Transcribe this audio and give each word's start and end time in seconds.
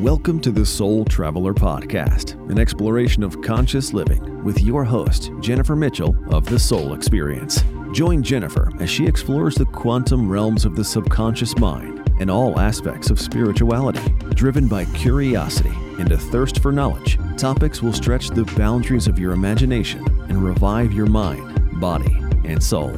Welcome 0.00 0.40
to 0.40 0.50
the 0.50 0.64
Soul 0.64 1.04
Traveler 1.04 1.52
Podcast, 1.52 2.32
an 2.50 2.58
exploration 2.58 3.22
of 3.22 3.42
conscious 3.42 3.92
living 3.92 4.42
with 4.42 4.62
your 4.62 4.82
host, 4.82 5.30
Jennifer 5.40 5.76
Mitchell 5.76 6.16
of 6.34 6.46
The 6.46 6.58
Soul 6.58 6.94
Experience. 6.94 7.62
Join 7.92 8.22
Jennifer 8.22 8.72
as 8.80 8.88
she 8.88 9.06
explores 9.06 9.56
the 9.56 9.66
quantum 9.66 10.26
realms 10.26 10.64
of 10.64 10.74
the 10.74 10.82
subconscious 10.82 11.54
mind 11.58 12.10
and 12.18 12.30
all 12.30 12.58
aspects 12.58 13.10
of 13.10 13.20
spirituality. 13.20 14.00
Driven 14.30 14.68
by 14.68 14.86
curiosity 14.86 15.76
and 15.98 16.10
a 16.12 16.16
thirst 16.16 16.60
for 16.60 16.72
knowledge, 16.72 17.18
topics 17.36 17.82
will 17.82 17.92
stretch 17.92 18.30
the 18.30 18.46
boundaries 18.56 19.06
of 19.06 19.18
your 19.18 19.32
imagination 19.32 20.02
and 20.30 20.42
revive 20.42 20.94
your 20.94 21.08
mind, 21.08 21.78
body, 21.78 22.16
and 22.46 22.62
soul. 22.62 22.90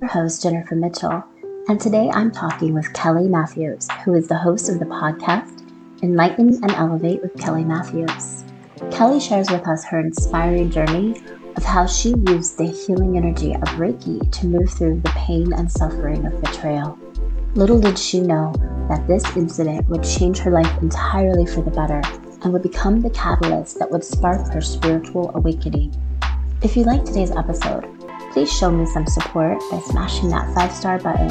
Your 0.00 0.08
host, 0.08 0.42
Jennifer 0.42 0.76
Mitchell 0.76 1.29
and 1.70 1.80
today 1.80 2.10
I'm 2.12 2.32
talking 2.32 2.74
with 2.74 2.92
Kelly 2.94 3.28
Matthews, 3.28 3.86
who 4.04 4.14
is 4.14 4.26
the 4.26 4.36
host 4.36 4.68
of 4.68 4.80
the 4.80 4.86
podcast 4.86 5.62
Enlighten 6.02 6.48
and 6.64 6.72
Elevate 6.72 7.22
with 7.22 7.38
Kelly 7.38 7.62
Matthews. 7.62 8.42
Kelly 8.90 9.20
shares 9.20 9.48
with 9.52 9.68
us 9.68 9.84
her 9.84 10.00
inspiring 10.00 10.68
journey 10.68 11.22
of 11.56 11.62
how 11.62 11.86
she 11.86 12.08
used 12.26 12.58
the 12.58 12.66
healing 12.66 13.16
energy 13.16 13.54
of 13.54 13.62
Reiki 13.78 14.28
to 14.32 14.46
move 14.48 14.68
through 14.68 14.98
the 14.98 15.10
pain 15.10 15.52
and 15.52 15.70
suffering 15.70 16.26
of 16.26 16.40
betrayal. 16.40 16.98
Little 17.54 17.80
did 17.80 17.96
she 17.96 18.18
know 18.18 18.52
that 18.88 19.06
this 19.06 19.36
incident 19.36 19.88
would 19.88 20.02
change 20.02 20.38
her 20.38 20.50
life 20.50 20.82
entirely 20.82 21.46
for 21.46 21.62
the 21.62 21.70
better 21.70 22.02
and 22.42 22.52
would 22.52 22.62
become 22.62 23.00
the 23.00 23.10
catalyst 23.10 23.78
that 23.78 23.92
would 23.92 24.02
spark 24.02 24.52
her 24.52 24.60
spiritual 24.60 25.30
awakening. 25.36 25.94
If 26.62 26.76
you 26.76 26.82
like 26.82 27.04
today's 27.04 27.30
episode, 27.30 27.99
please 28.40 28.56
show 28.58 28.70
me 28.70 28.86
some 28.86 29.06
support 29.06 29.58
by 29.70 29.78
smashing 29.80 30.30
that 30.30 30.54
five 30.54 30.72
star 30.72 30.98
button. 30.98 31.28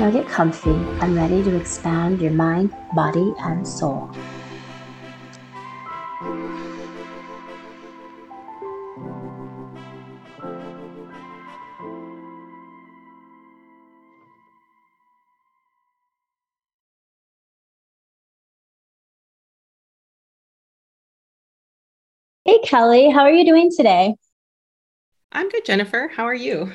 Now 0.00 0.10
get 0.10 0.26
comfy 0.26 0.70
and 0.70 1.14
ready 1.14 1.44
to 1.44 1.54
expand 1.54 2.20
your 2.20 2.32
mind, 2.32 2.74
body, 2.92 3.32
and 3.38 3.64
soul. 3.64 4.10
Hey, 22.44 22.58
Kelly, 22.64 23.08
how 23.10 23.20
are 23.20 23.30
you 23.30 23.44
doing 23.44 23.70
today? 23.70 24.16
I'm 25.34 25.48
good, 25.48 25.64
Jennifer. 25.64 26.10
How 26.14 26.24
are 26.24 26.34
you? 26.34 26.72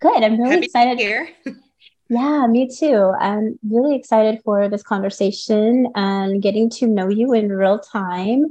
Good. 0.00 0.22
I'm 0.22 0.38
really 0.38 0.54
Happy 0.54 0.66
excited. 0.66 0.98
here. 0.98 1.28
yeah, 2.08 2.46
me 2.48 2.68
too. 2.68 3.12
I'm 3.18 3.58
really 3.68 3.94
excited 3.96 4.40
for 4.44 4.68
this 4.68 4.82
conversation 4.82 5.88
and 5.94 6.42
getting 6.42 6.68
to 6.70 6.86
know 6.86 7.08
you 7.08 7.32
in 7.32 7.50
real 7.50 7.78
time. 7.78 8.46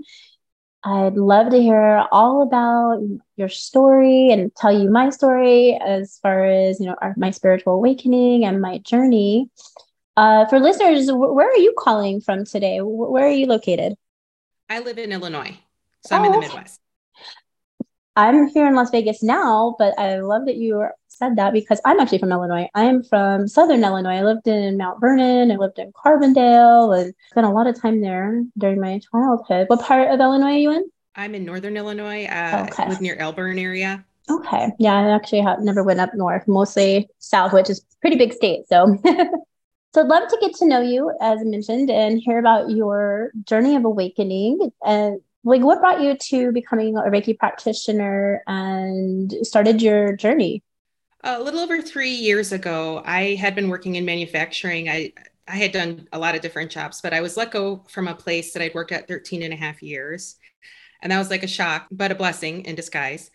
I'd 0.86 1.16
love 1.16 1.50
to 1.50 1.61
hear 1.61 2.06
all 2.11 2.44
about 2.44 3.02
your 3.38 3.50
story 3.50 4.30
and 4.30 4.56
tell 4.56 4.72
you 4.72 4.89
my 4.89 5.09
story 5.09 5.80
as 5.83 6.19
far 6.22 6.45
as 6.45 6.80
you 6.80 6.86
know 6.86 6.95
our, 7.02 7.16
my 7.17 7.31
spiritual 7.31 7.73
awakening 7.73 8.45
and 8.45 8.61
my 8.61 8.78
journey. 8.78 9.50
Uh, 10.16 10.45
for 10.45 10.59
listeners, 10.59 11.11
where 11.11 11.50
are 11.50 11.58
you 11.58 11.73
calling 11.78 12.22
from 12.22 12.45
today? 12.45 12.80
Where 12.81 13.25
are 13.25 13.31
you 13.31 13.47
located? 13.47 13.95
I 14.69 14.80
live 14.80 14.97
in 14.97 15.11
Illinois, 15.11 15.58
so 16.06 16.16
I'm 16.16 16.22
oh, 16.22 16.25
in 16.25 16.31
the 16.33 16.39
Midwest. 16.39 16.80
I'm 18.16 18.47
here 18.47 18.66
in 18.66 18.75
Las 18.75 18.91
Vegas 18.91 19.21
now, 19.21 19.75
but 19.77 19.97
I 19.99 20.19
love 20.19 20.45
that 20.45 20.55
you 20.55 20.88
said 21.09 21.35
that 21.35 21.53
because 21.53 21.81
I'm 21.85 21.99
actually 21.99 22.19
from 22.19 22.31
Illinois. 22.31 22.69
I'm 22.73 23.03
from 23.03 23.47
Southern 23.47 23.83
Illinois. 23.83 24.16
I 24.16 24.23
lived 24.23 24.47
in 24.47 24.77
Mount 24.77 25.02
Vernon. 25.02 25.52
I 25.52 25.55
lived 25.55 25.80
in 25.80 25.91
Carbondale 25.91 26.97
and 26.97 27.13
spent 27.31 27.45
a 27.45 27.49
lot 27.49 27.67
of 27.67 27.80
time 27.80 28.02
there 28.02 28.44
during 28.57 28.80
my 28.80 28.99
childhood. 29.11 29.67
What 29.67 29.81
part 29.81 30.11
of 30.11 30.19
Illinois 30.19 30.53
are 30.53 30.57
you 30.57 30.72
in? 30.72 30.89
I'm 31.16 31.35
in 31.35 31.45
Northern 31.45 31.77
Illinois. 31.77 32.25
Uh, 32.25 32.67
okay. 32.69 32.83
I 32.83 32.89
live 32.89 33.02
near 33.02 33.17
Elburn 33.17 33.59
area. 33.59 34.06
Okay. 34.29 34.72
Yeah, 34.79 34.95
I 34.95 35.16
actually 35.16 35.41
have 35.41 35.59
never 35.59 35.84
went 35.84 36.00
up 36.00 36.13
north, 36.13 36.47
mostly 36.47 37.07
south, 37.19 37.53
which 37.53 37.69
is 37.69 37.85
pretty 38.01 38.18
big 38.18 38.34
state. 38.34 38.68
So, 38.68 38.97
so 39.94 40.01
I'd 40.01 40.07
love 40.07 40.29
to 40.29 40.38
get 40.41 40.56
to 40.56 40.68
know 40.68 40.81
you, 40.81 41.16
as 41.22 41.39
mentioned, 41.44 41.89
and 41.89 42.19
hear 42.19 42.39
about 42.39 42.69
your 42.69 43.31
journey 43.44 43.75
of 43.75 43.85
awakening 43.85 44.72
and 44.84 45.22
like 45.45 45.61
what 45.61 45.79
brought 45.79 46.01
you 46.01 46.17
to 46.17 46.51
becoming 46.51 46.97
a 46.97 47.01
reiki 47.01 47.38
practitioner 47.38 48.41
and 48.47 49.31
started 49.44 49.81
your 49.81 50.16
journey? 50.16 50.63
A 51.23 51.41
little 51.41 51.59
over 51.59 51.81
three 51.81 52.11
years 52.11 52.51
ago 52.51 53.01
i 53.06 53.35
had 53.35 53.56
been 53.56 53.69
working 53.69 53.95
in 53.95 54.06
manufacturing. 54.06 54.89
I 54.89 55.13
i 55.47 55.56
had 55.56 55.72
done 55.72 56.07
a 56.11 56.19
lot 56.19 56.35
of 56.35 56.41
different 56.41 56.72
jobs 56.72 57.01
but 57.01 57.13
i 57.13 57.22
was 57.22 57.38
let 57.38 57.51
go 57.51 57.83
from 57.88 58.07
a 58.07 58.16
place 58.16 58.51
that 58.53 58.63
i'd 58.63 58.73
worked 58.73 58.91
at 58.91 59.07
13 59.07 59.44
and 59.44 59.53
a 59.53 59.57
half 59.57 59.81
years. 59.81 60.38
And 61.01 61.11
that 61.11 61.19
was 61.19 61.29
like 61.29 61.44
a 61.44 61.47
shock 61.47 61.88
but 61.91 62.12
a 62.12 62.16
blessing 62.16 62.66
in 62.66 62.75
disguise. 62.75 63.29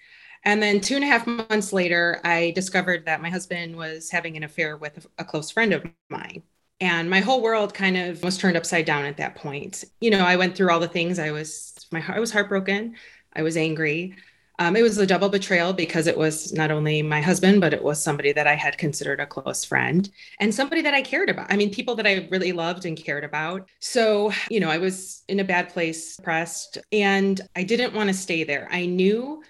And 0.45 0.63
then 0.63 0.81
two 0.81 0.97
and 0.97 1.05
a 1.05 1.07
half 1.07 1.27
months 1.27 1.73
later 1.73 2.21
i 2.25 2.51
discovered 2.57 3.07
that 3.07 3.23
my 3.23 3.31
husband 3.31 3.77
was 3.77 4.11
having 4.11 4.37
an 4.37 4.43
affair 4.43 4.77
with 4.77 5.07
a 5.19 5.25
close 5.25 5.51
friend 5.53 5.73
of 5.73 5.85
mine. 6.09 6.43
And 6.81 7.11
my 7.11 7.21
whole 7.21 7.43
world 7.43 7.75
kind 7.75 7.97
of 7.97 8.23
was 8.25 8.39
turned 8.39 8.57
upside 8.57 8.87
down 8.87 9.05
at 9.05 9.19
that 9.19 9.37
point. 9.37 9.85
You 10.01 10.11
know 10.11 10.25
i 10.25 10.37
went 10.37 10.57
through 10.57 10.71
all 10.71 10.81
the 10.81 10.89
things 10.89 11.19
i 11.21 11.31
was 11.31 11.80
my 11.91 12.01
heart 12.01 12.17
I 12.17 12.21
was 12.21 12.33
heartbroken. 12.33 12.97
I 13.35 13.43
was 13.43 13.57
angry. 13.57 14.15
Um, 14.59 14.77
it 14.77 14.83
was 14.83 14.99
a 14.99 15.07
double 15.07 15.31
betrayal 15.31 15.73
because 15.73 16.07
it 16.07 16.19
was 16.19 16.53
not 16.53 16.71
only 16.71 17.01
my 17.01 17.23
husband 17.23 17.63
but 17.63 17.73
it 17.73 17.83
was 17.83 18.03
somebody 18.03 18.31
that 18.33 18.47
i 18.47 18.55
had 18.55 18.77
considered 18.77 19.19
a 19.19 19.27
close 19.27 19.65
friend 19.65 20.11
and 20.39 20.55
somebody 20.55 20.83
that 20.83 20.93
i 20.93 21.01
cared 21.01 21.31
about 21.31 21.51
i 21.51 21.57
mean 21.57 21.71
people 21.71 21.95
that 21.95 22.07
i 22.07 22.29
really 22.31 22.53
loved 22.53 22.85
and 22.85 22.99
cared 22.99 23.25
about. 23.25 23.67
So 23.79 24.33
you 24.51 24.61
know 24.61 24.69
i 24.69 24.77
was 24.77 25.23
in 25.29 25.41
a 25.41 25.45
bad 25.45 25.71
place 25.71 26.17
depressed 26.17 26.77
and 26.93 27.41
i 27.57 27.63
didn't 27.63 27.95
want 27.95 28.09
to 28.09 28.15
stay 28.15 28.45
there. 28.45 28.69
I 28.71 28.85
knew 28.85 29.43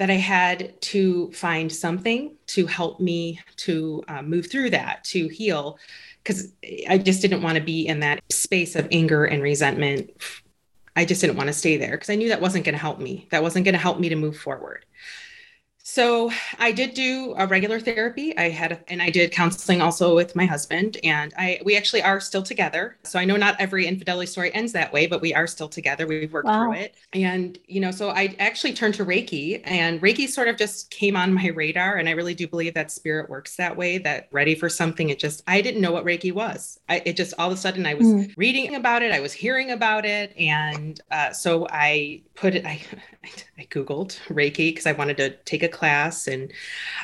that 0.00 0.08
I 0.08 0.14
had 0.14 0.80
to 0.80 1.30
find 1.32 1.70
something 1.70 2.34
to 2.46 2.64
help 2.64 3.00
me 3.00 3.38
to 3.58 4.02
uh, 4.08 4.22
move 4.22 4.50
through 4.50 4.70
that, 4.70 5.04
to 5.04 5.28
heal 5.28 5.78
because 6.24 6.54
I 6.88 6.96
just 6.96 7.20
didn't 7.20 7.42
want 7.42 7.58
to 7.58 7.62
be 7.62 7.86
in 7.86 8.00
that 8.00 8.22
space 8.32 8.76
of 8.76 8.88
anger 8.90 9.26
and 9.26 9.42
resentment. 9.42 10.10
I 10.96 11.04
just 11.04 11.20
didn't 11.20 11.36
want 11.36 11.48
to 11.48 11.52
stay 11.52 11.76
there 11.76 11.92
because 11.92 12.10
I 12.10 12.16
knew 12.16 12.28
that 12.28 12.40
wasn't 12.40 12.64
going 12.64 12.74
to 12.74 12.80
help 12.80 12.98
me. 12.98 13.28
That 13.30 13.42
wasn't 13.42 13.64
going 13.64 13.74
to 13.74 13.80
help 13.80 13.98
me 13.98 14.08
to 14.08 14.16
move 14.16 14.36
forward. 14.36 14.84
So 15.82 16.30
I 16.58 16.72
did 16.72 16.94
do 16.94 17.34
a 17.36 17.46
regular 17.46 17.80
therapy. 17.80 18.36
I 18.36 18.50
had, 18.50 18.84
and 18.88 19.02
I 19.02 19.10
did 19.10 19.32
counseling 19.32 19.80
also 19.80 20.14
with 20.14 20.36
my 20.36 20.46
husband, 20.46 20.98
and 21.02 21.32
I 21.36 21.60
we 21.64 21.76
actually 21.76 22.02
are 22.02 22.20
still 22.20 22.42
together. 22.42 22.96
So 23.02 23.18
I 23.18 23.24
know 23.24 23.36
not 23.36 23.56
every 23.58 23.86
infidelity 23.86 24.26
story 24.26 24.54
ends 24.54 24.72
that 24.72 24.92
way, 24.92 25.06
but 25.06 25.20
we 25.20 25.34
are 25.34 25.46
still 25.46 25.68
together. 25.68 26.06
We've 26.06 26.32
worked 26.32 26.46
wow. 26.46 26.64
through 26.64 26.74
it, 26.74 26.94
and 27.12 27.58
you 27.66 27.80
know, 27.80 27.90
so 27.90 28.10
I 28.10 28.36
actually 28.38 28.74
turned 28.74 28.94
to 28.94 29.04
Reiki, 29.04 29.62
and 29.64 30.00
Reiki 30.00 30.28
sort 30.28 30.48
of 30.48 30.56
just 30.56 30.90
came 30.90 31.16
on 31.16 31.32
my 31.32 31.48
radar, 31.48 31.96
and 31.96 32.08
I 32.08 32.12
really 32.12 32.34
do 32.34 32.46
believe 32.46 32.74
that 32.74 32.90
spirit 32.90 33.30
works 33.30 33.56
that 33.56 33.76
way. 33.76 33.98
That 33.98 34.28
ready 34.32 34.54
for 34.54 34.68
something, 34.68 35.08
it 35.08 35.18
just 35.18 35.42
I 35.46 35.62
didn't 35.62 35.80
know 35.80 35.92
what 35.92 36.04
Reiki 36.04 36.32
was. 36.32 36.78
I, 36.88 37.02
it 37.06 37.16
just 37.16 37.32
all 37.38 37.50
of 37.50 37.54
a 37.54 37.60
sudden 37.60 37.86
I 37.86 37.94
was 37.94 38.06
mm. 38.06 38.32
reading 38.36 38.74
about 38.74 39.02
it, 39.02 39.12
I 39.12 39.20
was 39.20 39.32
hearing 39.32 39.70
about 39.70 40.04
it, 40.04 40.36
and 40.38 41.00
uh, 41.10 41.32
so 41.32 41.66
I 41.70 42.22
put 42.34 42.54
it. 42.54 42.66
I 42.66 42.80
I 43.58 43.64
googled 43.64 44.18
Reiki 44.28 44.70
because 44.70 44.86
I 44.86 44.92
wanted 44.92 45.16
to 45.18 45.30
take 45.44 45.62
a 45.62 45.68
class, 45.70 46.26
and 46.26 46.52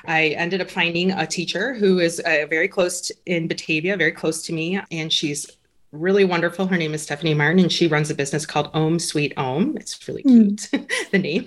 I 0.07 0.29
ended 0.29 0.61
up 0.61 0.71
finding 0.71 1.13
a 1.13 1.27
teacher 1.27 1.75
who 1.75 1.99
is 1.99 2.21
uh, 2.21 2.47
very 2.49 2.69
close 2.69 3.01
to, 3.03 3.15
in 3.27 3.49
Batavia, 3.49 3.97
very 3.97 4.13
close 4.13 4.43
to 4.47 4.53
me, 4.53 4.81
and 4.91 5.13
she's 5.13 5.51
really 5.93 6.25
wonderful. 6.25 6.67
Her 6.67 6.77
name 6.77 6.95
is 6.95 7.03
Stephanie 7.03 7.35
Martin, 7.35 7.61
and 7.61 7.73
she 7.73 7.87
runs 7.87 8.11
a 8.11 8.15
business 8.15 8.47
called 8.47 8.71
Om 8.75 8.99
Sweet 8.99 9.33
Om. 9.37 9.77
It's 9.77 10.07
really 10.09 10.23
hmm. 10.23 10.29
cute, 10.29 10.69
mm. 10.73 10.91
the 11.11 11.19
name. 11.19 11.47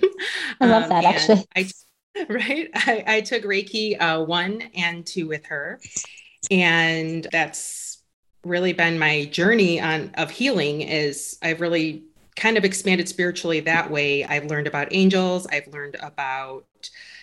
I 0.60 0.66
love 0.66 0.84
um, 0.84 0.88
that 0.90 1.04
actually. 1.04 1.46
I, 1.56 1.70
right, 2.28 2.70
I, 2.74 3.04
I 3.06 3.20
took 3.20 3.44
Reiki 3.44 4.00
uh, 4.00 4.24
one 4.24 4.62
and 4.74 5.06
two 5.06 5.28
with 5.28 5.46
her, 5.46 5.80
and 6.50 7.26
that's 7.32 8.02
really 8.44 8.72
been 8.72 8.98
my 8.98 9.26
journey 9.26 9.80
on 9.80 10.10
of 10.14 10.30
healing. 10.30 10.82
Is 10.82 11.38
I've 11.42 11.60
really 11.60 12.04
kind 12.40 12.56
of 12.56 12.64
expanded 12.64 13.08
spiritually 13.08 13.60
that 13.60 13.90
way. 13.90 14.24
I've 14.24 14.46
learned 14.46 14.66
about 14.66 14.88
angels. 14.92 15.46
I've 15.46 15.68
learned 15.68 15.96
about, 16.00 16.64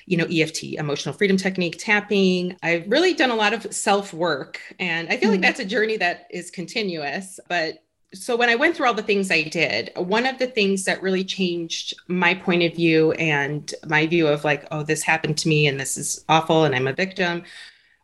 you 0.07 0.18
know, 0.18 0.25
EFT, 0.31 0.63
emotional 0.74 1.13
freedom 1.13 1.38
technique, 1.38 1.77
tapping. 1.77 2.56
I've 2.63 2.89
really 2.89 3.13
done 3.13 3.30
a 3.30 3.36
lot 3.36 3.54
of 3.54 3.71
self 3.74 4.13
work. 4.13 4.59
And 4.80 5.07
I 5.09 5.18
feel 5.18 5.30
mm-hmm. 5.30 5.31
like 5.33 5.42
that's 5.42 5.59
a 5.59 5.65
journey 5.65 5.98
that 5.98 6.27
is 6.31 6.50
continuous. 6.50 7.39
But 7.48 7.83
so 8.13 8.38
when 8.38 8.48
I 8.48 8.56
went 8.56 8.75
through 8.75 8.88
all 8.88 8.94
the 8.94 9.04
things 9.04 9.30
I 9.30 9.44
did, 9.44 9.92
one 9.95 10.25
of 10.25 10.39
the 10.39 10.48
things 10.48 10.86
that 10.86 11.04
really 11.04 11.25
changed 11.25 11.94
my 12.07 12.33
point 12.33 12.63
of 12.63 12.74
view 12.74 13.12
and 13.13 13.71
my 13.86 14.07
view 14.07 14.27
of 14.27 14.45
like, 14.45 14.65
oh, 14.71 14.81
this 14.81 15.04
happened 15.04 15.38
to 15.39 15.50
me 15.50 15.68
and 15.68 15.77
this 15.77 15.98
is 15.98 16.24
awful 16.30 16.63
and 16.63 16.74
I'm 16.74 16.88
a 16.88 16.94
victim 16.94 17.44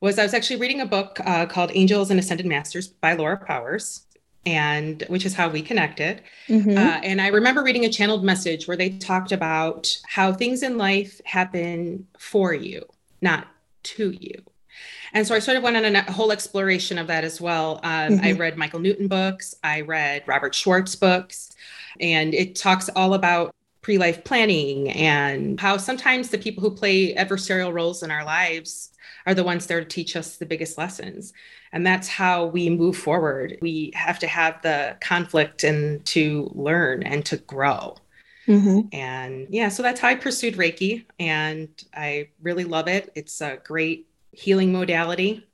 was 0.02 0.20
I 0.20 0.24
was 0.24 0.34
actually 0.34 0.60
reading 0.60 0.82
a 0.82 0.86
book 0.86 1.18
uh, 1.24 1.46
called 1.46 1.72
Angels 1.74 2.12
and 2.12 2.20
Ascended 2.20 2.46
Masters 2.46 2.90
by 2.90 3.14
Laura 3.14 3.38
Powers 3.38 4.06
and 4.46 5.04
which 5.08 5.26
is 5.26 5.34
how 5.34 5.50
we 5.50 5.62
connected. 5.62 6.22
Mm-hmm. 6.48 6.78
Uh, 6.78 7.00
and 7.04 7.22
I 7.22 7.28
remember 7.28 7.64
reading 7.64 7.86
a 7.86 7.90
channeled 7.90 8.24
message 8.24 8.68
where 8.68 8.78
they 8.78 8.90
talked 8.90 9.32
about 9.32 9.98
how 10.06 10.34
things 10.34 10.64
in 10.64 10.78
life 10.78 11.22
happen 11.26 12.08
for 12.18 12.54
you, 12.54 12.86
not 13.22 13.48
to 13.84 14.12
you. 14.12 14.42
And 15.14 15.26
so 15.26 15.36
I 15.36 15.40
sort 15.40 15.58
of 15.58 15.64
went 15.64 15.78
on 15.78 15.96
a 15.96 16.12
whole 16.12 16.32
exploration 16.32 16.98
of 16.98 17.08
that 17.08 17.24
as 17.24 17.40
well. 17.40 17.80
Um, 17.84 18.14
mm-hmm. 18.14 18.26
I 18.26 18.32
read 18.34 18.58
Michael 18.58 18.80
Newton 18.80 19.08
books, 19.08 19.56
I 19.64 19.82
read 19.82 20.24
Robert 20.26 20.56
Schwartz 20.56 20.96
books, 20.96 21.56
and 22.00 22.34
it 22.34 22.56
talks 22.56 22.90
all 22.90 23.14
about 23.14 23.54
pre 23.82 23.98
life 23.98 24.24
planning 24.24 24.90
and 24.90 25.60
how 25.60 25.78
sometimes 25.78 26.30
the 26.30 26.38
people 26.38 26.64
who 26.64 26.72
play 26.72 27.14
adversarial 27.14 27.72
roles 27.72 28.02
in 28.02 28.10
our 28.10 28.26
lives 28.26 28.93
are 29.26 29.34
the 29.34 29.44
ones 29.44 29.66
there 29.66 29.80
to 29.80 29.86
teach 29.86 30.16
us 30.16 30.38
the 30.38 30.46
biggest 30.46 30.78
lessons. 30.78 31.34
And 31.72 31.86
that's 31.86 32.08
how 32.08 32.46
we 32.46 32.70
move 32.70 32.98
forward. 32.98 33.58
We 33.62 33.92
have 33.96 34.20
to 34.20 34.28
have 34.28 34.62
the 34.62 34.98
conflict 35.02 35.64
and 35.64 36.04
to 36.08 36.52
learn 36.54 37.04
and 37.04 37.26
to 37.26 37.38
grow. 37.38 37.96
Mm-hmm. 38.48 38.94
And 38.94 39.48
yeah, 39.50 39.70
so 39.70 39.82
that's 39.84 40.02
how 40.02 40.10
I 40.10 40.16
pursued 40.16 40.56
Reiki. 40.56 41.06
And 41.20 41.70
I 41.96 42.30
really 42.42 42.66
love 42.66 42.88
it. 42.88 43.12
It's 43.16 43.42
a 43.42 43.60
great 43.64 44.08
healing 44.32 44.74
modality. 44.74 45.48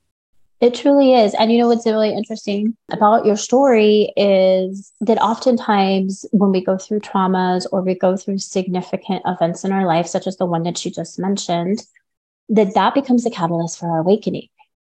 It 0.60 0.74
truly 0.74 1.14
is. 1.14 1.34
And 1.36 1.52
you 1.52 1.58
know 1.58 1.70
what's 1.70 1.86
really 1.86 2.14
interesting 2.14 2.76
about 2.92 3.26
your 3.26 3.38
story 3.38 4.12
is 4.18 4.92
that 5.00 5.18
oftentimes 5.20 6.26
when 6.32 6.52
we 6.52 6.62
go 6.62 6.78
through 6.78 7.00
traumas 7.00 7.66
or 7.72 7.82
we 7.82 7.96
go 7.96 8.18
through 8.18 8.40
significant 8.40 9.22
events 9.26 9.64
in 9.64 9.72
our 9.72 9.86
life, 9.86 10.06
such 10.06 10.28
as 10.28 10.36
the 10.36 10.46
one 10.46 10.64
that 10.64 10.84
you 10.84 10.92
just 10.92 11.18
mentioned, 11.18 11.84
that 12.50 12.74
that 12.74 12.94
becomes 12.94 13.26
a 13.26 13.30
catalyst 13.30 13.80
for 13.80 13.90
our 13.90 14.00
awakening. 14.00 14.48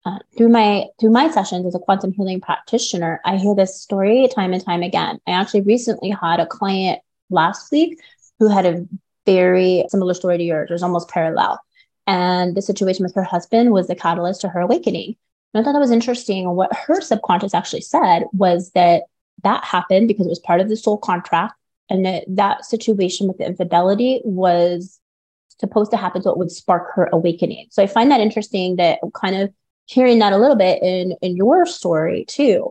Uh, 0.04 0.18
through 0.36 0.48
my 0.48 0.86
through 0.98 1.10
my 1.10 1.30
sessions 1.30 1.64
as 1.64 1.76
a 1.76 1.78
quantum 1.78 2.12
healing 2.12 2.40
practitioner, 2.40 3.20
I 3.24 3.36
hear 3.36 3.54
this 3.54 3.80
story 3.80 4.28
time 4.34 4.52
and 4.52 4.64
time 4.64 4.82
again. 4.82 5.20
I 5.28 5.32
actually 5.32 5.60
recently 5.60 6.10
had 6.10 6.40
a 6.40 6.46
client 6.46 7.00
last 7.30 7.70
week 7.70 8.00
who 8.40 8.48
had 8.48 8.66
a 8.66 8.84
very 9.26 9.84
similar 9.88 10.14
story 10.14 10.38
to 10.38 10.44
yours. 10.44 10.70
It 10.70 10.72
was 10.72 10.82
almost 10.82 11.08
parallel. 11.08 11.60
And 12.06 12.56
the 12.56 12.62
situation 12.62 13.04
with 13.04 13.14
her 13.14 13.22
husband 13.22 13.70
was 13.70 13.86
the 13.86 13.94
catalyst 13.94 14.40
to 14.40 14.48
her 14.48 14.60
awakening. 14.60 15.14
And 15.54 15.60
I 15.60 15.64
thought 15.64 15.72
that 15.72 15.80
was 15.80 15.92
interesting. 15.92 16.50
What 16.50 16.74
her 16.74 17.00
subconscious 17.00 17.54
actually 17.54 17.82
said 17.82 18.24
was 18.32 18.72
that 18.72 19.04
that 19.44 19.64
happened 19.64 20.08
because 20.08 20.26
it 20.26 20.30
was 20.30 20.40
part 20.40 20.60
of 20.60 20.68
the 20.68 20.76
soul 20.76 20.98
contract. 20.98 21.54
And 21.88 22.04
that, 22.06 22.24
that 22.28 22.64
situation 22.64 23.28
with 23.28 23.38
the 23.38 23.46
infidelity 23.46 24.20
was 24.24 24.98
supposed 25.58 25.90
to 25.92 25.96
happen 25.96 26.22
so 26.22 26.30
it 26.30 26.38
would 26.38 26.50
spark 26.50 26.94
her 26.94 27.08
awakening. 27.12 27.66
So 27.70 27.82
I 27.82 27.86
find 27.86 28.10
that 28.10 28.20
interesting 28.20 28.76
that 28.76 28.98
kind 29.14 29.36
of 29.36 29.52
hearing 29.86 30.18
that 30.20 30.32
a 30.32 30.38
little 30.38 30.56
bit 30.56 30.82
in, 30.82 31.16
in 31.22 31.36
your 31.36 31.66
story 31.66 32.24
too. 32.26 32.70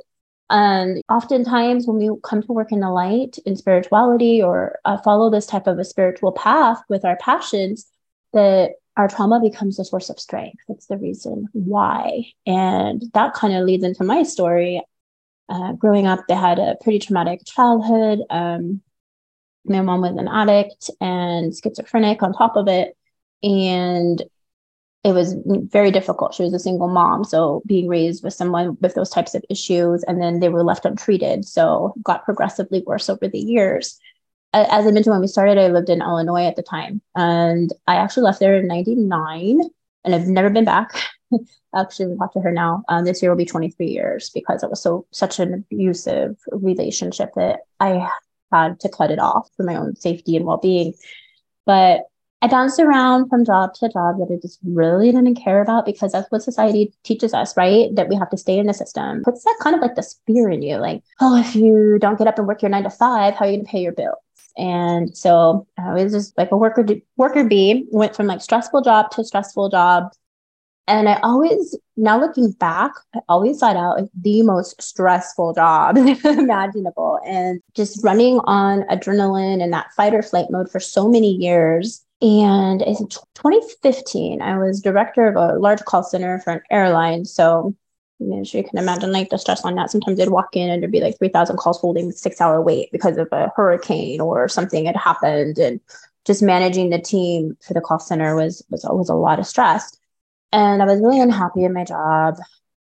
And 0.50 1.02
oftentimes, 1.10 1.88
when 1.88 1.98
we 1.98 2.10
come 2.24 2.42
to 2.44 2.52
work 2.52 2.74
in 2.74 2.82
the 2.82 2.90
light 2.90 3.38
in 3.46 3.56
spirituality 3.56 4.44
or 4.44 4.80
uh, 4.84 4.98
follow 4.98 5.30
this 5.30 5.46
type 5.46 5.66
of 5.66 5.80
a 5.80 5.86
spiritual 5.86 6.34
path 6.34 6.82
with 6.90 7.06
our 7.06 7.16
passions, 7.16 7.90
that 8.34 8.72
our 8.98 9.08
trauma 9.08 9.40
becomes 9.40 9.80
a 9.80 9.86
source 9.86 10.10
of 10.10 10.20
strength. 10.20 10.60
That's 10.68 10.88
the 10.88 10.98
reason 10.98 11.48
why. 11.54 12.34
And 12.46 13.04
that 13.14 13.34
kind 13.34 13.54
of 13.56 13.66
leads 13.66 13.86
into 13.86 14.04
my 14.04 14.24
story. 14.24 14.82
Uh, 15.48 15.72
growing 15.74 16.06
up, 16.06 16.20
they 16.28 16.36
had 16.36 16.60
a 16.60 16.76
pretty 16.82 17.00
traumatic 17.00 17.42
childhood. 17.46 18.20
Um, 18.30 18.82
my 19.66 19.82
mom 19.82 20.02
was 20.02 20.18
an 20.18 20.28
addict 20.28 20.90
and 21.00 21.54
schizophrenic 21.56 22.24
on 22.24 22.34
top 22.34 22.56
of 22.56 22.68
it. 22.68 22.96
And 23.44 24.22
it 25.04 25.14
was 25.14 25.36
very 25.46 25.90
difficult. 25.90 26.36
She 26.36 26.44
was 26.44 26.54
a 26.54 26.60
single 26.60 26.88
mom. 26.88 27.24
So 27.24 27.64
being 27.66 27.88
raised 27.88 28.24
with 28.24 28.34
someone 28.34 28.78
with 28.82 28.94
those 28.94 29.10
types 29.10 29.34
of 29.34 29.44
issues, 29.50 30.04
and 30.04 30.22
then 30.22 30.40
they 30.40 30.50
were 30.50 30.64
left 30.64 30.86
untreated. 30.86 31.46
So 31.46 31.96
got 32.04 32.24
progressively 32.24 32.84
worse 32.86 33.10
over 33.10 33.28
the 33.28 33.40
years 33.40 34.00
as 34.54 34.86
I 34.86 34.92
mentioned 34.92 35.14
when 35.14 35.22
we 35.22 35.28
started, 35.28 35.58
I 35.58 35.68
lived 35.68 35.90
in 35.90 36.02
Illinois 36.02 36.46
at 36.46 36.56
the 36.56 36.64
time, 36.64 37.02
and 37.16 37.72
I 37.88 37.96
actually 37.96 38.24
left 38.24 38.40
there 38.40 38.58
in 38.58 38.68
'99, 38.68 39.62
and 40.04 40.16
I've 40.16 40.28
never 40.28 40.50
been 40.50 40.66
back. 40.66 40.92
actually, 41.76 42.18
talk 42.18 42.34
to 42.34 42.42
her 42.42 42.52
now. 42.52 42.84
Um, 42.90 43.06
this 43.06 43.22
year 43.22 43.32
will 43.32 43.38
be 43.38 43.46
23 43.46 43.88
years 43.88 44.30
because 44.30 44.64
it 44.64 44.70
was 44.70 44.82
so 44.82 45.06
such 45.12 45.40
an 45.40 45.54
abusive 45.54 46.38
relationship 46.52 47.32
that 47.36 47.62
I 47.80 48.10
had 48.52 48.80
to 48.82 48.90
cut 48.90 49.12
it 49.12 49.20
off 49.20 49.50
for 49.56 49.64
my 49.64 49.76
own 49.76 49.96
safety 49.96 50.36
and 50.36 50.46
well-being. 50.46 50.94
But 51.66 52.02
I 52.44 52.48
bounced 52.48 52.80
around 52.80 53.30
from 53.30 53.46
job 53.46 53.76
to 53.76 53.90
job 53.90 54.18
that 54.18 54.34
I 54.34 54.40
just 54.42 54.60
really 54.66 55.12
didn't 55.12 55.36
care 55.36 55.62
about 55.62 55.86
because 55.86 56.12
that's 56.12 56.32
what 56.32 56.42
society 56.42 56.92
teaches 57.04 57.36
us, 57.36 57.56
right? 57.56 57.94
That 57.96 58.10
we 58.10 58.16
have 58.16 58.32
to 58.32 58.38
stay 58.38 58.58
in 58.58 58.66
the 58.66 58.74
system. 58.74 59.22
Puts 59.24 59.44
that 59.44 59.58
kind 59.62 59.76
of 59.76 59.82
like 59.82 59.94
the 59.94 60.12
fear 60.26 60.50
in 60.50 60.64
you, 60.64 60.78
like, 60.78 61.04
oh, 61.20 61.40
if 61.40 61.56
you 61.56 62.00
don't 62.02 62.18
get 62.18 62.28
up 62.28 62.40
and 62.40 62.48
work 62.48 62.64
your 62.64 62.70
nine 62.70 62.84
to 62.84 62.90
five, 62.90 63.36
how 63.36 63.46
are 63.46 63.50
you 63.50 63.58
going 63.58 63.66
to 63.66 63.72
pay 63.72 63.82
your 63.82 63.92
bills? 63.92 64.18
And 64.58 65.16
so 65.16 65.68
I 65.78 65.94
was 65.94 66.12
just 66.12 66.38
like 66.38 66.52
a 66.52 66.58
worker 66.58 66.86
worker 67.16 67.44
bee, 67.44 67.86
went 67.92 68.16
from 68.16 68.26
like 68.26 68.42
stressful 68.42 68.82
job 68.82 69.12
to 69.12 69.24
stressful 69.24 69.70
job. 69.70 70.12
And 70.92 71.08
I 71.08 71.20
always, 71.24 71.78
now 71.96 72.20
looking 72.20 72.52
back, 72.52 72.92
I 73.16 73.20
always 73.30 73.60
thought 73.60 73.78
out 73.78 73.98
like 73.98 74.10
the 74.14 74.42
most 74.42 74.82
stressful 74.82 75.54
job 75.54 75.96
imaginable. 76.26 77.18
And 77.26 77.62
just 77.76 78.04
running 78.04 78.42
on 78.44 78.82
adrenaline 78.84 79.64
and 79.64 79.72
that 79.72 79.94
fight 79.94 80.14
or 80.14 80.22
flight 80.22 80.48
mode 80.50 80.70
for 80.70 80.82
so 80.82 81.08
many 81.08 81.32
years. 81.32 82.06
And 82.22 82.82
in 82.82 83.08
2015, 83.08 84.42
I 84.42 84.58
was 84.58 84.82
director 84.82 85.30
of 85.30 85.38
a 85.38 85.58
large 85.58 85.80
call 85.86 86.04
center 86.04 86.40
for 86.40 86.52
an 86.52 86.62
airline. 86.70 87.24
So 87.24 87.74
I'm 88.20 88.44
sure 88.44 88.60
you 88.60 88.68
can 88.68 88.78
imagine 88.78 89.14
like 89.14 89.30
the 89.30 89.38
stress 89.38 89.64
on 89.64 89.76
that. 89.76 89.92
Sometimes 89.92 90.18
they'd 90.18 90.28
walk 90.28 90.58
in 90.58 90.70
and 90.70 90.84
there'd 90.84 90.92
be 90.92 91.00
like 91.00 91.18
3,000 91.20 91.56
calls 91.56 91.80
holding 91.80 92.12
six 92.12 92.42
hour 92.42 92.62
wait 92.62 92.92
because 92.92 93.16
of 93.16 93.30
a 93.32 93.50
hurricane 93.56 94.20
or 94.20 94.50
something 94.50 94.88
had 94.88 94.98
happened. 94.98 95.58
And 95.58 95.80
just 96.26 96.44
managing 96.44 96.90
the 96.90 97.00
team 97.00 97.58
for 97.66 97.74
the 97.74 97.82
call 97.82 98.00
center 98.00 98.36
was, 98.36 98.62
was, 98.70 98.86
was 98.90 99.08
a 99.08 99.16
lot 99.16 99.40
of 99.40 99.48
stress. 99.48 99.98
And 100.54 100.82
I 100.82 100.86
was 100.86 101.00
really 101.00 101.20
unhappy 101.20 101.64
in 101.64 101.74
my 101.74 101.84
job. 101.84 102.38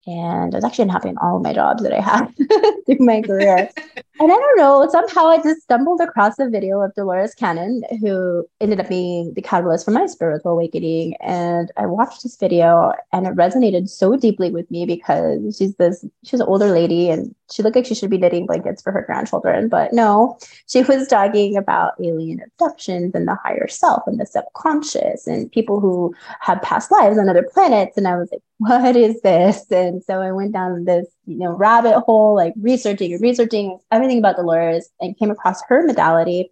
And 0.06 0.54
I 0.54 0.56
was 0.56 0.64
actually 0.64 0.84
unhappy 0.84 1.08
in 1.08 1.18
all 1.18 1.36
of 1.36 1.42
my 1.42 1.52
jobs 1.52 1.82
that 1.82 1.92
I 1.92 2.00
had 2.00 2.26
through 2.86 3.04
my 3.04 3.22
career. 3.22 3.70
and 4.18 4.32
I 4.32 4.34
don't 4.34 4.58
know, 4.58 4.88
somehow 4.90 5.26
I 5.26 5.42
just 5.42 5.62
stumbled 5.62 6.00
across 6.00 6.38
a 6.38 6.48
video 6.48 6.80
of 6.80 6.94
Dolores 6.94 7.34
Cannon, 7.34 7.82
who 8.00 8.46
ended 8.60 8.80
up 8.80 8.88
being 8.88 9.34
the 9.34 9.42
catalyst 9.42 9.84
for 9.84 9.90
my 9.90 10.06
spiritual 10.06 10.52
awakening. 10.52 11.14
And 11.20 11.70
I 11.76 11.86
watched 11.86 12.22
this 12.22 12.36
video 12.36 12.94
and 13.12 13.26
it 13.26 13.34
resonated 13.34 13.88
so 13.88 14.16
deeply 14.16 14.50
with 14.50 14.70
me 14.70 14.86
because 14.86 15.56
she's 15.58 15.74
this, 15.76 16.04
she's 16.24 16.40
an 16.40 16.46
older 16.46 16.70
lady 16.70 17.10
and 17.10 17.34
she 17.52 17.62
looked 17.62 17.76
like 17.76 17.86
she 17.86 17.94
should 17.94 18.10
be 18.10 18.18
knitting 18.18 18.46
blankets 18.46 18.80
for 18.80 18.90
her 18.90 19.02
grandchildren. 19.02 19.68
But 19.68 19.92
no, 19.92 20.38
she 20.66 20.82
was 20.82 21.06
talking 21.08 21.56
about 21.56 21.92
alien 22.02 22.40
abductions 22.40 23.14
and 23.14 23.28
the 23.28 23.36
higher 23.44 23.68
self 23.68 24.02
and 24.06 24.18
the 24.18 24.26
subconscious 24.26 25.26
and 25.26 25.52
people 25.52 25.78
who 25.78 26.14
have 26.40 26.62
past 26.62 26.90
lives 26.90 27.18
on 27.18 27.28
other 27.28 27.46
planets. 27.52 27.96
And 27.96 28.08
I 28.08 28.16
was 28.16 28.30
like, 28.32 28.42
what 28.58 28.96
is 28.96 29.20
this? 29.20 29.70
And 29.70 30.02
so 30.02 30.22
I 30.22 30.32
went 30.32 30.52
down 30.52 30.84
this, 30.86 31.06
you 31.26 31.38
know, 31.38 31.50
rabbit 31.50 32.00
hole, 32.00 32.34
like 32.34 32.55
researching 32.56 33.12
and 33.12 33.20
researching 33.20 33.78
everything 33.90 34.18
about 34.18 34.37
Dolores 34.37 34.88
and 35.00 35.18
came 35.18 35.30
across 35.30 35.62
her 35.68 35.85
modality 35.85 36.50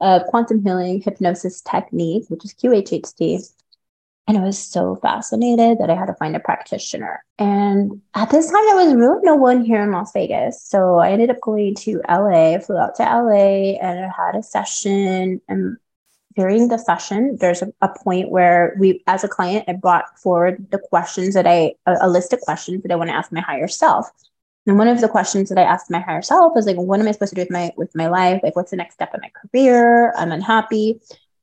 of 0.00 0.24
quantum 0.26 0.62
healing 0.64 1.00
hypnosis 1.00 1.60
technique, 1.60 2.24
which 2.28 2.44
is 2.44 2.54
QHHT. 2.54 3.52
And 4.28 4.38
I 4.38 4.42
was 4.42 4.58
so 4.58 4.94
fascinated 4.96 5.78
that 5.78 5.90
I 5.90 5.96
had 5.96 6.06
to 6.06 6.14
find 6.14 6.36
a 6.36 6.40
practitioner. 6.40 7.24
And 7.38 8.00
at 8.14 8.30
this 8.30 8.50
time, 8.50 8.64
there 8.66 8.76
was 8.76 8.94
really 8.94 9.20
no 9.22 9.34
one 9.34 9.64
here 9.64 9.82
in 9.82 9.90
Las 9.90 10.12
Vegas. 10.12 10.62
So 10.62 10.98
I 10.98 11.10
ended 11.10 11.30
up 11.30 11.40
going 11.40 11.74
to 11.76 12.00
LA, 12.08 12.58
flew 12.60 12.76
out 12.76 12.94
to 12.96 13.02
LA, 13.02 13.78
and 13.80 14.04
I 14.04 14.10
had 14.16 14.36
a 14.36 14.42
session. 14.42 15.40
And 15.48 15.78
during 16.36 16.68
the 16.68 16.78
session, 16.78 17.36
there's 17.40 17.62
a, 17.62 17.72
a, 17.80 17.88
point 17.88 18.30
where 18.30 18.76
we, 18.78 19.02
as 19.06 19.24
a 19.24 19.28
client, 19.28 19.64
I 19.68 19.72
brought 19.72 20.18
forward 20.18 20.70
the 20.70 20.78
questions 20.78 21.34
that 21.34 21.46
I, 21.46 21.74
a, 21.86 21.96
a 22.02 22.08
list 22.08 22.32
of 22.32 22.40
questions 22.40 22.82
that 22.82 22.92
I 22.92 22.96
want 22.96 23.10
to 23.10 23.16
ask 23.16 23.32
my 23.32 23.40
higher 23.40 23.68
self. 23.68 24.08
And 24.66 24.78
one 24.78 24.88
of 24.88 25.00
the 25.00 25.08
questions 25.08 25.48
that 25.48 25.58
I 25.58 25.62
asked 25.62 25.90
my 25.90 26.00
higher 26.00 26.22
self 26.22 26.54
was 26.54 26.66
like, 26.66 26.76
what 26.76 27.00
am 27.00 27.08
I 27.08 27.12
supposed 27.12 27.30
to 27.30 27.36
do 27.36 27.42
with 27.42 27.50
my 27.50 27.72
with 27.76 27.94
my 27.96 28.06
life? 28.06 28.40
Like, 28.42 28.54
what's 28.54 28.70
the 28.70 28.76
next 28.76 28.94
step 28.94 29.12
in 29.14 29.20
my 29.22 29.30
career? 29.30 30.12
I'm 30.16 30.32
unhappy. 30.32 31.00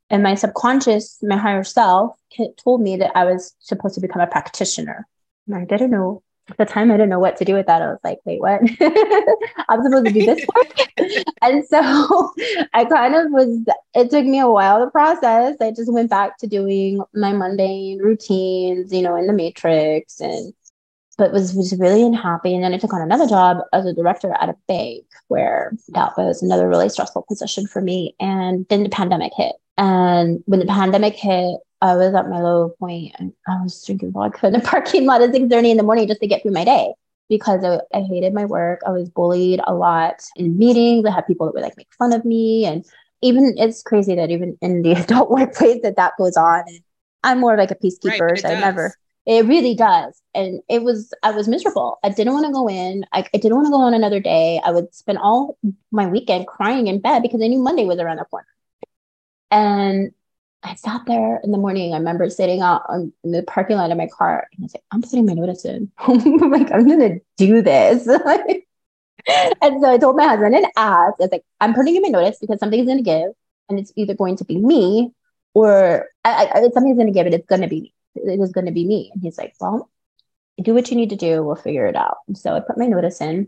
And 0.09 0.23
my 0.23 0.35
subconscious, 0.35 1.17
my 1.21 1.35
higher 1.35 1.63
self, 1.63 2.15
told 2.57 2.81
me 2.81 2.95
that 2.97 3.11
I 3.15 3.25
was 3.25 3.55
supposed 3.59 3.95
to 3.95 4.01
become 4.01 4.21
a 4.21 4.27
practitioner. 4.27 5.05
And 5.47 5.55
I 5.55 5.65
didn't 5.65 5.91
know 5.91 6.23
at 6.49 6.57
the 6.57 6.65
time, 6.65 6.91
I 6.91 6.95
didn't 6.95 7.09
know 7.09 7.19
what 7.19 7.37
to 7.37 7.45
do 7.45 7.53
with 7.53 7.65
that. 7.67 7.81
I 7.81 7.87
was 7.87 7.99
like, 8.03 8.19
wait, 8.25 8.39
what? 8.39 8.61
I'm 9.69 9.83
supposed 9.83 10.05
to 10.05 10.11
do 10.11 10.25
this 10.25 10.45
work? 10.55 11.23
and 11.41 11.65
so 11.65 11.79
I 12.73 12.85
kind 12.85 13.15
of 13.15 13.31
was, 13.31 13.65
it 13.93 14.09
took 14.09 14.25
me 14.25 14.39
a 14.39 14.49
while 14.49 14.83
to 14.83 14.89
process. 14.89 15.57
I 15.59 15.71
just 15.71 15.91
went 15.91 16.09
back 16.09 16.37
to 16.39 16.47
doing 16.47 17.01
my 17.13 17.33
mundane 17.33 17.99
routines, 17.99 18.93
you 18.93 19.01
know, 19.01 19.15
in 19.15 19.27
the 19.27 19.33
matrix 19.33 20.19
and 20.21 20.53
but 21.17 21.31
was, 21.31 21.55
was 21.55 21.75
really 21.79 22.03
unhappy. 22.03 22.53
And 22.53 22.63
then 22.63 22.75
I 22.75 22.77
took 22.77 22.93
on 22.93 23.01
another 23.01 23.27
job 23.27 23.57
as 23.73 23.85
a 23.87 23.93
director 23.93 24.35
at 24.39 24.49
a 24.49 24.55
bank 24.67 25.03
where 25.29 25.73
that 25.89 26.15
was 26.15 26.43
another 26.43 26.69
really 26.69 26.89
stressful 26.89 27.25
position 27.27 27.65
for 27.65 27.81
me. 27.81 28.15
And 28.19 28.67
then 28.69 28.83
the 28.83 28.89
pandemic 28.89 29.31
hit. 29.35 29.53
And 29.79 30.43
when 30.45 30.59
the 30.59 30.67
pandemic 30.67 31.15
hit, 31.15 31.59
I 31.81 31.95
was 31.95 32.13
at 32.13 32.29
my 32.29 32.41
low 32.41 32.69
point 32.79 33.13
and 33.19 33.33
I 33.47 33.61
was 33.61 33.83
drinking 33.85 34.11
vodka 34.11 34.47
in 34.47 34.53
the 34.53 34.59
parking 34.65 35.05
lot 35.05 35.21
at 35.21 35.33
6 35.33 35.47
30 35.47 35.71
in 35.71 35.77
the 35.77 35.83
morning 35.83 36.07
just 36.07 36.21
to 36.21 36.27
get 36.27 36.41
through 36.41 36.51
my 36.51 36.65
day 36.65 36.93
because 37.29 37.63
I, 37.63 37.79
I, 37.95 38.01
hated 38.01 38.33
my 38.33 38.45
work. 38.45 38.81
I 38.85 38.91
was 38.91 39.09
bullied 39.09 39.59
a 39.67 39.73
lot 39.73 40.23
in 40.35 40.57
meetings. 40.57 41.05
I 41.05 41.11
had 41.11 41.27
people 41.27 41.45
that 41.45 41.53
would 41.53 41.63
like 41.63 41.77
make 41.77 41.93
fun 41.97 42.13
of 42.13 42.25
me. 42.25 42.65
And 42.65 42.85
even 43.21 43.55
it's 43.57 43.83
crazy 43.83 44.15
that 44.15 44.31
even 44.31 44.57
in 44.61 44.81
the 44.81 44.93
adult 45.03 45.29
workplace 45.29 45.81
that 45.83 45.97
that 45.97 46.13
goes 46.17 46.37
on. 46.37 46.63
And 46.67 46.79
I'm 47.23 47.39
more 47.39 47.57
like 47.57 47.71
a 47.71 47.75
peacekeeper. 47.75 48.19
Right, 48.21 48.39
so 48.39 48.49
I 48.49 48.59
never, 48.59 48.95
It 49.25 49.45
really 49.45 49.75
does. 49.75 50.19
And 50.33 50.61
it 50.69 50.83
was, 50.83 51.13
I 51.21 51.31
was 51.31 51.47
miserable. 51.47 51.99
I 52.03 52.09
didn't 52.09 52.33
want 52.33 52.45
to 52.45 52.53
go 52.53 52.69
in. 52.69 53.05
I, 53.11 53.25
I 53.33 53.37
didn't 53.37 53.55
want 53.55 53.67
to 53.67 53.71
go 53.71 53.81
on 53.81 53.93
another 53.93 54.19
day. 54.19 54.61
I 54.63 54.71
would 54.71 54.93
spend 54.95 55.17
all 55.17 55.57
my 55.91 56.07
weekend 56.07 56.47
crying 56.47 56.87
in 56.87 57.01
bed 57.01 57.21
because 57.21 57.41
I 57.41 57.47
knew 57.47 57.59
Monday 57.59 57.85
was 57.85 57.99
around 57.99 58.17
the 58.17 58.25
corner. 58.25 58.47
And 59.51 60.11
I 60.63 60.75
sat 60.75 61.01
there 61.05 61.39
in 61.43 61.51
the 61.51 61.57
morning. 61.57 61.93
I 61.93 61.97
remember 61.97 62.29
sitting 62.29 62.61
out 62.61 62.83
on, 62.89 63.13
in 63.23 63.31
the 63.31 63.43
parking 63.43 63.77
lot 63.77 63.91
of 63.91 63.97
my 63.97 64.07
car 64.07 64.47
and 64.51 64.63
I 64.63 64.65
was 64.65 64.73
like, 64.73 64.83
I'm 64.91 65.01
putting 65.01 65.25
my 65.25 65.33
notice 65.33 65.65
in. 65.65 65.91
I'm 65.99 66.51
like, 66.51 66.71
I'm 66.71 66.87
going 66.87 66.99
to 66.99 67.19
do 67.37 67.61
this. 67.61 68.07
and 69.61 69.81
so 69.81 69.91
I 69.93 69.97
told 69.97 70.17
my 70.17 70.27
husband 70.27 70.55
and 70.55 70.65
asked, 70.75 71.15
I 71.19 71.23
was 71.23 71.31
like, 71.31 71.45
I'm 71.61 71.73
putting 71.73 71.95
in 71.95 72.01
my 72.01 72.09
notice 72.09 72.39
because 72.39 72.59
something's 72.59 72.87
going 72.87 72.97
to 72.97 73.03
give 73.03 73.31
and 73.69 73.79
it's 73.79 73.93
either 73.95 74.15
going 74.15 74.37
to 74.37 74.45
be 74.45 74.57
me 74.57 75.11
or 75.53 76.07
I, 76.25 76.49
I, 76.53 76.61
something's 76.73 76.97
going 76.97 77.07
to 77.07 77.13
give 77.13 77.27
it. 77.27 77.33
It's 77.33 77.47
going 77.47 77.61
to 77.61 77.67
be 77.67 77.81
me 77.81 77.93
it 78.25 78.39
was 78.39 78.51
going 78.51 78.65
to 78.65 78.71
be 78.71 78.85
me. 78.85 79.11
And 79.13 79.21
he's 79.21 79.37
like, 79.37 79.53
well, 79.59 79.89
do 80.61 80.73
what 80.73 80.89
you 80.89 80.97
need 80.97 81.11
to 81.11 81.15
do. 81.15 81.43
We'll 81.43 81.55
figure 81.55 81.87
it 81.87 81.95
out. 81.95 82.17
And 82.27 82.37
so 82.37 82.55
I 82.55 82.59
put 82.59 82.77
my 82.77 82.87
notice 82.87 83.21
in 83.21 83.47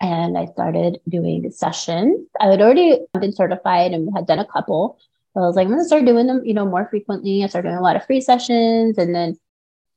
and 0.00 0.38
I 0.38 0.46
started 0.46 1.00
doing 1.08 1.50
sessions. 1.50 2.26
I 2.40 2.46
had 2.46 2.60
already 2.60 3.00
been 3.18 3.32
certified 3.32 3.92
and 3.92 4.14
had 4.14 4.26
done 4.26 4.38
a 4.38 4.46
couple. 4.46 4.98
So 5.34 5.42
I 5.42 5.46
was 5.46 5.56
like, 5.56 5.66
I'm 5.66 5.76
to 5.76 5.84
start 5.84 6.04
doing 6.04 6.26
them, 6.26 6.42
you 6.44 6.54
know, 6.54 6.64
more 6.64 6.86
frequently. 6.88 7.42
I 7.42 7.48
started 7.48 7.68
doing 7.68 7.78
a 7.78 7.82
lot 7.82 7.96
of 7.96 8.06
free 8.06 8.20
sessions. 8.20 8.96
And 8.98 9.14
then 9.14 9.36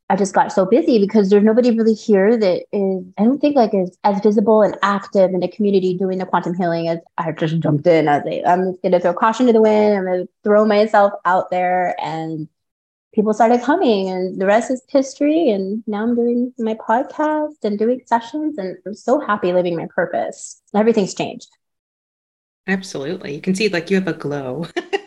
I 0.09 0.15
just 0.15 0.33
got 0.33 0.51
so 0.51 0.65
busy 0.65 0.99
because 0.99 1.29
there's 1.29 1.43
nobody 1.43 1.71
really 1.71 1.93
here 1.93 2.35
that 2.37 2.63
is, 2.71 3.05
I 3.17 3.23
don't 3.23 3.39
think 3.39 3.55
like 3.55 3.73
is 3.73 3.97
as 4.03 4.19
visible 4.21 4.63
and 4.63 4.77
active 4.81 5.31
in 5.31 5.41
the 5.41 5.47
community 5.47 5.95
doing 5.95 6.17
the 6.17 6.25
quantum 6.25 6.55
healing 6.55 6.87
as 6.87 6.99
I 7.17 7.31
just 7.33 7.59
jumped 7.59 7.85
in. 7.85 8.07
I 8.07 8.17
was 8.17 8.25
like, 8.25 8.41
I'm 8.47 8.71
just 8.71 8.81
to 8.83 8.99
throw 8.99 9.13
caution 9.13 9.45
to 9.47 9.53
the 9.53 9.61
wind. 9.61 9.97
I'm 9.97 10.05
to 10.05 10.29
throw 10.43 10.65
myself 10.65 11.13
out 11.25 11.51
there 11.51 11.95
and 12.01 12.47
people 13.13 13.33
started 13.33 13.61
coming 13.63 14.09
and 14.09 14.39
the 14.39 14.45
rest 14.45 14.69
is 14.69 14.83
history 14.89 15.49
and 15.49 15.83
now 15.87 16.03
i'm 16.03 16.13
doing 16.13 16.53
my 16.59 16.75
podcast 16.75 17.55
and 17.63 17.79
doing 17.79 17.99
sessions 18.05 18.59
and 18.59 18.77
i'm 18.85 18.93
so 18.93 19.19
happy 19.19 19.51
living 19.51 19.75
my 19.75 19.87
purpose 19.87 20.61
everything's 20.75 21.15
changed 21.15 21.49
absolutely 22.67 23.33
you 23.33 23.41
can 23.41 23.55
see 23.55 23.69
like 23.69 23.89
you 23.89 23.95
have 23.97 24.07
a 24.07 24.13
glow 24.13 24.67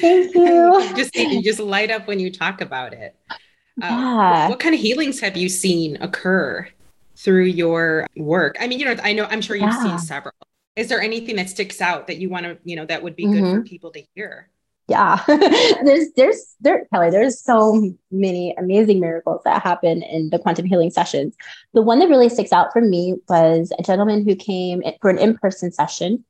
thank 0.00 0.34
you, 0.34 0.80
you. 0.80 0.96
just 0.96 1.14
you 1.14 1.42
just 1.42 1.60
light 1.60 1.90
up 1.90 2.06
when 2.06 2.20
you 2.20 2.30
talk 2.30 2.60
about 2.60 2.92
it. 2.92 3.16
Uh, 3.30 3.34
yeah. 3.82 4.42
what, 4.42 4.50
what 4.50 4.60
kind 4.60 4.74
of 4.74 4.80
healings 4.80 5.20
have 5.20 5.36
you 5.36 5.48
seen 5.48 5.96
occur 6.00 6.68
through 7.16 7.44
your 7.44 8.06
work? 8.16 8.56
I 8.60 8.66
mean 8.66 8.78
you 8.78 8.84
know 8.84 8.96
i 9.02 9.12
know 9.12 9.26
i'm 9.30 9.40
sure 9.40 9.56
you've 9.56 9.70
yeah. 9.70 9.82
seen 9.82 9.98
several. 9.98 10.34
Is 10.76 10.88
there 10.88 11.00
anything 11.00 11.36
that 11.36 11.50
sticks 11.50 11.80
out 11.80 12.06
that 12.06 12.18
you 12.18 12.28
want 12.28 12.46
to 12.46 12.58
you 12.64 12.76
know 12.76 12.86
that 12.86 13.02
would 13.02 13.16
be 13.16 13.24
mm-hmm. 13.24 13.42
good 13.42 13.54
for 13.54 13.62
people 13.62 13.90
to 13.92 14.02
hear? 14.14 14.48
Yeah. 14.90 15.22
There's 15.26 16.08
there's 16.16 16.56
there 16.60 16.84
kelly 16.92 17.10
there's 17.10 17.40
so 17.40 17.92
many 18.10 18.52
amazing 18.58 18.98
miracles 18.98 19.40
that 19.44 19.62
happen 19.62 20.02
in 20.02 20.30
the 20.30 20.38
quantum 20.40 20.66
healing 20.66 20.90
sessions. 20.90 21.36
The 21.74 21.82
one 21.82 22.00
that 22.00 22.08
really 22.08 22.28
sticks 22.28 22.52
out 22.52 22.72
for 22.72 22.80
me 22.80 23.14
was 23.28 23.72
a 23.78 23.84
gentleman 23.84 24.24
who 24.24 24.34
came 24.34 24.82
for 25.00 25.08
an 25.08 25.18
in-person 25.18 25.70
session 25.70 26.24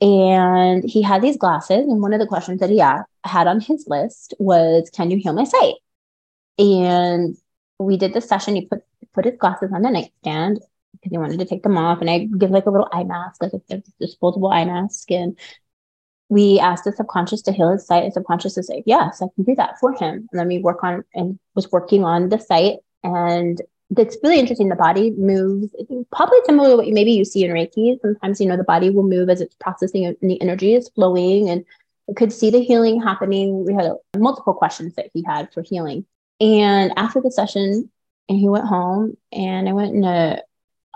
and 0.00 0.82
he 0.84 1.02
had 1.02 1.22
these 1.22 1.36
glasses 1.36 1.86
and 1.86 2.00
one 2.00 2.12
of 2.12 2.20
the 2.20 2.26
questions 2.26 2.60
that 2.60 2.70
he 2.70 2.78
had 2.78 3.46
on 3.46 3.60
his 3.60 3.84
list 3.86 4.34
was 4.38 4.90
can 4.94 5.10
you 5.10 5.18
heal 5.18 5.32
my 5.32 5.44
sight 5.44 5.74
and 6.58 7.36
we 7.78 7.96
did 7.96 8.12
the 8.14 8.20
session 8.20 8.54
he 8.54 8.66
put 8.66 8.82
put 9.12 9.24
his 9.24 9.36
glasses 9.38 9.70
on 9.74 9.82
the 9.82 9.90
nightstand 9.90 10.60
because 10.92 11.10
he 11.10 11.18
wanted 11.18 11.38
to 11.38 11.44
take 11.44 11.62
them 11.62 11.76
off 11.76 12.00
and 12.00 12.10
i 12.10 12.26
give 12.38 12.50
like 12.50 12.66
a 12.66 12.70
little 12.70 12.88
eye 12.92 13.04
mask 13.04 13.42
like 13.42 13.52
a 13.52 13.82
disposable 13.98 14.50
eye 14.50 14.64
mask 14.64 15.10
and 15.10 15.38
we 16.30 16.60
asked 16.60 16.84
the 16.84 16.92
subconscious 16.92 17.42
to 17.42 17.52
heal 17.52 17.72
his 17.72 17.84
sight 17.84 18.04
and 18.04 18.12
subconscious 18.12 18.54
to 18.54 18.62
say, 18.62 18.84
yes, 18.86 19.20
I 19.20 19.26
can 19.34 19.44
do 19.44 19.56
that 19.56 19.78
for 19.80 19.92
him. 19.92 20.28
And 20.30 20.40
then 20.40 20.46
we 20.46 20.58
work 20.58 20.82
on 20.84 21.04
and 21.12 21.38
was 21.56 21.70
working 21.72 22.04
on 22.04 22.28
the 22.28 22.38
sight. 22.38 22.78
And 23.02 23.60
it's 23.96 24.16
really 24.22 24.38
interesting. 24.38 24.68
The 24.68 24.76
body 24.76 25.10
moves 25.10 25.74
probably 26.12 26.38
similar 26.46 26.70
to 26.70 26.76
what 26.76 26.88
maybe 26.88 27.12
you 27.12 27.24
see 27.24 27.44
in 27.44 27.50
Reiki. 27.50 28.00
Sometimes, 28.00 28.40
you 28.40 28.46
know, 28.46 28.56
the 28.56 28.64
body 28.64 28.90
will 28.90 29.02
move 29.02 29.28
as 29.28 29.40
it's 29.40 29.54
processing 29.56 30.04
and 30.04 30.16
the 30.22 30.40
energy 30.40 30.74
is 30.74 30.88
flowing 30.90 31.48
and 31.48 31.64
could 32.16 32.32
see 32.32 32.50
the 32.50 32.62
healing 32.62 33.00
happening. 33.00 33.64
We 33.64 33.74
had 33.74 33.86
uh, 33.86 33.94
multiple 34.16 34.54
questions 34.54 34.94
that 34.94 35.10
he 35.12 35.24
had 35.26 35.52
for 35.52 35.62
healing. 35.62 36.04
And 36.40 36.92
after 36.96 37.20
the 37.20 37.30
session, 37.30 37.90
and 38.28 38.38
he 38.38 38.48
went 38.48 38.66
home 38.66 39.16
and 39.32 39.68
I 39.68 39.72
went 39.72 39.94
in 39.94 40.04
a 40.04 40.40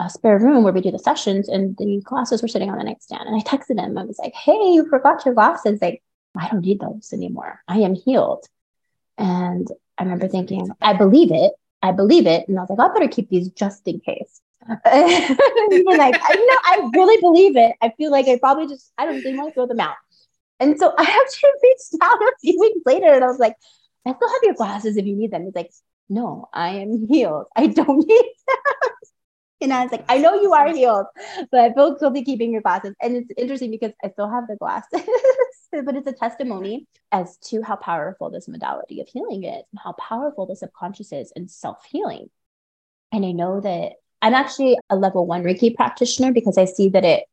a 0.01 0.11
spare 0.11 0.39
room 0.39 0.65
where 0.65 0.73
we 0.73 0.81
do 0.81 0.91
the 0.91 0.99
sessions 0.99 1.49
and 1.49 1.77
the 1.77 2.01
glasses 2.05 2.43
were 2.43 2.49
sitting 2.49 2.71
on 2.71 2.79
the 2.79 2.85
nightstand. 2.85 3.29
And 3.29 3.37
I 3.37 3.41
texted 3.41 3.79
him. 3.79 3.97
I 3.97 4.05
was 4.05 4.19
like, 4.19 4.35
hey, 4.35 4.73
you 4.73 4.89
forgot 4.89 5.25
your 5.25 5.35
glasses. 5.35 5.81
Like, 5.81 6.03
I 6.37 6.49
don't 6.49 6.63
need 6.63 6.81
those 6.81 7.13
anymore. 7.13 7.63
I 7.69 7.79
am 7.79 7.95
healed. 7.95 8.45
And 9.19 9.69
I 9.97 10.03
remember 10.03 10.27
thinking, 10.27 10.69
I 10.81 10.95
believe 10.95 11.31
it. 11.31 11.53
I 11.85 11.93
believe 11.93 12.27
it. 12.27 12.49
And 12.49 12.59
I 12.59 12.63
was 12.63 12.71
like, 12.71 12.79
I 12.81 12.93
better 12.95 13.09
keep 13.09 13.29
these 13.29 13.51
just 13.51 13.87
in 13.87 14.01
case. 14.01 14.41
like, 14.69 14.87
I 14.87 16.35
know 16.35 16.59
I 16.65 16.91
really 16.95 17.21
believe 17.21 17.59
it. 17.59 17.77
I 17.83 17.93
feel 17.99 18.11
like 18.11 18.27
I 18.27 18.39
probably 18.39 18.67
just, 18.67 18.91
I 18.97 19.05
don't 19.05 19.21
think 19.21 19.39
I 19.39 19.43
want 19.43 19.51
to 19.51 19.55
throw 19.55 19.67
them 19.67 19.81
out. 19.81 19.97
And 20.61 20.79
so 20.79 20.95
I 20.97 21.03
actually 21.03 21.51
reached 21.63 22.03
out 22.03 22.19
a 22.23 22.33
few 22.41 22.59
weeks 22.59 22.81
later 22.87 23.13
and 23.13 23.23
I 23.23 23.27
was 23.27 23.39
like, 23.39 23.55
I 24.07 24.15
still 24.15 24.29
have 24.31 24.41
your 24.43 24.55
glasses 24.55 24.97
if 24.97 25.05
you 25.05 25.15
need 25.15 25.31
them. 25.31 25.45
He's 25.45 25.55
like, 25.55 25.73
no, 26.09 26.49
I 26.55 26.71
am 26.77 27.07
healed. 27.07 27.47
I 27.55 27.67
don't 27.67 27.99
need 28.09 28.33
them. 28.49 28.57
And 29.61 29.73
I 29.75 29.83
was 29.83 29.93
like, 29.93 30.05
I 30.09 30.19
know 30.19 30.41
you 30.41 30.55
are 30.55 30.73
healed, 30.73 31.07
but 31.51 31.61
I 31.61 31.73
feel 31.75 31.99
guilty 31.99 32.25
keeping 32.25 32.53
your 32.53 32.63
glasses. 32.63 32.95
And 33.03 33.17
it's 33.17 33.31
interesting 33.37 33.71
because 33.71 33.93
I 34.03 34.11
still 34.11 34.31
have 34.31 34.47
the 34.49 34.57
glasses, 34.57 35.03
but 35.83 35.97
it's 35.97 36.07
a 36.07 36.13
testimony 36.13 36.87
as 37.13 37.37
to 37.39 37.63
how 37.63 37.77
powerful 37.77 38.31
this 38.31 38.49
modality 38.49 39.01
of 39.01 39.09
healing 39.09 39.45
is 39.45 39.65
and 39.73 39.81
how 39.83 39.93
powerful 39.93 40.47
the 40.47 40.57
subconscious 40.57 41.13
is 41.13 41.33
in 41.37 41.49
self 41.49 41.85
healing. 41.91 42.31
And 43.13 43.25
I 43.25 43.33
know 43.33 43.61
that 43.61 43.93
I'm 44.23 44.35
actually 44.35 44.79
a 44.91 44.97
level 44.97 45.27
one 45.27 45.43
Reiki 45.43 45.75
practitioner 45.75 46.33
because 46.33 46.59
I 46.59 46.65
see 46.65 46.89
that 46.91 47.05
it 47.05 47.25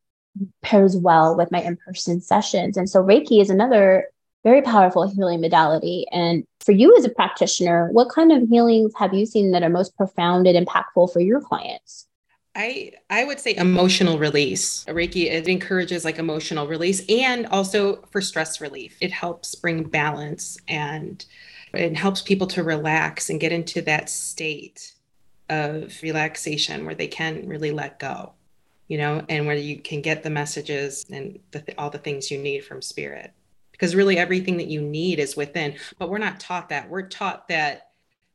pairs 0.62 0.96
well 0.96 1.36
with 1.36 1.52
my 1.52 1.62
in 1.62 1.78
person 1.78 2.22
sessions. 2.22 2.78
And 2.78 2.90
so 2.90 3.02
Reiki 3.02 3.42
is 3.42 3.50
another 3.50 4.08
very 4.44 4.62
powerful 4.62 5.08
healing 5.08 5.42
modality. 5.42 6.06
And 6.12 6.46
for 6.60 6.72
you 6.72 6.96
as 6.98 7.06
a 7.06 7.10
practitioner, 7.10 7.90
what 7.92 8.10
kind 8.10 8.32
of 8.32 8.48
healings 8.50 8.94
have 8.98 9.14
you 9.14 9.26
seen 9.26 9.52
that 9.52 9.64
are 9.64 9.70
most 9.70 9.96
profound 9.96 10.48
and 10.48 10.68
impactful 10.68 11.14
for 11.14 11.20
your 11.20 11.42
clients? 11.42 12.08
I 12.56 12.92
I 13.10 13.24
would 13.24 13.40
say 13.40 13.56
emotional 13.56 14.18
release. 14.18 14.84
Reiki 14.86 15.26
it 15.32 15.48
encourages 15.48 16.04
like 16.04 16.20
emotional 16.20 16.68
release 16.68 17.02
and 17.08 17.48
also 17.48 18.02
for 18.12 18.22
stress 18.22 18.60
relief. 18.60 18.98
It 19.00 19.12
helps 19.12 19.56
bring 19.56 19.84
balance 19.84 20.58
and 20.68 21.24
it 21.74 21.96
helps 21.96 22.22
people 22.22 22.48
to 22.48 22.64
relax 22.64 23.30
and 23.30 23.40
get 23.40 23.54
into 23.54 23.82
that 23.84 24.10
state 24.10 24.94
of 25.50 25.98
relaxation 26.02 26.86
where 26.86 26.96
they 26.96 27.08
can 27.08 27.48
really 27.48 27.72
let 27.72 28.00
go. 28.00 28.34
You 28.90 28.98
know, 28.98 29.24
and 29.30 29.48
where 29.48 29.56
you 29.56 29.80
can 29.80 30.02
get 30.02 30.22
the 30.22 30.30
messages 30.30 31.06
and 31.10 31.40
the, 31.52 31.64
all 31.78 31.90
the 31.90 31.98
things 31.98 32.30
you 32.30 32.38
need 32.38 32.66
from 32.66 32.82
spirit. 32.82 33.32
Because 33.72 33.96
really 33.96 34.18
everything 34.18 34.58
that 34.58 34.68
you 34.68 34.82
need 34.82 35.18
is 35.18 35.38
within, 35.38 35.76
but 35.98 36.10
we're 36.10 36.18
not 36.18 36.42
taught 36.42 36.68
that. 36.70 36.90
We're 36.90 37.08
taught 37.08 37.48
that 37.48 37.91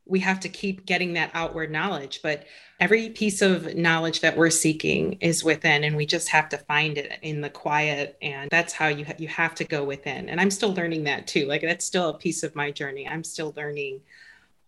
we 0.06 0.20
have 0.20 0.40
to 0.40 0.48
keep 0.48 0.86
getting 0.86 1.14
that 1.14 1.30
outward 1.34 1.70
knowledge 1.70 2.20
but 2.22 2.44
every 2.78 3.08
piece 3.10 3.42
of 3.42 3.74
knowledge 3.74 4.20
that 4.20 4.36
we're 4.36 4.50
seeking 4.50 5.14
is 5.20 5.42
within 5.42 5.84
and 5.84 5.96
we 5.96 6.06
just 6.06 6.28
have 6.28 6.48
to 6.48 6.58
find 6.58 6.98
it 6.98 7.18
in 7.22 7.40
the 7.40 7.50
quiet 7.50 8.16
and 8.20 8.50
that's 8.50 8.72
how 8.72 8.86
you 8.86 9.04
ha- 9.04 9.14
you 9.18 9.28
have 9.28 9.54
to 9.54 9.64
go 9.64 9.84
within. 9.84 10.28
And 10.28 10.40
i'm 10.40 10.50
still 10.50 10.74
learning 10.74 11.04
that 11.04 11.26
too 11.26 11.46
like 11.46 11.62
that's 11.62 11.84
still 11.84 12.10
a 12.10 12.18
piece 12.18 12.42
of 12.42 12.54
my 12.54 12.70
journey. 12.70 13.08
I'm 13.08 13.24
still 13.24 13.52
learning 13.56 14.00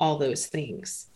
all 0.00 0.16
those 0.16 0.46
things 0.46 1.07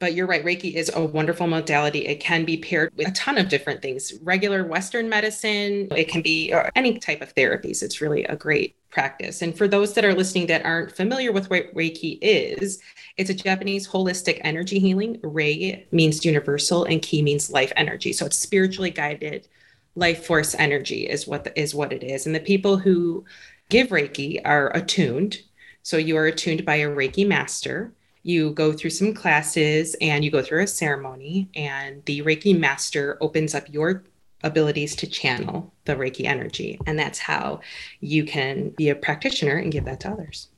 but 0.00 0.14
you're 0.14 0.26
right 0.26 0.44
reiki 0.44 0.74
is 0.74 0.90
a 0.94 1.04
wonderful 1.04 1.46
modality. 1.46 2.06
It 2.06 2.20
can 2.20 2.44
be 2.44 2.56
paired 2.56 2.90
with 2.96 3.06
a 3.06 3.12
ton 3.12 3.36
of 3.38 3.48
different 3.48 3.82
things. 3.82 4.14
Regular 4.22 4.64
western 4.64 5.08
medicine 5.08 5.88
it 5.94 6.08
can 6.08 6.22
be 6.22 6.52
uh, 6.52 6.70
any 6.74 6.98
type 6.98 7.20
of 7.20 7.34
therapies. 7.34 7.82
It's 7.82 8.00
really 8.00 8.24
a 8.24 8.34
great 8.34 8.74
practice. 8.90 9.42
And 9.42 9.56
for 9.56 9.68
those 9.68 9.92
that 9.94 10.04
are 10.04 10.14
listening 10.14 10.46
that 10.46 10.64
aren't 10.64 10.96
familiar 10.96 11.30
with 11.30 11.50
what 11.50 11.72
reiki 11.74 12.18
is 12.22 12.80
it's 13.18 13.30
a 13.30 13.34
japanese 13.34 13.86
holistic 13.86 14.40
energy 14.42 14.78
healing. 14.78 15.20
Rei 15.22 15.86
means 15.92 16.24
universal 16.24 16.84
and 16.84 17.02
ki 17.02 17.20
means 17.20 17.50
life 17.50 17.72
energy. 17.76 18.14
So 18.14 18.26
it's 18.26 18.38
spiritually 18.38 18.90
guided 18.90 19.48
life 19.96 20.24
force 20.24 20.54
energy 20.58 21.06
is 21.06 21.26
what 21.26 21.44
the, 21.44 21.60
is 21.60 21.74
what 21.74 21.92
it 21.92 22.02
is. 22.02 22.24
And 22.24 22.34
the 22.34 22.40
people 22.40 22.78
who 22.78 23.24
give 23.68 23.88
reiki 23.88 24.40
are 24.46 24.74
attuned. 24.74 25.42
So 25.82 25.98
you 25.98 26.16
are 26.16 26.26
attuned 26.26 26.64
by 26.64 26.76
a 26.76 26.88
reiki 26.88 27.26
master 27.26 27.92
you 28.22 28.50
go 28.52 28.72
through 28.72 28.90
some 28.90 29.14
classes 29.14 29.96
and 30.00 30.24
you 30.24 30.30
go 30.30 30.42
through 30.42 30.62
a 30.62 30.66
ceremony 30.66 31.48
and 31.54 32.04
the 32.04 32.22
reiki 32.22 32.58
master 32.58 33.16
opens 33.20 33.54
up 33.54 33.64
your 33.72 34.04
abilities 34.42 34.96
to 34.96 35.06
channel 35.06 35.72
the 35.84 35.94
reiki 35.94 36.24
energy 36.24 36.78
and 36.86 36.98
that's 36.98 37.18
how 37.18 37.60
you 38.00 38.24
can 38.24 38.70
be 38.70 38.88
a 38.88 38.94
practitioner 38.94 39.56
and 39.56 39.72
give 39.72 39.84
that 39.84 40.00
to 40.00 40.10
others. 40.10 40.48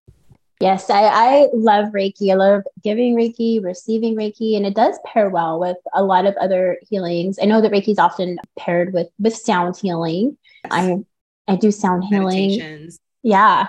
Yes 0.61 0.91
i, 0.91 1.03
I 1.03 1.49
love 1.53 1.87
reiki. 1.89 2.31
I 2.31 2.35
love 2.35 2.63
giving 2.85 3.17
reiki 3.17 3.63
receiving 3.63 4.15
reiki 4.15 4.57
and 4.57 4.65
it 4.65 4.75
does 4.75 4.99
pair 5.05 5.29
well 5.29 5.59
with 5.59 5.79
a 5.95 6.05
lot 6.05 6.27
of 6.27 6.37
other 6.37 6.79
healings. 6.89 7.39
I 7.43 7.47
know 7.47 7.61
that 7.61 7.73
reiki 7.73 7.89
is 7.89 7.99
often 7.99 8.39
paired 8.59 8.93
with 8.93 9.09
with 9.19 9.37
sound 9.37 9.77
healing. 9.77 10.37
I 10.71 10.99
i 11.49 11.57
do 11.57 11.73
sound 11.73 12.05
healing. 12.05 12.91
Yeah 13.25 13.67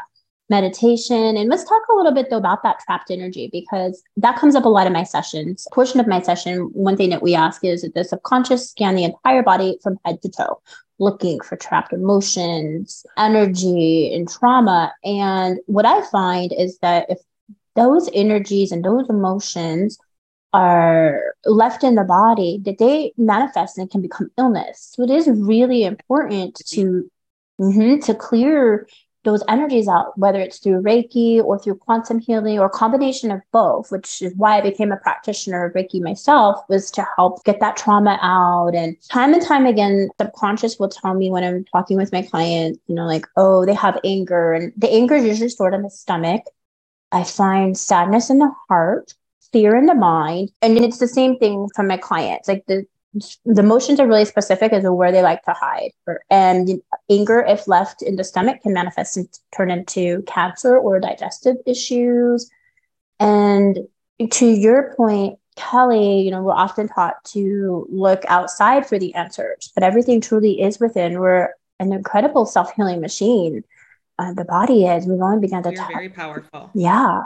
meditation. 0.53 1.35
And 1.37 1.49
let's 1.49 1.63
talk 1.63 1.81
a 1.89 1.95
little 1.95 2.13
bit 2.13 2.29
though 2.29 2.37
about 2.37 2.61
that 2.63 2.79
trapped 2.85 3.09
energy 3.09 3.49
because 3.51 4.03
that 4.17 4.37
comes 4.37 4.55
up 4.55 4.65
a 4.65 4.69
lot 4.69 4.85
in 4.85 4.93
my 4.93 5.03
sessions. 5.03 5.67
A 5.71 5.73
portion 5.73 5.99
of 5.99 6.07
my 6.07 6.21
session, 6.21 6.69
one 6.73 6.95
thing 6.95 7.09
that 7.09 7.23
we 7.23 7.33
ask 7.33 7.63
is 7.63 7.81
that 7.81 7.95
the 7.95 8.03
subconscious 8.03 8.69
scan 8.69 8.95
the 8.95 9.03
entire 9.03 9.41
body 9.41 9.79
from 9.81 9.97
head 10.05 10.21
to 10.21 10.29
toe, 10.29 10.61
looking 10.99 11.39
for 11.39 11.55
trapped 11.55 11.91
emotions, 11.91 13.05
energy, 13.17 14.13
and 14.13 14.29
trauma. 14.29 14.93
And 15.03 15.59
what 15.65 15.87
I 15.87 16.05
find 16.11 16.53
is 16.53 16.77
that 16.79 17.09
if 17.09 17.19
those 17.75 18.07
energies 18.13 18.71
and 18.71 18.85
those 18.85 19.09
emotions 19.09 19.97
are 20.53 21.33
left 21.45 21.83
in 21.83 21.95
the 21.95 22.03
body, 22.03 22.59
that 22.65 22.77
they 22.77 23.11
manifest 23.17 23.79
and 23.79 23.89
can 23.89 24.03
become 24.03 24.29
illness. 24.37 24.91
So 24.93 25.01
it 25.01 25.09
is 25.09 25.27
really 25.27 25.83
important 25.83 26.61
to 26.67 27.09
mm-hmm, 27.59 27.99
to 28.01 28.13
clear 28.13 28.87
those 29.23 29.43
energies 29.47 29.87
out, 29.87 30.17
whether 30.17 30.39
it's 30.39 30.57
through 30.57 30.81
Reiki 30.81 31.43
or 31.43 31.57
through 31.57 31.75
quantum 31.75 32.19
healing 32.19 32.59
or 32.59 32.69
combination 32.69 33.31
of 33.31 33.41
both, 33.51 33.91
which 33.91 34.21
is 34.21 34.33
why 34.35 34.57
I 34.57 34.61
became 34.61 34.91
a 34.91 34.97
practitioner 34.97 35.65
of 35.65 35.73
Reiki 35.73 36.01
myself, 36.01 36.59
was 36.69 36.91
to 36.91 37.05
help 37.15 37.43
get 37.43 37.59
that 37.59 37.77
trauma 37.77 38.19
out. 38.21 38.75
And 38.75 38.97
time 39.09 39.33
and 39.33 39.41
time 39.41 39.65
again, 39.65 40.09
subconscious 40.19 40.77
will 40.79 40.89
tell 40.89 41.13
me 41.13 41.31
when 41.31 41.43
I'm 41.43 41.65
talking 41.65 41.97
with 41.97 42.11
my 42.11 42.21
clients, 42.21 42.79
you 42.87 42.95
know, 42.95 43.05
like, 43.05 43.25
oh, 43.37 43.65
they 43.65 43.73
have 43.73 43.99
anger. 44.03 44.53
And 44.53 44.73
the 44.77 44.91
anger 44.91 45.15
is 45.15 45.25
usually 45.25 45.49
stored 45.49 45.73
in 45.73 45.83
the 45.83 45.89
stomach. 45.89 46.43
I 47.11 47.23
find 47.23 47.77
sadness 47.77 48.29
in 48.29 48.39
the 48.39 48.51
heart 48.67 49.13
fear 49.53 49.75
in 49.75 49.85
the 49.85 49.95
mind. 49.95 50.51
And 50.61 50.77
it's 50.79 50.97
the 50.97 51.07
same 51.07 51.37
thing 51.37 51.69
from 51.73 51.87
my 51.87 51.95
clients. 51.95 52.49
Like 52.49 52.65
the 52.67 52.85
the 53.13 53.59
emotions 53.59 53.99
are 53.99 54.07
really 54.07 54.25
specific 54.25 54.73
as 54.73 54.83
to 54.83 54.93
where 54.93 55.11
they 55.11 55.21
like 55.21 55.43
to 55.43 55.53
hide. 55.53 55.91
And 56.29 56.81
anger, 57.09 57.41
if 57.47 57.67
left 57.67 58.01
in 58.01 58.15
the 58.15 58.23
stomach, 58.23 58.61
can 58.61 58.73
manifest 58.73 59.17
and 59.17 59.27
turn 59.55 59.69
into 59.69 60.23
cancer 60.23 60.77
or 60.77 60.99
digestive 60.99 61.57
issues. 61.65 62.49
And 63.19 63.79
to 64.31 64.45
your 64.45 64.93
point, 64.95 65.39
Kelly, 65.55 66.21
you 66.21 66.31
know, 66.31 66.41
we're 66.41 66.53
often 66.53 66.87
taught 66.87 67.23
to 67.25 67.87
look 67.91 68.23
outside 68.27 68.87
for 68.87 68.97
the 68.97 69.13
answers, 69.13 69.71
but 69.75 69.83
everything 69.83 70.19
truly 70.19 70.61
is 70.61 70.79
within. 70.79 71.19
We're 71.19 71.49
an 71.79 71.93
incredible 71.93 72.45
self 72.45 72.73
healing 72.75 73.01
machine. 73.01 73.63
Uh, 74.17 74.33
the 74.33 74.45
body 74.45 74.85
is. 74.85 75.05
We've 75.05 75.21
only 75.21 75.39
begun 75.39 75.63
to. 75.63 75.69
We're 75.69 75.75
t- 75.75 75.93
very 75.93 76.09
powerful. 76.09 76.71
Yeah, 76.73 77.23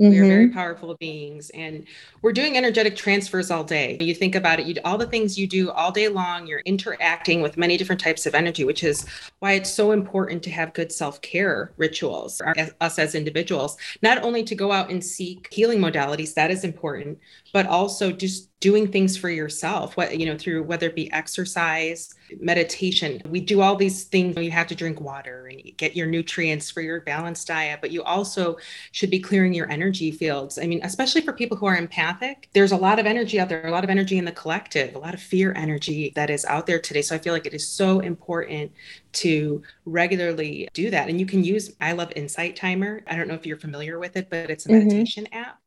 Mm-hmm. 0.00 0.10
We 0.10 0.18
are 0.18 0.26
very 0.26 0.46
mm-hmm. 0.46 0.54
powerful 0.54 0.96
beings 0.96 1.50
and 1.50 1.84
we're 2.22 2.32
doing 2.32 2.56
energetic 2.56 2.96
transfers 2.96 3.50
all 3.50 3.64
day. 3.64 3.98
You 4.00 4.14
think 4.14 4.34
about 4.34 4.58
it, 4.58 4.66
you 4.66 4.74
all 4.82 4.96
the 4.96 5.06
things 5.06 5.38
you 5.38 5.46
do 5.46 5.70
all 5.70 5.92
day 5.92 6.08
long, 6.08 6.46
you're 6.46 6.60
interacting 6.60 7.42
with 7.42 7.58
many 7.58 7.76
different 7.76 8.00
types 8.00 8.24
of 8.24 8.34
energy, 8.34 8.64
which 8.64 8.82
is 8.82 9.04
why 9.40 9.52
it's 9.52 9.70
so 9.70 9.92
important 9.92 10.42
to 10.44 10.50
have 10.50 10.72
good 10.72 10.90
self-care 10.90 11.72
rituals 11.76 12.40
us 12.80 12.98
as 12.98 13.14
individuals, 13.14 13.76
not 14.02 14.22
only 14.22 14.42
to 14.42 14.54
go 14.54 14.72
out 14.72 14.90
and 14.90 15.04
seek 15.04 15.52
healing 15.52 15.80
modalities, 15.80 16.32
that 16.32 16.50
is 16.50 16.64
important, 16.64 17.18
but 17.52 17.66
also 17.66 18.10
just 18.10 18.48
doing 18.60 18.90
things 18.90 19.16
for 19.16 19.30
yourself 19.30 19.96
what 19.96 20.18
you 20.18 20.26
know 20.26 20.36
through 20.36 20.62
whether 20.62 20.86
it 20.86 20.94
be 20.94 21.10
exercise 21.12 22.14
meditation. 22.38 23.20
We 23.28 23.40
do 23.40 23.60
all 23.60 23.76
these 23.76 24.04
things. 24.04 24.36
You 24.36 24.50
have 24.50 24.66
to 24.68 24.74
drink 24.74 25.00
water 25.00 25.46
and 25.46 25.76
get 25.76 25.96
your 25.96 26.06
nutrients 26.06 26.70
for 26.70 26.80
your 26.80 27.00
balanced 27.00 27.46
diet 27.48 27.80
but 27.80 27.90
you 27.90 28.02
also 28.02 28.56
should 28.92 29.10
be 29.10 29.18
clearing 29.18 29.52
your 29.52 29.70
energy 29.70 30.10
fields. 30.10 30.58
I 30.58 30.66
mean 30.66 30.80
especially 30.82 31.20
for 31.22 31.32
people 31.32 31.56
who 31.56 31.66
are 31.66 31.76
empathic 31.76 32.48
there's 32.52 32.72
a 32.72 32.76
lot 32.76 32.98
of 32.98 33.06
energy 33.06 33.40
out 33.40 33.48
there 33.48 33.66
a 33.66 33.70
lot 33.70 33.84
of 33.84 33.90
energy 33.90 34.18
in 34.18 34.24
the 34.24 34.32
collective 34.32 34.94
a 34.94 34.98
lot 34.98 35.14
of 35.14 35.20
fear 35.20 35.52
energy 35.56 36.12
that 36.14 36.30
is 36.30 36.44
out 36.44 36.66
there 36.66 36.78
today. 36.78 37.02
So 37.02 37.14
i 37.14 37.18
feel 37.18 37.32
like 37.32 37.46
it 37.46 37.54
is 37.54 37.66
so 37.66 38.00
important 38.00 38.72
to 39.12 39.62
regularly 39.84 40.68
do 40.72 40.90
that. 40.90 41.08
And 41.08 41.18
you 41.18 41.26
can 41.26 41.44
use 41.44 41.74
i 41.80 41.92
love 41.92 42.12
insight 42.16 42.56
timer. 42.56 43.02
I 43.06 43.16
don't 43.16 43.28
know 43.28 43.34
if 43.34 43.46
you're 43.46 43.58
familiar 43.58 43.98
with 43.98 44.16
it 44.16 44.28
but 44.30 44.50
it's 44.50 44.66
a 44.66 44.68
mm-hmm. 44.68 44.88
meditation 44.88 45.24
mm-hmm. 45.24 45.38
app 45.38 45.60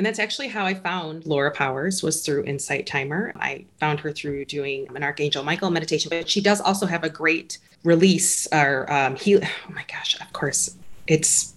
and 0.00 0.06
that's 0.06 0.18
actually 0.18 0.48
how 0.48 0.64
I 0.64 0.72
found 0.72 1.26
Laura 1.26 1.50
Powers 1.50 2.02
was 2.02 2.24
through 2.24 2.44
Insight 2.44 2.86
Timer. 2.86 3.34
I 3.36 3.66
found 3.80 4.00
her 4.00 4.12
through 4.12 4.46
doing 4.46 4.86
an 4.96 5.02
Archangel 5.02 5.44
Michael 5.44 5.68
meditation, 5.68 6.08
but 6.08 6.26
she 6.26 6.40
does 6.40 6.58
also 6.58 6.86
have 6.86 7.04
a 7.04 7.10
great 7.10 7.58
release 7.84 8.48
or 8.50 8.90
um, 8.90 9.14
heal. 9.14 9.42
Oh 9.44 9.72
my 9.74 9.84
gosh, 9.92 10.18
of 10.18 10.32
course, 10.32 10.74
it's 11.06 11.52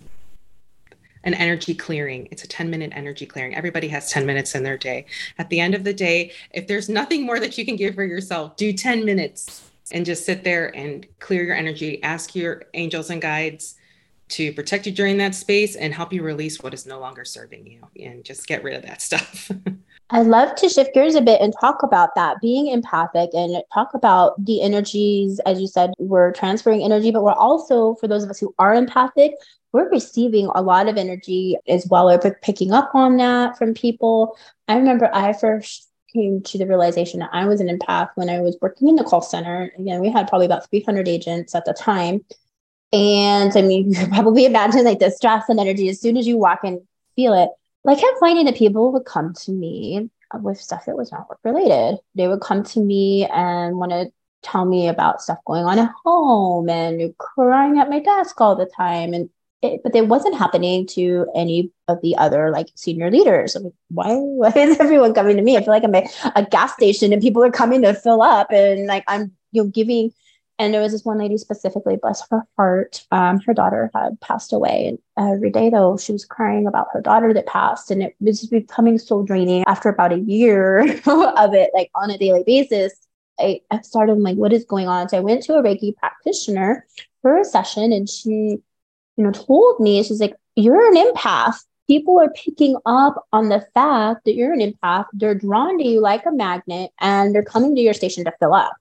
an 1.24 1.36
energy 1.36 1.74
clearing. 1.74 2.28
It's 2.32 2.44
a 2.44 2.48
10 2.50 2.70
minute 2.70 2.92
energy 2.94 3.26
clearing. 3.26 3.56
Everybody 3.56 3.88
has 3.88 4.12
10 4.12 4.26
minutes 4.26 4.56
in 4.56 4.64
their 4.64 4.78
day. 4.78 5.06
At 5.38 5.50
the 5.50 5.62
end 5.62 5.74
of 5.74 5.86
the 5.86 5.94
day, 5.94 6.34
if 6.52 6.68
there's 6.68 6.90
nothing 6.90 7.26
more 7.26 7.40
that 7.40 7.58
you 7.58 7.64
can 7.64 7.78
give 7.78 7.96
for 7.96 8.04
yourself, 8.04 8.58
do 8.58 8.74
10 8.74 9.06
minutes 9.06 9.72
and 9.94 10.06
just 10.06 10.26
sit 10.26 10.44
there 10.44 10.76
and 10.76 11.08
clear 11.22 11.46
your 11.46 11.56
energy. 11.56 12.04
Ask 12.04 12.36
your 12.36 12.64
angels 12.74 13.10
and 13.10 13.22
guides 13.22 13.76
to 14.34 14.52
protect 14.54 14.86
you 14.86 14.92
during 14.92 15.18
that 15.18 15.36
space 15.36 15.76
and 15.76 15.94
help 15.94 16.12
you 16.12 16.24
release 16.24 16.62
what 16.62 16.74
is 16.74 16.86
no 16.86 17.00
longer 17.00 17.26
serving 17.26 17.66
you 17.66 17.82
and 18.04 18.24
just 18.24 18.48
get 18.48 18.64
rid 18.64 18.76
of 18.76 18.84
that 18.84 19.02
stuff. 19.10 19.52
I'd 20.10 20.28
love 20.28 20.56
to 20.56 20.70
shift 20.70 20.94
gears 20.94 21.16
a 21.16 21.22
bit 21.22 21.42
and 21.42 21.54
talk 21.60 21.82
about 21.82 22.14
that 22.16 22.40
being 22.42 22.68
empathic 22.68 23.32
and 23.34 23.64
talk 23.74 23.94
about 23.94 24.34
the 24.44 24.62
energies. 24.62 25.40
As 25.46 25.60
you 25.60 25.68
said, 25.68 25.94
we're 25.98 26.32
transferring 26.34 26.84
energy, 26.84 27.10
but 27.10 27.24
we're 27.24 27.32
also, 27.32 27.96
for 27.96 28.08
those 28.08 28.24
of 28.24 28.30
us 28.30 28.40
who 28.40 28.54
are 28.60 28.76
empathic, 28.76 29.34
we're 29.72 29.90
receiving 29.90 30.52
a 30.54 30.62
lot 30.62 30.88
of 30.88 30.98
energy 30.98 31.58
as 31.68 31.88
well, 31.90 32.10
or 32.10 32.20
picking 32.44 32.72
up 32.72 32.94
on 32.94 33.18
that 33.18 33.58
from 33.58 33.74
people. 33.74 34.38
I 34.68 34.76
remember 34.76 35.10
I 35.14 35.34
first 35.34 35.90
came 36.14 36.42
to 36.44 36.58
the 36.58 36.68
realization 36.68 37.20
that 37.22 37.32
I 37.34 37.46
was 37.46 37.60
an 37.60 37.76
empath 37.76 38.10
when 38.16 38.30
I 38.30 38.40
was 38.40 38.56
working 38.62 38.88
in 38.88 38.96
the 38.96 39.04
call 39.04 39.22
center. 39.22 39.72
Again, 39.80 40.00
we 40.00 40.12
had 40.12 40.28
probably 40.28 40.46
about 40.46 40.70
300 40.70 41.08
agents 41.08 41.56
at 41.56 41.66
the 41.66 41.74
time. 41.74 42.24
And 42.94 43.52
I 43.58 43.62
mean, 43.62 43.90
you 43.90 43.96
can 43.96 44.10
probably 44.12 44.46
imagine 44.46 44.86
like 44.86 45.00
the 45.00 45.12
stress 45.12 45.50
and 45.50 45.60
energy 45.60 45.90
as 45.90 46.00
soon 46.00 46.16
as 46.16 46.28
you 46.28 46.38
walk 46.38 46.60
in, 46.64 46.86
feel 47.16 47.34
it. 47.34 47.50
Like 47.84 48.00
I'm 48.02 48.20
finding 48.20 48.46
that 48.46 48.56
people 48.56 48.94
would 48.94 49.06
come 49.06 49.34
to 49.34 49.52
me 49.52 50.10
with 50.36 50.60
stuff 50.60 50.86
that 50.86 50.96
was 50.96 51.12
not 51.12 51.30
work 51.30 51.40
related. 51.44 52.00
They 52.16 52.28
would 52.28 52.42
come 52.42 52.64
to 52.64 52.80
me 52.80 53.26
and 53.26 53.78
want 53.78 53.92
to 53.92 54.12
tell 54.42 54.66
me 54.66 54.88
about 54.88 55.22
stuff 55.22 55.40
going 55.46 55.66
on 55.66 55.80
at 55.80 55.92
home 56.06 56.70
and 56.70 57.18
crying 57.18 57.80
at 57.80 57.90
my 57.90 58.00
desk 58.00 58.40
all 58.40 58.56
the 58.56 58.66
time. 58.66 59.14
And 59.14 59.30
it, 59.62 59.82
but 59.84 59.96
it 59.96 60.08
wasn't 60.08 60.38
happening 60.38 60.86
to 60.88 61.26
any 61.36 61.72
of 61.88 62.02
the 62.02 62.16
other 62.18 62.52
like 62.52 62.68
senior 62.76 63.10
leaders. 63.10 63.56
I'm 63.56 63.64
like, 63.64 63.74
why, 63.90 64.16
why 64.16 64.50
is 64.56 64.80
everyone 64.80 65.14
coming 65.14 65.38
to 65.38 65.44
me? 65.44 65.58
I 65.58 65.62
feel 65.62 65.70
like 65.70 65.84
I'm 65.84 65.96
a, 65.96 66.08
a 66.36 66.46
gas 66.46 66.74
station 66.74 67.14
and 67.14 67.22
people 67.22 67.44
are 67.44 67.52
coming 67.52 67.82
to 67.82 67.94
fill 67.94 68.22
up 68.22 68.52
and 68.52 68.88
like 68.88 69.04
I'm 69.08 69.32
you 69.52 69.64
know 69.64 69.70
giving 69.70 70.12
and 70.60 70.74
there 70.74 70.82
was 70.82 70.92
this 70.92 71.04
one 71.04 71.18
lady 71.18 71.38
specifically, 71.38 71.96
bless 71.96 72.28
her 72.30 72.44
heart. 72.58 73.06
Um, 73.12 73.40
her 73.42 73.54
daughter 73.54 73.90
had 73.94 74.20
passed 74.22 74.54
away. 74.54 74.88
And 74.88 75.00
every 75.18 75.50
day, 75.50 75.70
though, 75.70 75.98
she 75.98 76.12
was 76.12 76.26
crying 76.26 76.68
about 76.68 76.88
her 76.94 77.02
daughter 77.02 77.34
that 77.34 77.48
passed. 77.48 77.90
And 77.90 78.04
it 78.04 78.16
was 78.20 78.46
becoming 78.46 79.00
so 79.00 79.24
draining 79.24 79.64
after 79.68 79.90
about 79.90 80.14
a 80.14 80.20
year 80.20 80.80
of 81.06 81.54
it, 81.54 81.72
like 81.74 81.90
on 81.96 82.12
a 82.12 82.18
daily 82.18 82.44
basis. 82.46 82.94
I, 83.40 83.62
I 83.72 83.82
started 83.82 84.20
like, 84.20 84.38
what 84.38 84.54
is 84.54 84.64
going 84.64 84.88
on? 84.88 85.10
So 85.10 85.18
I 85.18 85.22
went 85.22 85.42
to 85.44 85.56
a 85.56 85.64
Reiki 85.64 85.96
practitioner 85.96 86.86
for 87.24 87.40
a 87.40 87.44
session 87.44 87.92
and 87.92 88.08
she, 88.08 88.30
you 88.30 89.24
know, 89.24 89.32
told 89.32 89.80
me, 89.80 90.04
she's 90.04 90.22
like, 90.22 90.36
you're 90.56 90.88
an 90.88 90.96
empath. 90.96 91.56
People 91.88 92.20
are 92.20 92.30
picking 92.30 92.78
up 92.86 93.26
on 93.34 93.50
the 93.50 93.66
fact 93.74 94.26
that 94.26 94.36
you're 94.36 94.54
an 94.54 94.60
empath. 94.60 95.06
They're 95.14 95.34
drawn 95.34 95.80
to 95.80 95.84
you 95.84 96.00
like 96.00 96.28
a 96.28 96.32
magnet 96.32 96.92
and 97.02 97.34
they're 97.34 97.44
coming 97.44 97.76
to 97.76 97.82
your 97.82 97.96
station 97.96 98.24
to 98.26 98.34
fill 98.40 98.54
up. 98.54 98.74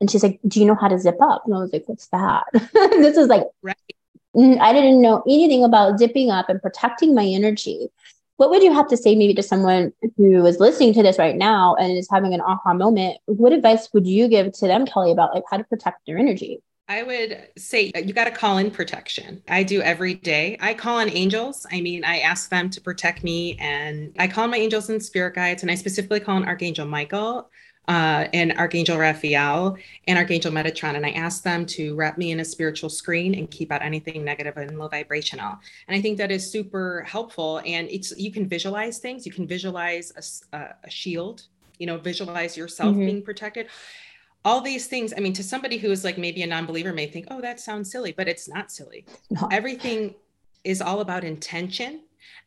And 0.00 0.10
she's 0.10 0.22
like, 0.22 0.40
Do 0.46 0.60
you 0.60 0.66
know 0.66 0.74
how 0.74 0.88
to 0.88 0.98
zip 0.98 1.16
up? 1.20 1.42
And 1.46 1.54
I 1.54 1.58
was 1.58 1.72
like, 1.72 1.84
What's 1.86 2.08
that? 2.08 2.44
this 2.52 3.16
is 3.16 3.28
like, 3.28 3.44
right. 3.62 3.76
Mm, 4.36 4.58
I 4.60 4.72
didn't 4.72 5.00
know 5.00 5.22
anything 5.28 5.64
about 5.64 5.98
zipping 5.98 6.30
up 6.30 6.48
and 6.48 6.60
protecting 6.60 7.14
my 7.14 7.24
energy. 7.24 7.88
What 8.36 8.50
would 8.50 8.64
you 8.64 8.72
have 8.72 8.88
to 8.88 8.96
say 8.96 9.14
maybe 9.14 9.34
to 9.34 9.44
someone 9.44 9.92
who 10.16 10.44
is 10.44 10.58
listening 10.58 10.92
to 10.94 11.04
this 11.04 11.18
right 11.18 11.36
now 11.36 11.76
and 11.76 11.96
is 11.96 12.08
having 12.10 12.34
an 12.34 12.40
aha 12.40 12.74
moment? 12.74 13.18
What 13.26 13.52
advice 13.52 13.88
would 13.92 14.08
you 14.08 14.26
give 14.26 14.52
to 14.54 14.66
them, 14.66 14.86
Kelly, 14.86 15.12
about 15.12 15.34
like 15.34 15.44
how 15.48 15.56
to 15.56 15.64
protect 15.64 16.04
their 16.06 16.18
energy? 16.18 16.60
I 16.88 17.02
would 17.02 17.48
say 17.56 17.92
uh, 17.96 18.00
you 18.00 18.12
got 18.12 18.24
to 18.24 18.30
call 18.30 18.58
in 18.58 18.70
protection. 18.70 19.42
I 19.48 19.62
do 19.62 19.80
every 19.80 20.14
day. 20.14 20.58
I 20.60 20.74
call 20.74 20.98
on 20.98 21.08
angels. 21.08 21.66
I 21.72 21.80
mean, 21.80 22.04
I 22.04 22.18
ask 22.18 22.50
them 22.50 22.68
to 22.70 22.80
protect 22.80 23.24
me 23.24 23.56
and 23.58 24.14
I 24.18 24.28
call 24.28 24.44
on 24.44 24.50
my 24.50 24.58
angels 24.58 24.90
and 24.90 25.02
spirit 25.02 25.34
guides. 25.34 25.62
And 25.62 25.70
I 25.70 25.76
specifically 25.76 26.20
call 26.20 26.36
on 26.36 26.44
Archangel 26.44 26.86
Michael 26.86 27.48
uh, 27.88 28.28
and 28.32 28.52
Archangel 28.52 28.98
Raphael 28.98 29.76
and 30.06 30.18
Archangel 30.18 30.50
Metatron. 30.50 30.96
And 30.96 31.04
I 31.04 31.10
asked 31.10 31.44
them 31.44 31.66
to 31.66 31.94
wrap 31.94 32.16
me 32.16 32.30
in 32.30 32.40
a 32.40 32.44
spiritual 32.44 32.88
screen 32.88 33.34
and 33.34 33.50
keep 33.50 33.70
out 33.70 33.82
anything 33.82 34.24
negative 34.24 34.56
and 34.56 34.78
low 34.78 34.88
vibrational. 34.88 35.58
And 35.88 35.96
I 35.96 36.00
think 36.00 36.18
that 36.18 36.30
is 36.30 36.50
super 36.50 37.04
helpful. 37.06 37.60
And 37.66 37.88
it's 37.90 38.16
you 38.16 38.32
can 38.32 38.48
visualize 38.48 38.98
things. 38.98 39.26
You 39.26 39.32
can 39.32 39.46
visualize 39.46 40.42
a, 40.52 40.58
a 40.84 40.90
shield. 40.90 41.42
You 41.78 41.86
know, 41.86 41.98
visualize 41.98 42.56
yourself 42.56 42.90
mm-hmm. 42.90 43.06
being 43.06 43.22
protected. 43.22 43.66
All 44.44 44.60
these 44.60 44.86
things. 44.86 45.12
I 45.16 45.20
mean, 45.20 45.32
to 45.34 45.42
somebody 45.42 45.76
who 45.76 45.90
is 45.90 46.04
like 46.04 46.18
maybe 46.18 46.42
a 46.42 46.46
non-believer 46.46 46.92
may 46.92 47.06
think, 47.06 47.26
"Oh, 47.30 47.40
that 47.40 47.60
sounds 47.60 47.90
silly," 47.90 48.12
but 48.12 48.28
it's 48.28 48.48
not 48.48 48.70
silly. 48.70 49.04
No. 49.30 49.48
Everything 49.50 50.14
is 50.62 50.80
all 50.80 51.00
about 51.00 51.24
intention 51.24 52.02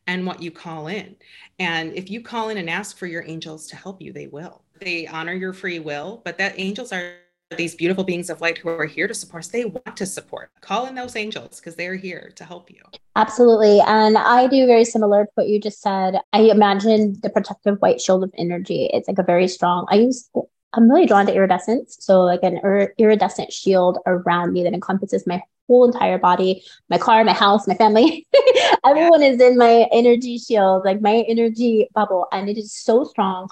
and 0.06 0.26
what 0.26 0.42
you 0.42 0.50
call 0.50 0.88
in. 0.88 1.14
And 1.58 1.92
if 1.94 2.10
you 2.10 2.22
call 2.22 2.48
in 2.48 2.56
and 2.56 2.70
ask 2.70 2.96
for 2.96 3.06
your 3.06 3.24
angels 3.26 3.66
to 3.68 3.76
help 3.76 4.00
you, 4.00 4.12
they 4.12 4.26
will 4.26 4.62
they 4.80 5.06
honor 5.06 5.32
your 5.32 5.52
free 5.52 5.78
will, 5.78 6.20
but 6.24 6.38
that 6.38 6.54
angels 6.56 6.92
are 6.92 7.14
these 7.56 7.74
beautiful 7.74 8.04
beings 8.04 8.28
of 8.28 8.40
light 8.40 8.58
who 8.58 8.68
are 8.68 8.84
here 8.84 9.08
to 9.08 9.14
support 9.14 9.44
us. 9.44 9.48
They 9.48 9.64
want 9.64 9.96
to 9.96 10.06
support. 10.06 10.50
Call 10.60 10.86
in 10.86 10.94
those 10.94 11.16
angels 11.16 11.60
because 11.60 11.76
they're 11.76 11.96
here 11.96 12.30
to 12.36 12.44
help 12.44 12.70
you. 12.70 12.82
Absolutely. 13.16 13.80
And 13.80 14.18
I 14.18 14.46
do 14.48 14.66
very 14.66 14.84
similar 14.84 15.24
to 15.24 15.30
what 15.34 15.48
you 15.48 15.60
just 15.60 15.80
said. 15.80 16.16
I 16.32 16.40
imagine 16.42 17.16
the 17.22 17.30
protective 17.30 17.78
white 17.78 18.00
shield 18.00 18.22
of 18.22 18.32
energy. 18.36 18.90
It's 18.92 19.08
like 19.08 19.18
a 19.18 19.22
very 19.22 19.48
strong, 19.48 19.86
I 19.90 19.96
use, 19.96 20.28
I'm 20.74 20.90
really 20.90 21.06
drawn 21.06 21.26
to 21.26 21.34
iridescence. 21.34 21.96
So, 22.00 22.22
like 22.22 22.40
an 22.42 22.60
ir- 22.62 22.94
iridescent 22.98 23.52
shield 23.52 23.98
around 24.06 24.52
me 24.52 24.62
that 24.64 24.74
encompasses 24.74 25.26
my 25.26 25.42
whole 25.66 25.86
entire 25.86 26.18
body, 26.18 26.62
my 26.90 26.98
car, 26.98 27.24
my 27.24 27.32
house, 27.32 27.66
my 27.66 27.74
family. 27.74 28.26
Everyone 28.86 29.22
is 29.22 29.40
in 29.40 29.56
my 29.56 29.86
energy 29.90 30.38
shield, 30.38 30.84
like 30.84 31.00
my 31.00 31.24
energy 31.26 31.88
bubble. 31.94 32.26
And 32.30 32.48
it 32.48 32.58
is 32.58 32.74
so 32.74 33.04
strong 33.04 33.48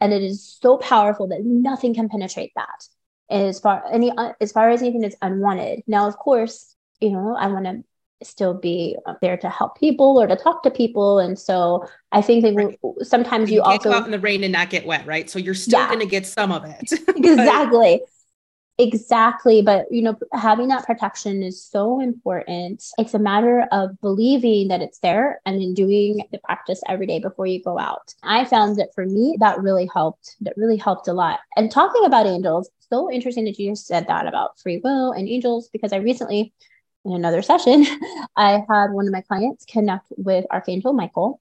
and 0.00 0.12
it 0.12 0.22
is 0.22 0.58
so 0.60 0.76
powerful 0.78 1.28
that 1.28 1.44
nothing 1.44 1.94
can 1.94 2.08
penetrate 2.08 2.52
that. 2.56 2.88
As 3.30 3.60
far 3.60 3.84
any 3.90 4.10
uh, 4.10 4.32
as 4.40 4.52
far 4.52 4.68
as 4.70 4.82
anything 4.82 5.00
that's 5.00 5.16
unwanted. 5.22 5.82
Now 5.86 6.06
of 6.06 6.16
course 6.18 6.76
you 7.00 7.10
know 7.10 7.34
i 7.36 7.46
want 7.46 7.64
to 7.64 7.82
still 8.22 8.54
be 8.54 8.96
there 9.20 9.36
to 9.36 9.50
help 9.50 9.78
people 9.78 10.18
or 10.18 10.26
to 10.26 10.36
talk 10.36 10.62
to 10.62 10.70
people. 10.70 11.18
And 11.18 11.38
so 11.38 11.88
i 12.12 12.20
think 12.20 12.44
that 12.44 12.54
right. 12.54 12.78
sometimes 13.06 13.50
you, 13.50 13.56
you 13.56 13.62
also 13.62 13.90
go 13.90 13.96
out 13.96 14.04
in 14.04 14.10
the 14.10 14.18
rain 14.18 14.44
and 14.44 14.52
not 14.52 14.70
get 14.70 14.86
wet 14.86 15.06
right? 15.06 15.28
So 15.28 15.38
you're 15.38 15.54
still 15.54 15.80
yeah. 15.80 15.88
going 15.88 16.00
to 16.00 16.06
get 16.06 16.26
some 16.26 16.52
of 16.52 16.64
it. 16.64 16.92
Exactly 17.16 18.02
Exactly. 18.76 19.62
But, 19.62 19.86
you 19.90 20.02
know, 20.02 20.16
having 20.32 20.66
that 20.68 20.84
protection 20.84 21.44
is 21.44 21.62
so 21.62 22.00
important. 22.00 22.82
It's 22.98 23.14
a 23.14 23.20
matter 23.20 23.68
of 23.70 24.00
believing 24.00 24.66
that 24.68 24.82
it's 24.82 24.98
there 24.98 25.40
and 25.46 25.60
then 25.60 25.74
doing 25.74 26.24
the 26.32 26.38
practice 26.38 26.80
every 26.88 27.06
day 27.06 27.20
before 27.20 27.46
you 27.46 27.62
go 27.62 27.78
out. 27.78 28.12
I 28.24 28.44
found 28.44 28.76
that 28.78 28.92
for 28.92 29.06
me, 29.06 29.36
that 29.38 29.60
really 29.62 29.88
helped. 29.94 30.36
That 30.40 30.56
really 30.56 30.76
helped 30.76 31.06
a 31.06 31.12
lot. 31.12 31.38
And 31.56 31.70
talking 31.70 32.04
about 32.04 32.26
angels, 32.26 32.68
so 32.90 33.10
interesting 33.10 33.44
that 33.44 33.60
you 33.60 33.76
said 33.76 34.08
that 34.08 34.26
about 34.26 34.58
free 34.58 34.80
will 34.82 35.12
and 35.12 35.28
angels, 35.28 35.68
because 35.72 35.92
I 35.92 35.98
recently, 35.98 36.52
in 37.04 37.12
another 37.12 37.42
session, 37.50 37.86
I 38.36 38.64
had 38.68 38.90
one 38.90 39.06
of 39.06 39.12
my 39.12 39.20
clients 39.20 39.64
connect 39.66 40.06
with 40.16 40.46
Archangel 40.50 40.92
Michael 40.94 41.40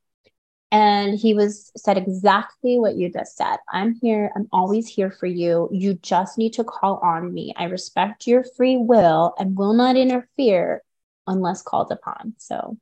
and 0.73 1.19
he 1.19 1.35
was 1.35 1.71
said 1.77 1.99
exactly 1.99 2.79
what 2.79 2.95
you 2.95 3.07
just 3.13 3.37
said. 3.37 3.57
I'm 3.69 3.93
here 3.93 4.31
i'm 4.35 4.47
always 4.51 4.87
here 4.87 5.11
for 5.11 5.27
you. 5.27 5.69
You 5.71 5.93
just 5.93 6.39
need 6.39 6.53
to 6.53 6.63
call 6.63 6.97
on 6.97 7.31
me. 7.31 7.53
I 7.55 7.65
respect 7.65 8.25
your 8.25 8.43
free 8.43 8.75
will 8.75 9.35
and 9.37 9.55
will 9.55 9.73
not 9.73 9.95
interfere 9.95 10.81
unless 11.27 11.61
called 11.61 11.91
upon. 11.91 12.33
So. 12.39 12.77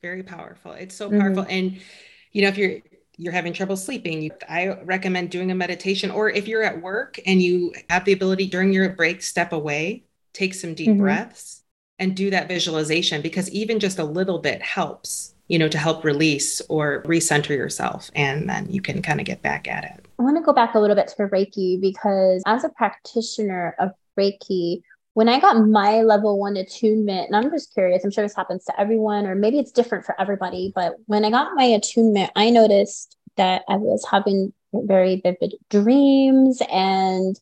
Very 0.00 0.22
powerful. 0.22 0.72
It's 0.72 0.94
so 0.94 1.10
powerful. 1.10 1.42
Mm-hmm. 1.42 1.50
and 1.50 1.80
you 2.30 2.42
know 2.42 2.48
if 2.48 2.56
you're 2.56 2.78
you're 3.18 3.32
having 3.32 3.54
trouble 3.54 3.78
sleeping 3.78 4.20
you, 4.20 4.30
i 4.48 4.68
recommend 4.84 5.30
doing 5.30 5.50
a 5.50 5.56
meditation. 5.56 6.12
Or 6.12 6.30
if 6.30 6.46
you're 6.46 6.62
at 6.62 6.80
work 6.80 7.18
and 7.26 7.42
you 7.42 7.74
have 7.90 8.04
the 8.04 8.12
ability 8.12 8.46
during 8.46 8.72
your 8.72 8.90
break 8.90 9.22
step 9.22 9.52
away 9.52 10.04
take 10.32 10.54
some 10.54 10.74
deep 10.74 10.90
mm-hmm. 10.90 11.00
breaths 11.00 11.62
and 11.98 12.14
do 12.14 12.30
that 12.30 12.46
visualization 12.46 13.22
because 13.22 13.50
even 13.50 13.80
just 13.80 13.98
a 13.98 14.04
little 14.04 14.38
bit 14.38 14.62
helps 14.62 15.32
you 15.48 15.58
know, 15.58 15.68
to 15.68 15.78
help 15.78 16.04
release 16.04 16.60
or 16.68 17.02
recenter 17.04 17.50
yourself. 17.50 18.10
And 18.14 18.48
then 18.48 18.68
you 18.70 18.80
can 18.80 19.02
kind 19.02 19.20
of 19.20 19.26
get 19.26 19.42
back 19.42 19.68
at 19.68 19.84
it. 19.84 20.06
I 20.18 20.22
want 20.22 20.36
to 20.36 20.42
go 20.42 20.52
back 20.52 20.74
a 20.74 20.80
little 20.80 20.96
bit 20.96 21.08
to 21.08 21.28
Reiki 21.28 21.80
because 21.80 22.42
as 22.46 22.64
a 22.64 22.68
practitioner 22.70 23.76
of 23.78 23.90
Reiki, 24.18 24.82
when 25.14 25.28
I 25.28 25.40
got 25.40 25.66
my 25.66 26.02
level 26.02 26.38
one 26.38 26.56
attunement, 26.56 27.28
and 27.28 27.36
I'm 27.36 27.50
just 27.50 27.72
curious, 27.72 28.04
I'm 28.04 28.10
sure 28.10 28.24
this 28.24 28.36
happens 28.36 28.64
to 28.64 28.78
everyone, 28.78 29.26
or 29.26 29.34
maybe 29.34 29.58
it's 29.58 29.72
different 29.72 30.04
for 30.04 30.20
everybody, 30.20 30.72
but 30.74 30.96
when 31.06 31.24
I 31.24 31.30
got 31.30 31.54
my 31.54 31.64
attunement, 31.64 32.30
I 32.36 32.50
noticed 32.50 33.16
that 33.36 33.62
I 33.68 33.76
was 33.76 34.04
having 34.10 34.52
very 34.74 35.20
vivid 35.22 35.54
dreams 35.70 36.60
and 36.70 37.38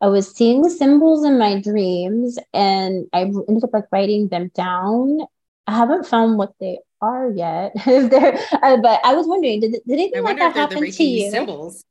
I 0.00 0.06
was 0.06 0.30
seeing 0.30 0.68
symbols 0.68 1.24
in 1.24 1.38
my 1.38 1.60
dreams 1.60 2.38
and 2.54 3.08
I 3.12 3.22
ended 3.22 3.64
up 3.64 3.72
like 3.72 3.86
writing 3.90 4.28
them 4.28 4.52
down. 4.54 5.20
I 5.66 5.76
haven't 5.76 6.06
found 6.06 6.38
what 6.38 6.52
they 6.60 6.78
are 7.00 7.30
yet. 7.30 7.72
if 7.86 8.10
they're, 8.10 8.38
uh, 8.62 8.76
but 8.78 9.00
I 9.04 9.14
was 9.14 9.26
wondering, 9.26 9.60
did, 9.60 9.72
did 9.72 9.82
anything 9.88 10.22
like 10.22 10.38
that 10.38 10.54
happen 10.54 10.90
to 10.90 11.04
you? 11.04 11.30
Symbols. 11.30 11.84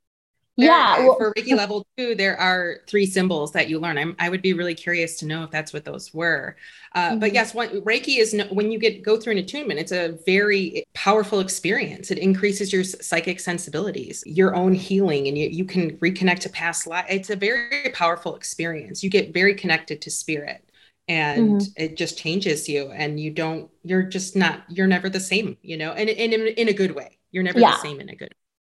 There, 0.58 0.65
yeah. 0.65 1.00
Well, 1.02 1.17
for 1.17 1.34
Reiki 1.36 1.56
level 1.56 1.86
two, 1.98 2.15
there 2.15 2.36
are 2.39 2.78
three 2.88 3.06
symbols 3.06 3.52
that 3.52 3.70
you 3.70 3.78
learn. 3.78 4.00
I'm, 4.00 4.15
i 4.17 4.28
would 4.28 4.41
be 4.41 4.54
really 4.54 4.74
curious 4.74 5.20
to 5.20 5.28
know 5.28 5.43
if 5.43 5.52
that's 5.52 5.72
what 5.72 5.86
those 5.86 6.12
were. 6.15 6.56
Uh, 6.96 7.12
mm-hmm. 7.12 7.20
But 7.20 7.34
yes, 7.34 7.54
one, 7.54 7.70
Reiki 7.82 8.17
is 8.17 8.34
no, 8.34 8.46
when 8.46 8.72
you 8.72 8.80
get 8.80 9.04
go 9.04 9.20
through 9.20 9.34
an 9.34 9.38
attunement, 9.38 9.80
it's 9.80 9.91
a 9.91 10.17
very 10.26 10.84
powerful 10.96 11.41
experience. 11.41 12.10
It 12.10 12.17
increases 12.17 12.74
your 12.74 12.84
psychic 12.84 13.39
sensibilities, 13.39 14.24
your 14.26 14.56
own 14.56 14.74
healing, 14.74 15.28
and 15.28 15.38
you, 15.38 15.48
you 15.48 15.63
can 15.63 15.96
reconnect 15.98 16.39
to 16.39 16.50
past 16.50 16.88
life. 16.88 17.06
It's 17.08 17.30
a 17.30 17.36
very 17.36 17.91
powerful 17.93 18.36
experience. 18.36 19.04
You 19.04 19.12
get 19.12 19.36
very 19.36 19.54
connected 19.54 20.02
to 20.02 20.10
spirit 20.10 20.67
and 21.08 21.62
mm-hmm. 21.62 21.84
it 21.84 21.98
just 21.98 22.17
changes 22.17 22.67
you 22.67 22.91
and 22.91 23.20
you 23.20 23.32
don't 23.32 23.70
you're 23.84 24.04
just 24.04 24.36
not 24.36 24.63
you're 24.70 24.88
never 24.88 25.10
the 25.10 25.20
same 25.20 25.58
you 25.62 25.78
know 25.78 25.91
and, 25.91 26.10
and 26.10 26.34
in, 26.34 26.48
in 26.48 26.70
a 26.70 26.74
good 26.74 26.91
way 26.91 27.17
you're 27.32 27.43
never 27.43 27.60
yeah. 27.60 27.72
the 27.72 27.78
same 27.78 28.00
in 28.00 28.10
a 28.10 28.15
good 28.15 28.34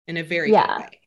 in 0.06 0.16
a 0.16 0.22
very 0.22 0.52
yeah. 0.52 0.66
good 0.66 0.84
way 0.84 0.98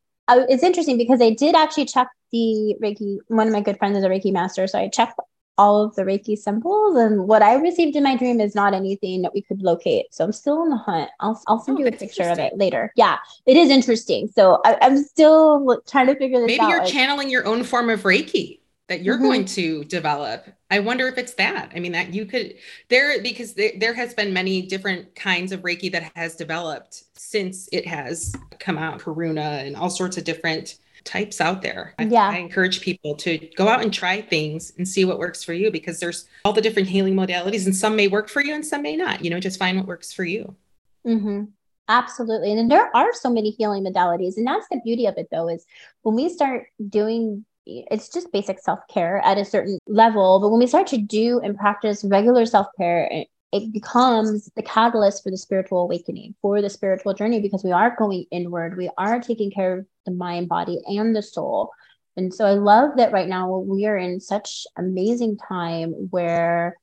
it's 0.50 0.64
interesting 0.64 0.98
because 0.98 1.22
I 1.22 1.32
did 1.32 1.56
actually 1.56 1.86
check 1.86 2.08
the 2.32 2.76
Reiki. 2.82 3.18
One 3.28 3.48
of 3.48 3.54
my 3.54 3.62
good 3.62 3.78
friends 3.78 3.98
is 3.98 4.04
a 4.04 4.10
Reiki 4.10 4.32
master, 4.32 4.68
so 4.68 4.80
I 4.80 4.88
checked 4.88 5.20
all 5.58 5.84
of 5.84 5.96
the 5.96 6.04
Reiki 6.04 6.38
symbols, 6.38 6.98
and 6.98 7.28
what 7.28 7.42
I 7.42 7.56
received 7.56 7.96
in 7.96 8.04
my 8.04 8.16
dream 8.16 8.40
is 8.40 8.56
not 8.56 8.74
anything 8.74 9.22
that 9.22 9.34
we 9.34 9.42
could 9.42 9.62
locate. 9.62 10.14
So 10.14 10.24
I'm 10.24 10.32
still 10.32 10.60
on 10.60 10.70
the 10.70 10.78
hunt. 10.78 11.10
I'll 11.20 11.42
I'll 11.48 11.60
send 11.60 11.78
oh, 11.78 11.82
you 11.82 11.88
a 11.88 11.92
picture 11.92 12.24
of 12.24 12.40
it 12.40 12.58
later. 12.58 12.92
Yeah, 12.96 13.18
it 13.46 13.58
is 13.58 13.70
interesting. 13.70 14.30
So 14.34 14.62
I, 14.66 14.78
am 14.82 14.98
still 14.98 15.82
trying 15.88 16.08
to 16.08 16.16
figure 16.16 16.40
this 16.40 16.48
Maybe 16.48 16.60
out. 16.62 16.70
Maybe 16.70 16.80
you're 16.80 16.88
channeling 16.88 17.30
your 17.30 17.46
own 17.46 17.64
form 17.64 17.90
of 17.90 18.04
Reiki 18.04 18.61
that 18.92 19.04
you're 19.04 19.16
mm-hmm. 19.16 19.24
going 19.24 19.46
to 19.46 19.86
develop 19.86 20.46
i 20.70 20.78
wonder 20.78 21.08
if 21.08 21.18
it's 21.18 21.34
that 21.36 21.72
i 21.74 21.80
mean 21.80 21.94
that 21.94 22.14
you 22.14 22.26
could 22.26 22.56
there 22.90 23.22
because 23.24 23.54
there, 23.54 23.72
there 23.78 23.94
has 23.94 24.14
been 24.14 24.34
many 24.34 24.62
different 24.62 25.16
kinds 25.16 25.54
of 25.54 25.62
reiki 25.62 25.90
that 25.90 26.12
has 26.14 26.36
developed 26.36 27.06
since 27.16 27.70
it 27.72 27.88
has 27.88 28.36
come 28.60 28.78
out 28.78 29.00
karuna 29.00 29.66
and 29.66 29.78
all 29.78 29.90
sorts 29.90 30.18
of 30.18 30.26
different 30.26 30.78
types 31.06 31.40
out 31.40 31.62
there 31.62 31.96
yeah 32.00 32.28
I, 32.28 32.36
I 32.36 32.38
encourage 32.40 32.82
people 32.82 33.16
to 33.16 33.38
go 33.56 33.70
out 33.70 33.82
and 33.82 33.94
try 33.94 34.22
things 34.22 34.74
and 34.78 34.88
see 34.88 35.06
what 35.06 35.20
works 35.20 35.42
for 35.42 35.54
you 35.54 35.72
because 35.72 36.00
there's 36.00 36.26
all 36.44 36.54
the 36.54 36.62
different 36.62 36.90
healing 36.90 37.16
modalities 37.16 37.66
and 37.66 37.76
some 37.76 37.96
may 37.96 38.10
work 38.10 38.28
for 38.30 38.42
you 38.42 38.54
and 38.54 38.66
some 38.66 38.82
may 38.82 38.98
not 38.98 39.24
you 39.24 39.30
know 39.30 39.40
just 39.40 39.58
find 39.58 39.78
what 39.78 39.88
works 39.88 40.12
for 40.12 40.26
you 40.26 40.54
mm-hmm. 41.08 41.46
Absolutely. 41.88 42.58
And 42.58 42.72
there 42.72 42.96
are 42.96 43.12
so 43.12 43.30
many 43.30 43.50
healing 43.50 43.84
modalities. 43.84 44.38
And 44.38 44.48
that's 44.48 44.66
the 44.72 44.80
beauty 44.82 45.08
of 45.08 45.18
it, 45.18 45.28
though, 45.30 45.50
is 45.50 45.66
when 46.04 46.16
we 46.16 46.30
start 46.30 46.68
doing 46.88 47.44
it's 47.66 48.10
just 48.10 48.32
basic 48.32 48.60
self-care 48.60 49.20
at 49.24 49.38
a 49.38 49.46
certain 49.46 49.78
level 49.88 50.40
but 50.40 50.50
when 50.50 50.60
we 50.60 50.68
start 50.68 50.88
to 50.88 50.98
do 50.98 51.40
and 51.44 51.58
practice 51.58 52.04
regular 52.04 52.46
self-care 52.46 53.26
it 53.52 53.74
becomes 53.74 54.50
the 54.56 54.64
catalyst 54.64 55.24
for 55.24 55.30
the 55.30 55.38
spiritual 55.38 55.82
awakening 55.82 56.34
for 56.42 56.62
the 56.62 56.70
spiritual 56.70 57.14
journey 57.14 57.40
because 57.40 57.64
we 57.64 57.72
are 57.72 57.96
going 57.98 58.26
inward 58.32 58.78
we 58.78 58.90
are 58.98 59.20
taking 59.20 59.52
care 59.52 59.80
of 59.80 59.86
the 60.06 60.12
mind 60.12 60.50
body 60.50 60.80
and 60.88 61.16
the 61.16 61.22
soul. 61.22 61.70
And 62.18 62.34
so 62.34 62.46
i 62.46 62.54
love 62.54 62.98
that 62.98 63.12
right 63.12 63.28
now 63.28 63.58
we 63.58 63.86
are 63.86 63.98
in 63.98 64.20
such 64.20 64.66
amazing 64.78 65.38
time 65.38 65.92
where 66.10 66.78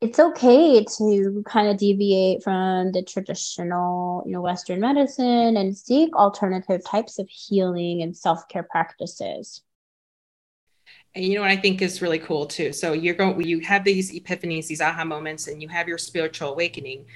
it's 0.00 0.18
okay 0.18 0.84
to 0.98 1.42
kind 1.46 1.68
of 1.68 1.78
deviate 1.78 2.42
from 2.42 2.92
the 2.92 3.02
traditional 3.02 4.22
you 4.26 4.32
know 4.32 4.40
western 4.40 4.80
medicine 4.80 5.56
and 5.56 5.76
seek 5.76 6.14
alternative 6.16 6.84
types 6.84 7.18
of 7.18 7.28
healing 7.28 8.02
and 8.02 8.16
self-care 8.16 8.66
practices 8.70 9.62
and 11.14 11.24
you 11.24 11.34
know 11.34 11.42
what 11.42 11.50
I 11.50 11.56
think 11.56 11.80
is 11.80 12.02
really 12.02 12.18
cool 12.18 12.46
too. 12.46 12.72
So 12.72 12.92
you're 12.92 13.14
going, 13.14 13.40
you 13.42 13.60
have 13.60 13.84
these 13.84 14.12
epiphanies, 14.12 14.66
these 14.66 14.80
aha 14.80 15.04
moments, 15.04 15.46
and 15.46 15.62
you 15.62 15.68
have 15.68 15.86
your 15.86 15.98
spiritual 15.98 16.50
awakening, 16.50 17.06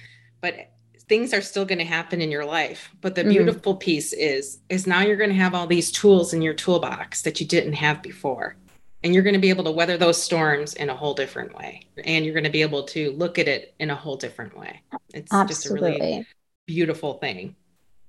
but 0.40 0.70
things 1.08 1.34
are 1.34 1.40
still 1.40 1.64
going 1.64 1.78
to 1.78 1.84
happen 1.84 2.20
in 2.20 2.30
your 2.30 2.44
life. 2.44 2.94
But 3.00 3.14
the 3.14 3.22
mm-hmm. 3.22 3.30
beautiful 3.30 3.74
piece 3.74 4.12
is, 4.12 4.60
is 4.68 4.86
now 4.86 5.00
you're 5.00 5.16
going 5.16 5.30
to 5.30 5.36
have 5.36 5.54
all 5.54 5.66
these 5.66 5.90
tools 5.90 6.32
in 6.32 6.42
your 6.42 6.54
toolbox 6.54 7.22
that 7.22 7.40
you 7.40 7.46
didn't 7.46 7.72
have 7.72 8.02
before. 8.02 8.56
And 9.02 9.14
you're 9.14 9.22
going 9.22 9.34
to 9.34 9.40
be 9.40 9.50
able 9.50 9.64
to 9.64 9.70
weather 9.70 9.96
those 9.96 10.20
storms 10.20 10.74
in 10.74 10.90
a 10.90 10.94
whole 10.94 11.14
different 11.14 11.56
way. 11.56 11.82
And 12.04 12.24
you're 12.24 12.34
going 12.34 12.44
to 12.44 12.50
be 12.50 12.62
able 12.62 12.82
to 12.84 13.12
look 13.12 13.38
at 13.38 13.46
it 13.48 13.74
in 13.78 13.90
a 13.90 13.94
whole 13.94 14.16
different 14.16 14.58
way. 14.58 14.82
It's 15.14 15.32
Absolutely. 15.32 15.90
just 15.90 16.00
a 16.00 16.04
really 16.04 16.26
beautiful 16.66 17.14
thing. 17.14 17.56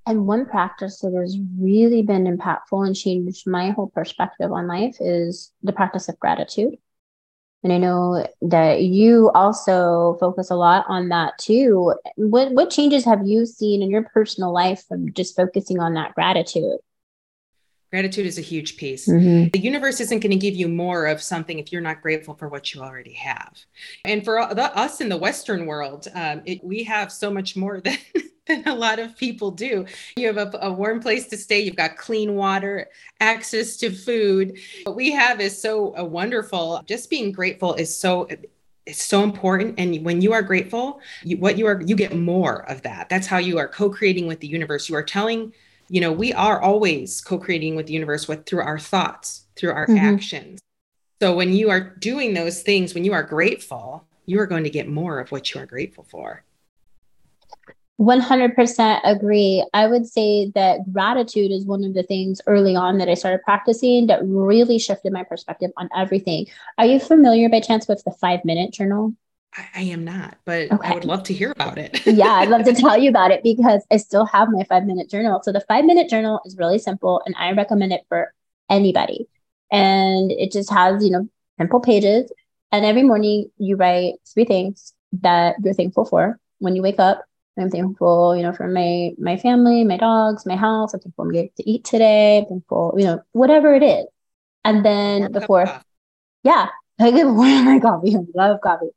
And 0.06 0.26
one 0.26 0.46
practice 0.46 1.00
that 1.00 1.12
has 1.14 1.38
really 1.58 2.02
been 2.02 2.24
impactful 2.24 2.86
and 2.86 2.96
changed 2.96 3.46
my 3.46 3.70
whole 3.70 3.88
perspective 3.88 4.50
on 4.50 4.66
life 4.66 4.96
is 4.98 5.52
the 5.62 5.72
practice 5.72 6.08
of 6.08 6.18
gratitude. 6.18 6.76
And 7.62 7.72
I 7.72 7.78
know 7.78 8.26
that 8.40 8.82
you 8.82 9.30
also 9.34 10.16
focus 10.18 10.50
a 10.50 10.56
lot 10.56 10.86
on 10.88 11.10
that 11.10 11.36
too. 11.38 11.94
What 12.16 12.52
what 12.52 12.70
changes 12.70 13.04
have 13.04 13.26
you 13.26 13.44
seen 13.44 13.82
in 13.82 13.90
your 13.90 14.04
personal 14.04 14.52
life 14.52 14.84
from 14.88 15.12
just 15.12 15.36
focusing 15.36 15.78
on 15.78 15.94
that 15.94 16.14
gratitude? 16.14 16.78
Gratitude 17.90 18.26
is 18.26 18.38
a 18.38 18.42
huge 18.42 18.76
piece. 18.76 19.08
Mm-hmm. 19.08 19.48
The 19.50 19.58
universe 19.58 20.00
isn't 20.00 20.20
going 20.20 20.30
to 20.30 20.36
give 20.36 20.54
you 20.54 20.68
more 20.68 21.06
of 21.06 21.20
something 21.20 21.58
if 21.58 21.72
you're 21.72 21.80
not 21.80 22.02
grateful 22.02 22.34
for 22.34 22.48
what 22.48 22.72
you 22.72 22.82
already 22.82 23.14
have. 23.14 23.58
And 24.04 24.24
for 24.24 24.46
the, 24.54 24.76
us 24.76 25.00
in 25.00 25.08
the 25.08 25.16
Western 25.16 25.66
world, 25.66 26.06
um, 26.14 26.42
it, 26.44 26.62
we 26.62 26.84
have 26.84 27.10
so 27.10 27.30
much 27.32 27.56
more 27.56 27.80
than 27.84 27.98
than 28.46 28.66
a 28.66 28.74
lot 28.74 28.98
of 28.98 29.16
people 29.16 29.50
do. 29.50 29.86
You 30.16 30.26
have 30.26 30.38
a, 30.38 30.58
a, 30.62 30.72
warm 30.72 31.00
place 31.00 31.28
to 31.28 31.36
stay, 31.36 31.60
you've 31.60 31.76
got 31.76 31.96
clean 31.96 32.34
water, 32.34 32.88
access 33.20 33.76
to 33.78 33.90
food. 33.90 34.58
What 34.84 34.96
we 34.96 35.12
have 35.12 35.40
is 35.40 35.60
so 35.60 35.96
uh, 35.96 36.04
wonderful. 36.04 36.82
Just 36.86 37.10
being 37.10 37.32
grateful 37.32 37.74
is 37.74 37.94
so 37.94 38.28
it's 38.86 39.04
so 39.04 39.22
important 39.22 39.78
and 39.78 40.04
when 40.04 40.22
you 40.22 40.32
are 40.32 40.42
grateful 40.42 41.00
you, 41.22 41.36
what 41.36 41.58
you 41.58 41.66
are 41.66 41.82
you 41.82 41.94
get 41.94 42.16
more 42.16 42.68
of 42.68 42.80
that 42.82 43.10
that's 43.10 43.26
how 43.26 43.36
you 43.36 43.58
are 43.58 43.68
co-creating 43.68 44.26
with 44.26 44.40
the 44.40 44.48
universe 44.48 44.88
you 44.88 44.96
are 44.96 45.02
telling 45.02 45.52
you 45.90 46.00
know 46.00 46.12
we 46.12 46.32
are 46.32 46.60
always 46.62 47.20
co-creating 47.20 47.74
with 47.76 47.86
the 47.86 47.92
universe 47.92 48.28
with 48.28 48.46
through 48.46 48.62
our 48.62 48.78
thoughts 48.78 49.46
through 49.56 49.72
our 49.72 49.86
mm-hmm. 49.86 49.98
actions 49.98 50.60
so 51.20 51.34
when 51.34 51.52
you 51.52 51.68
are 51.68 51.80
doing 51.80 52.32
those 52.32 52.62
things 52.62 52.94
when 52.94 53.04
you 53.04 53.12
are 53.12 53.22
grateful 53.22 54.06
you 54.24 54.40
are 54.40 54.46
going 54.46 54.64
to 54.64 54.70
get 54.70 54.88
more 54.88 55.18
of 55.18 55.30
what 55.32 55.52
you 55.52 55.60
are 55.60 55.66
grateful 55.66 56.04
for 56.04 56.44
100% 58.00 59.00
agree. 59.04 59.62
I 59.74 59.86
would 59.86 60.06
say 60.06 60.50
that 60.54 60.90
gratitude 60.90 61.50
is 61.50 61.66
one 61.66 61.84
of 61.84 61.92
the 61.92 62.02
things 62.02 62.40
early 62.46 62.74
on 62.74 62.96
that 62.96 63.10
I 63.10 63.14
started 63.14 63.42
practicing 63.42 64.06
that 64.06 64.20
really 64.24 64.78
shifted 64.78 65.12
my 65.12 65.22
perspective 65.22 65.70
on 65.76 65.90
everything. 65.94 66.46
Are 66.78 66.86
you 66.86 66.98
familiar 66.98 67.50
by 67.50 67.60
chance 67.60 67.86
with 67.86 68.02
the 68.04 68.12
five 68.12 68.42
minute 68.42 68.72
journal? 68.72 69.12
I, 69.56 69.66
I 69.74 69.82
am 69.82 70.04
not, 70.04 70.36
but 70.44 70.70
okay. 70.70 70.88
I 70.88 70.94
would 70.94 71.04
love 71.04 71.22
to 71.24 71.34
hear 71.34 71.50
about 71.50 71.78
it. 71.78 72.06
yeah, 72.06 72.34
I'd 72.34 72.48
love 72.48 72.64
to 72.64 72.74
tell 72.74 72.98
you 72.98 73.10
about 73.10 73.30
it 73.30 73.42
because 73.42 73.84
I 73.90 73.96
still 73.96 74.26
have 74.26 74.48
my 74.50 74.64
five 74.64 74.84
minute 74.84 75.10
journal. 75.10 75.40
So 75.42 75.52
the 75.52 75.60
five 75.62 75.84
minute 75.84 76.08
journal 76.08 76.40
is 76.44 76.56
really 76.56 76.78
simple 76.78 77.22
and 77.26 77.34
I 77.38 77.52
recommend 77.52 77.92
it 77.92 78.02
for 78.08 78.32
anybody. 78.68 79.28
And 79.72 80.30
it 80.32 80.52
just 80.52 80.70
has, 80.70 81.04
you 81.04 81.10
know, 81.10 81.28
simple 81.58 81.80
pages. 81.80 82.30
And 82.72 82.84
every 82.84 83.02
morning 83.02 83.50
you 83.58 83.76
write 83.76 84.14
three 84.32 84.44
things 84.44 84.92
that 85.20 85.56
you're 85.64 85.74
thankful 85.74 86.04
for 86.04 86.38
when 86.58 86.76
you 86.76 86.82
wake 86.82 87.00
up 87.00 87.24
I'm 87.60 87.70
thankful, 87.70 88.36
you 88.36 88.42
know, 88.42 88.52
for 88.52 88.68
my 88.68 89.10
my 89.18 89.36
family, 89.36 89.84
my 89.84 89.96
dogs, 89.96 90.46
my 90.46 90.56
house. 90.56 90.94
I'm 90.94 91.00
thankful 91.00 91.24
I'm 91.26 91.32
getting 91.32 91.50
to 91.56 91.70
eat 91.70 91.84
today. 91.84 92.38
I'm 92.38 92.46
thankful, 92.46 92.94
you 92.96 93.04
know, 93.04 93.22
whatever 93.32 93.74
it 93.74 93.82
is. 93.82 94.06
And 94.64 94.84
then 94.84 95.32
before, 95.32 95.66
yeah, 96.42 96.68
I 97.00 97.10
my 97.24 97.78
coffee. 97.80 98.16
I 98.16 98.20
love 98.34 98.60
coffee. 98.62 98.90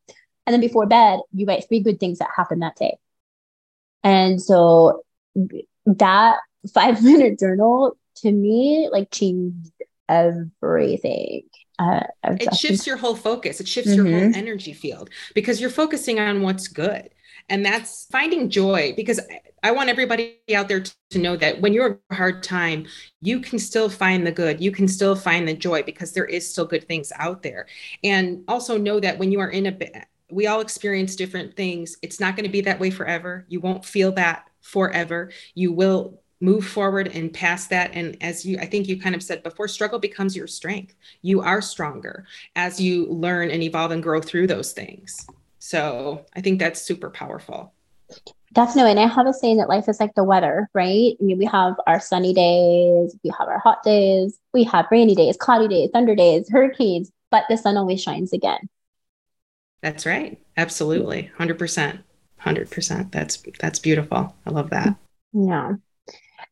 And 0.46 0.52
then 0.52 0.60
before 0.60 0.86
bed, 0.86 1.20
you 1.32 1.46
write 1.46 1.66
three 1.68 1.80
good 1.80 2.00
things 2.00 2.18
that 2.18 2.28
happened 2.36 2.62
that 2.62 2.76
day. 2.76 2.98
And 4.02 4.40
so 4.40 5.04
that 5.86 6.38
five 6.72 7.02
minute 7.02 7.38
journal 7.38 7.96
to 8.16 8.30
me 8.30 8.88
like 8.92 9.10
changed 9.10 9.72
everything. 10.08 11.42
Uh, 11.78 12.04
it 12.22 12.54
shifts 12.54 12.86
your 12.86 12.96
whole 12.96 13.16
focus. 13.16 13.60
It 13.60 13.66
shifts 13.66 13.90
mm-hmm. 13.90 14.06
your 14.06 14.20
whole 14.20 14.36
energy 14.36 14.72
field 14.72 15.10
because 15.34 15.60
you're 15.60 15.70
focusing 15.70 16.20
on 16.20 16.42
what's 16.42 16.68
good. 16.68 17.10
And 17.48 17.64
that's 17.64 18.06
finding 18.10 18.48
joy 18.48 18.94
because 18.96 19.20
I 19.62 19.72
want 19.72 19.90
everybody 19.90 20.38
out 20.54 20.68
there 20.68 20.84
to 21.10 21.18
know 21.18 21.36
that 21.36 21.60
when 21.60 21.72
you're 21.72 22.00
a 22.10 22.14
hard 22.14 22.42
time, 22.42 22.86
you 23.20 23.40
can 23.40 23.58
still 23.58 23.88
find 23.88 24.26
the 24.26 24.32
good. 24.32 24.60
You 24.60 24.70
can 24.70 24.86
still 24.88 25.16
find 25.16 25.46
the 25.46 25.54
joy 25.54 25.82
because 25.82 26.12
there 26.12 26.24
is 26.24 26.50
still 26.50 26.64
good 26.64 26.86
things 26.86 27.12
out 27.16 27.42
there. 27.42 27.66
And 28.02 28.44
also 28.46 28.78
know 28.78 29.00
that 29.00 29.18
when 29.18 29.32
you 29.32 29.40
are 29.40 29.50
in 29.50 29.66
a 29.66 29.72
we 30.34 30.46
all 30.46 30.60
experience 30.60 31.16
different 31.16 31.56
things. 31.56 31.96
It's 32.02 32.20
not 32.20 32.36
going 32.36 32.44
to 32.44 32.52
be 32.52 32.62
that 32.62 32.80
way 32.80 32.90
forever. 32.90 33.46
You 33.48 33.60
won't 33.60 33.84
feel 33.84 34.12
that 34.12 34.48
forever. 34.60 35.30
You 35.54 35.72
will 35.72 36.20
move 36.40 36.66
forward 36.66 37.08
and 37.08 37.32
past 37.32 37.70
that 37.70 37.92
and 37.94 38.16
as 38.20 38.44
you 38.44 38.58
i 38.58 38.66
think 38.66 38.88
you 38.88 39.00
kind 39.00 39.14
of 39.14 39.22
said 39.22 39.42
before 39.44 39.68
struggle 39.68 40.00
becomes 40.00 40.36
your 40.36 40.48
strength 40.48 40.94
you 41.22 41.40
are 41.40 41.62
stronger 41.62 42.26
as 42.56 42.78
you 42.78 43.06
learn 43.06 43.50
and 43.50 43.62
evolve 43.62 43.92
and 43.92 44.02
grow 44.02 44.20
through 44.20 44.46
those 44.46 44.72
things 44.72 45.26
so 45.64 46.26
I 46.36 46.42
think 46.42 46.58
that's 46.58 46.82
super 46.82 47.08
powerful. 47.08 47.72
Definitely. 48.52 48.90
And 48.90 49.00
I 49.00 49.06
have 49.06 49.26
a 49.26 49.32
saying 49.32 49.56
that 49.56 49.70
life 49.70 49.88
is 49.88 49.98
like 49.98 50.14
the 50.14 50.22
weather, 50.22 50.68
right? 50.74 51.16
I 51.18 51.24
mean, 51.24 51.38
we 51.38 51.46
have 51.46 51.76
our 51.86 51.98
sunny 52.00 52.34
days, 52.34 53.16
we 53.24 53.32
have 53.38 53.48
our 53.48 53.60
hot 53.60 53.82
days, 53.82 54.38
we 54.52 54.62
have 54.64 54.84
rainy 54.90 55.14
days, 55.14 55.38
cloudy 55.38 55.66
days, 55.66 55.88
thunder 55.90 56.14
days, 56.14 56.50
hurricanes, 56.50 57.10
but 57.30 57.44
the 57.48 57.56
sun 57.56 57.78
always 57.78 58.02
shines 58.02 58.34
again. 58.34 58.68
That's 59.84 60.06
right. 60.06 60.40
Absolutely. 60.56 61.30
100%. 61.38 61.98
100%. 62.40 63.12
That's 63.12 63.42
that's 63.60 63.78
beautiful. 63.78 64.34
I 64.46 64.50
love 64.50 64.70
that. 64.70 64.96
Yeah. 65.34 65.74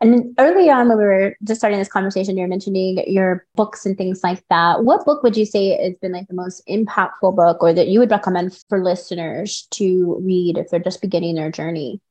And 0.02 0.34
early 0.38 0.68
on, 0.68 0.90
when 0.90 0.98
we 0.98 1.04
were 1.04 1.36
just 1.42 1.62
starting 1.62 1.78
this 1.78 1.88
conversation, 1.88 2.36
you're 2.36 2.46
mentioning 2.46 3.02
your 3.06 3.46
books 3.54 3.86
and 3.86 3.96
things 3.96 4.22
like 4.22 4.44
that. 4.50 4.84
What 4.84 5.06
book 5.06 5.22
would 5.22 5.34
you 5.34 5.46
say 5.46 5.82
has 5.82 5.94
been 6.02 6.12
like 6.12 6.28
the 6.28 6.34
most 6.34 6.60
impactful 6.68 7.34
book 7.34 7.62
or 7.62 7.72
that 7.72 7.88
you 7.88 8.00
would 8.00 8.10
recommend 8.10 8.62
for 8.68 8.84
listeners 8.84 9.66
to 9.70 10.18
read 10.20 10.58
if 10.58 10.68
they're 10.68 10.80
just 10.80 11.00
beginning 11.00 11.36
their 11.36 11.50
journey? 11.50 12.02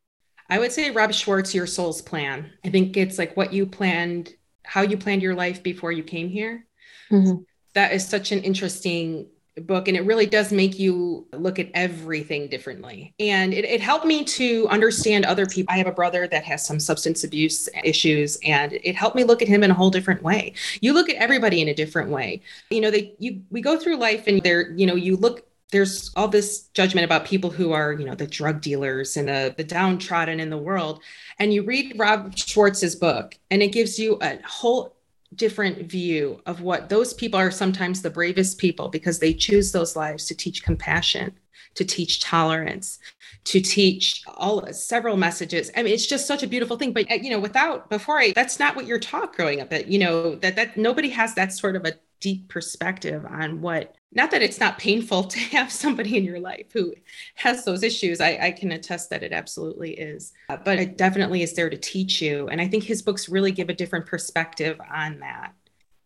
I 0.49 0.57
would 0.57 0.71
say 0.71 0.89
Rob 0.89 1.13
Schwartz, 1.13 1.53
Your 1.53 1.67
Soul's 1.67 2.01
Plan. 2.01 2.49
I 2.65 2.69
think 2.69 2.97
it's 2.97 3.19
like 3.19 3.37
what 3.37 3.53
you 3.53 3.67
planned, 3.67 4.33
how 4.63 4.81
you 4.81 4.97
planned 4.97 5.21
your 5.21 5.35
life 5.35 5.61
before 5.61 5.91
you 5.91 6.01
came 6.01 6.29
here. 6.29 6.65
Mm-hmm. 7.11 7.43
That 7.75 7.93
is 7.93 8.07
such 8.07 8.31
an 8.31 8.39
interesting 8.39 9.27
book 9.59 9.87
and 9.89 9.97
it 9.97 10.05
really 10.05 10.25
does 10.25 10.53
make 10.53 10.79
you 10.79 11.27
look 11.33 11.59
at 11.59 11.69
everything 11.73 12.47
differently. 12.47 13.13
And 13.19 13.53
it, 13.53 13.65
it, 13.65 13.81
helped 13.81 14.05
me 14.05 14.23
to 14.23 14.67
understand 14.69 15.25
other 15.25 15.45
people. 15.45 15.73
I 15.73 15.77
have 15.77 15.87
a 15.87 15.91
brother 15.91 16.25
that 16.27 16.45
has 16.45 16.65
some 16.65 16.79
substance 16.79 17.25
abuse 17.25 17.67
issues 17.83 18.37
and 18.45 18.73
it 18.73 18.95
helped 18.95 19.15
me 19.15 19.25
look 19.25 19.41
at 19.41 19.49
him 19.49 19.63
in 19.63 19.71
a 19.71 19.73
whole 19.73 19.89
different 19.89 20.23
way. 20.23 20.53
You 20.79 20.93
look 20.93 21.09
at 21.09 21.17
everybody 21.17 21.61
in 21.61 21.67
a 21.67 21.73
different 21.73 22.09
way. 22.09 22.41
You 22.69 22.79
know 22.79 22.91
they 22.91 23.13
you 23.19 23.41
we 23.49 23.61
go 23.61 23.77
through 23.77 23.97
life 23.97 24.27
and 24.27 24.41
there 24.41 24.71
you 24.71 24.85
know 24.85 24.95
you 24.95 25.17
look 25.17 25.45
there's 25.71 26.11
all 26.15 26.27
this 26.27 26.69
judgment 26.73 27.05
about 27.05 27.25
people 27.25 27.49
who 27.49 27.71
are 27.73 27.93
you 27.93 28.05
know 28.05 28.15
the 28.15 28.27
drug 28.27 28.61
dealers 28.61 29.17
and 29.17 29.27
the, 29.27 29.53
the 29.57 29.63
downtrodden 29.63 30.39
in 30.39 30.49
the 30.49 30.57
world. 30.57 31.01
And 31.39 31.53
you 31.53 31.63
read 31.63 31.97
rob 31.97 32.37
schwartz's 32.37 32.95
book 32.95 33.37
and 33.49 33.61
it 33.61 33.73
gives 33.73 33.99
you 33.99 34.17
a 34.21 34.39
whole 34.45 34.95
different 35.35 35.89
view 35.89 36.41
of 36.45 36.61
what 36.61 36.89
those 36.89 37.13
people 37.13 37.39
are 37.39 37.51
sometimes 37.51 38.01
the 38.01 38.09
bravest 38.09 38.57
people 38.57 38.89
because 38.89 39.19
they 39.19 39.33
choose 39.33 39.71
those 39.71 39.95
lives 39.95 40.25
to 40.25 40.35
teach 40.35 40.63
compassion 40.63 41.33
to 41.75 41.85
teach 41.85 42.19
tolerance 42.19 42.99
to 43.43 43.59
teach 43.59 44.23
all 44.27 44.71
several 44.71 45.17
messages. 45.17 45.71
I 45.75 45.83
mean 45.83 45.93
it's 45.93 46.05
just 46.05 46.27
such 46.27 46.43
a 46.43 46.47
beautiful 46.47 46.77
thing 46.77 46.91
but 46.91 47.09
uh, 47.09 47.15
you 47.15 47.29
know 47.29 47.39
without 47.39 47.89
before 47.89 48.19
i 48.19 48.33
that's 48.33 48.59
not 48.59 48.75
what 48.75 48.85
you're 48.85 48.99
taught 48.99 49.35
growing 49.35 49.61
up 49.61 49.69
that 49.69 49.87
you 49.87 49.99
know 49.99 50.35
that 50.35 50.55
that 50.57 50.77
nobody 50.77 51.09
has 51.09 51.33
that 51.35 51.53
sort 51.53 51.75
of 51.75 51.85
a 51.85 51.93
deep 52.21 52.47
perspective 52.47 53.25
on 53.25 53.59
what 53.59 53.95
not 54.13 54.31
that 54.31 54.41
it's 54.41 54.59
not 54.59 54.77
painful 54.77 55.23
to 55.25 55.39
have 55.39 55.71
somebody 55.71 56.17
in 56.17 56.23
your 56.23 56.39
life 56.39 56.67
who 56.71 56.93
has 57.35 57.65
those 57.65 57.83
issues. 57.83 58.21
I, 58.21 58.37
I 58.41 58.51
can 58.51 58.71
attest 58.71 59.09
that 59.09 59.23
it 59.23 59.33
absolutely 59.33 59.91
is. 59.91 60.33
Uh, 60.49 60.57
but 60.63 60.79
it 60.79 60.97
definitely 60.97 61.41
is 61.41 61.53
there 61.53 61.69
to 61.69 61.77
teach 61.77 62.21
you. 62.21 62.47
And 62.47 62.61
i 62.61 62.67
think 62.67 62.83
his 62.83 63.01
books 63.01 63.27
really 63.27 63.51
give 63.51 63.69
a 63.69 63.73
different 63.73 64.05
perspective 64.05 64.79
on 64.93 65.19
that 65.19 65.53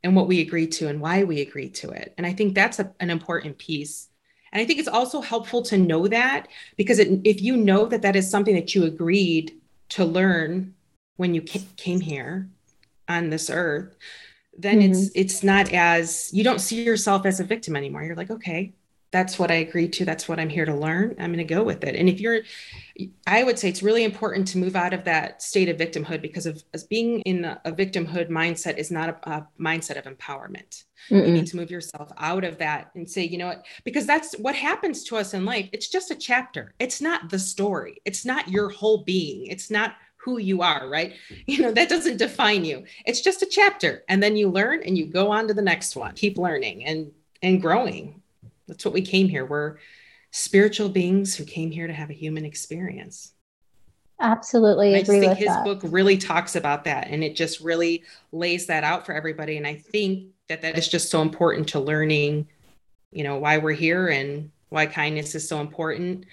and 0.04 0.16
what 0.16 0.28
we 0.28 0.42
agreed 0.42 0.72
to 0.74 0.88
and 0.88 1.02
why 1.02 1.24
we 1.24 1.42
agreed 1.42 1.76
to 1.76 1.92
it. 1.92 2.14
And 2.18 2.26
i 2.26 2.34
think 2.34 2.56
that's 2.56 2.80
a, 2.80 2.92
an 3.00 3.10
important 3.10 3.58
piece. 3.58 4.10
And 4.52 4.62
i 4.62 4.66
think 4.66 4.80
it's 4.80 4.88
also 4.88 5.22
helpful 5.22 5.62
to 5.64 5.78
know 5.78 6.08
that 6.08 6.48
because 6.78 7.00
it, 7.00 7.22
if 7.24 7.42
you 7.42 7.58
know 7.58 7.86
that 7.88 8.02
that 8.04 8.16
is 8.16 8.30
something 8.30 8.56
that 8.56 8.74
you 8.74 8.86
agreed 8.86 9.60
to 9.90 10.06
learn 10.06 10.74
when 11.18 11.34
you 11.34 11.42
came 11.42 12.02
here 12.02 12.50
on 13.08 13.30
this 13.30 13.50
earth 13.50 13.96
then 14.58 14.80
mm-hmm. 14.80 14.92
it's 14.92 15.12
it's 15.16 15.44
not 15.44 15.72
as 15.74 16.30
you 16.34 16.44
don't 16.44 16.60
see 16.60 16.84
yourself 16.84 17.26
as 17.26 17.40
a 17.40 17.44
victim 17.44 17.76
anymore. 17.76 18.04
You're 18.04 18.16
like 18.16 18.32
okay 18.32 18.74
that's 19.16 19.40
what 19.40 19.50
i 19.50 19.56
agreed 19.56 19.94
to. 19.94 20.04
That's 20.04 20.28
what 20.28 20.40
i'm 20.40 20.50
here 20.50 20.66
to 20.66 20.76
learn. 20.76 21.16
I'm 21.20 21.32
going 21.32 21.38
to 21.48 21.54
go 21.54 21.64
with 21.64 21.86
it. 21.86 21.96
And 21.96 22.10
if 22.10 22.20
you're 22.20 22.42
i 23.26 23.44
would 23.44 23.58
say 23.58 23.70
it's 23.70 23.82
really 23.82 24.04
important 24.04 24.48
to 24.50 24.58
move 24.58 24.76
out 24.76 24.94
of 24.94 25.06
that 25.06 25.42
state 25.42 25.70
of 25.70 25.78
victimhood 25.78 26.22
because 26.22 26.46
of 26.46 26.64
as 26.74 26.84
being 26.84 27.22
in 27.22 27.46
a, 27.46 27.62
a 27.64 27.72
victimhood 27.72 28.30
mindset 28.30 28.78
is 28.78 28.92
not 28.92 29.10
a, 29.10 29.30
a 29.30 29.48
mindset 29.60 29.98
of 29.98 30.06
empowerment. 30.06 30.84
Mm-mm. 31.10 31.28
you 31.28 31.34
need 31.34 31.48
to 31.48 31.56
move 31.56 31.72
yourself 31.72 32.12
out 32.18 32.44
of 32.44 32.58
that 32.58 32.92
and 32.96 33.10
say 33.10 33.24
you 33.24 33.38
know 33.38 33.48
what? 33.48 33.66
Because 33.86 34.06
that's 34.06 34.34
what 34.38 34.56
happens 34.56 35.06
to 35.06 35.16
us 35.16 35.34
in 35.34 35.46
life. 35.46 35.70
It's 35.72 35.88
just 35.88 36.12
a 36.12 36.16
chapter. 36.16 36.74
It's 36.80 37.00
not 37.00 37.30
the 37.30 37.40
story. 37.40 38.02
It's 38.04 38.26
not 38.26 38.50
your 38.50 38.70
whole 38.70 39.04
being. 39.04 39.48
It's 39.48 39.72
not 39.72 39.96
who 40.26 40.40
you 40.40 40.64
are, 40.64 40.90
right? 40.90 41.14
You 41.46 41.62
know, 41.62 41.72
that 41.72 41.90
doesn't 41.90 42.18
define 42.18 42.66
you. 42.66 42.84
It's 43.06 43.22
just 43.22 43.44
a 43.44 43.46
chapter. 43.46 44.04
And 44.10 44.22
then 44.22 44.36
you 44.36 44.50
learn 44.50 44.82
and 44.84 44.98
you 44.98 45.06
go 45.06 45.32
on 45.32 45.48
to 45.48 45.54
the 45.54 45.62
next 45.62 45.96
one. 45.96 46.16
Keep 46.16 46.38
learning 46.38 46.84
and 46.86 47.12
and 47.42 47.62
growing. 47.62 48.22
That's 48.68 48.84
what 48.84 48.94
we 48.94 49.04
came 49.04 49.30
here. 49.30 49.46
We're 49.46 49.78
spiritual 50.32 50.90
beings 50.90 51.36
who 51.36 51.46
came 51.46 51.70
here 51.70 51.86
to 51.86 51.94
have 51.94 52.10
a 52.10 52.14
human 52.14 52.44
experience. 52.46 53.34
Absolutely. 54.20 54.96
I 54.96 55.00
just 55.00 55.12
think 55.12 55.38
his 55.38 55.48
that. 55.48 55.64
book 55.64 55.82
really 55.84 56.18
talks 56.18 56.56
about 56.56 56.86
that 56.86 57.08
and 57.10 57.24
it 57.24 57.36
just 57.36 57.60
really 57.60 58.04
lays 58.32 58.66
that 58.66 58.84
out 58.84 59.06
for 59.06 59.14
everybody. 59.14 59.58
And 59.58 59.68
I 59.68 59.76
think 59.76 60.30
that 60.50 60.62
that 60.64 60.78
is 60.78 60.88
just 60.88 61.12
so 61.12 61.22
important 61.22 61.70
to 61.70 61.80
learning, 61.80 62.48
you 63.12 63.24
know, 63.24 63.38
why 63.38 63.60
we're 63.60 63.74
here 63.74 64.08
and 64.08 64.52
why 64.70 64.88
kindness 64.88 65.36
is 65.36 65.48
so 65.48 65.62
important. 65.62 66.26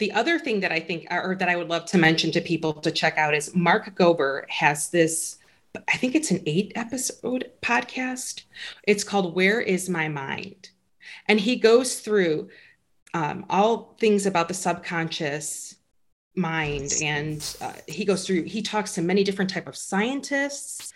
The 0.00 0.12
other 0.12 0.38
thing 0.38 0.60
that 0.60 0.72
I 0.72 0.80
think, 0.80 1.06
or 1.10 1.36
that 1.38 1.50
I 1.50 1.56
would 1.56 1.68
love 1.68 1.84
to 1.86 1.98
mention 1.98 2.32
to 2.32 2.40
people 2.40 2.72
to 2.72 2.90
check 2.90 3.18
out 3.18 3.34
is 3.34 3.54
Mark 3.54 3.94
Gober 3.94 4.48
has 4.48 4.88
this, 4.88 5.36
I 5.76 5.98
think 5.98 6.14
it's 6.14 6.30
an 6.30 6.42
eight 6.46 6.72
episode 6.74 7.50
podcast. 7.60 8.44
It's 8.84 9.04
called 9.04 9.34
Where 9.34 9.60
is 9.60 9.90
My 9.90 10.08
Mind? 10.08 10.70
And 11.28 11.38
he 11.38 11.56
goes 11.56 12.00
through 12.00 12.48
um, 13.12 13.44
all 13.50 13.94
things 14.00 14.24
about 14.24 14.48
the 14.48 14.54
subconscious 14.54 15.76
mind 16.34 16.92
and 17.02 17.56
uh, 17.60 17.72
he 17.88 18.04
goes 18.04 18.24
through 18.24 18.44
he 18.44 18.62
talks 18.62 18.94
to 18.94 19.02
many 19.02 19.24
different 19.24 19.50
type 19.50 19.66
of 19.66 19.76
scientists 19.76 20.92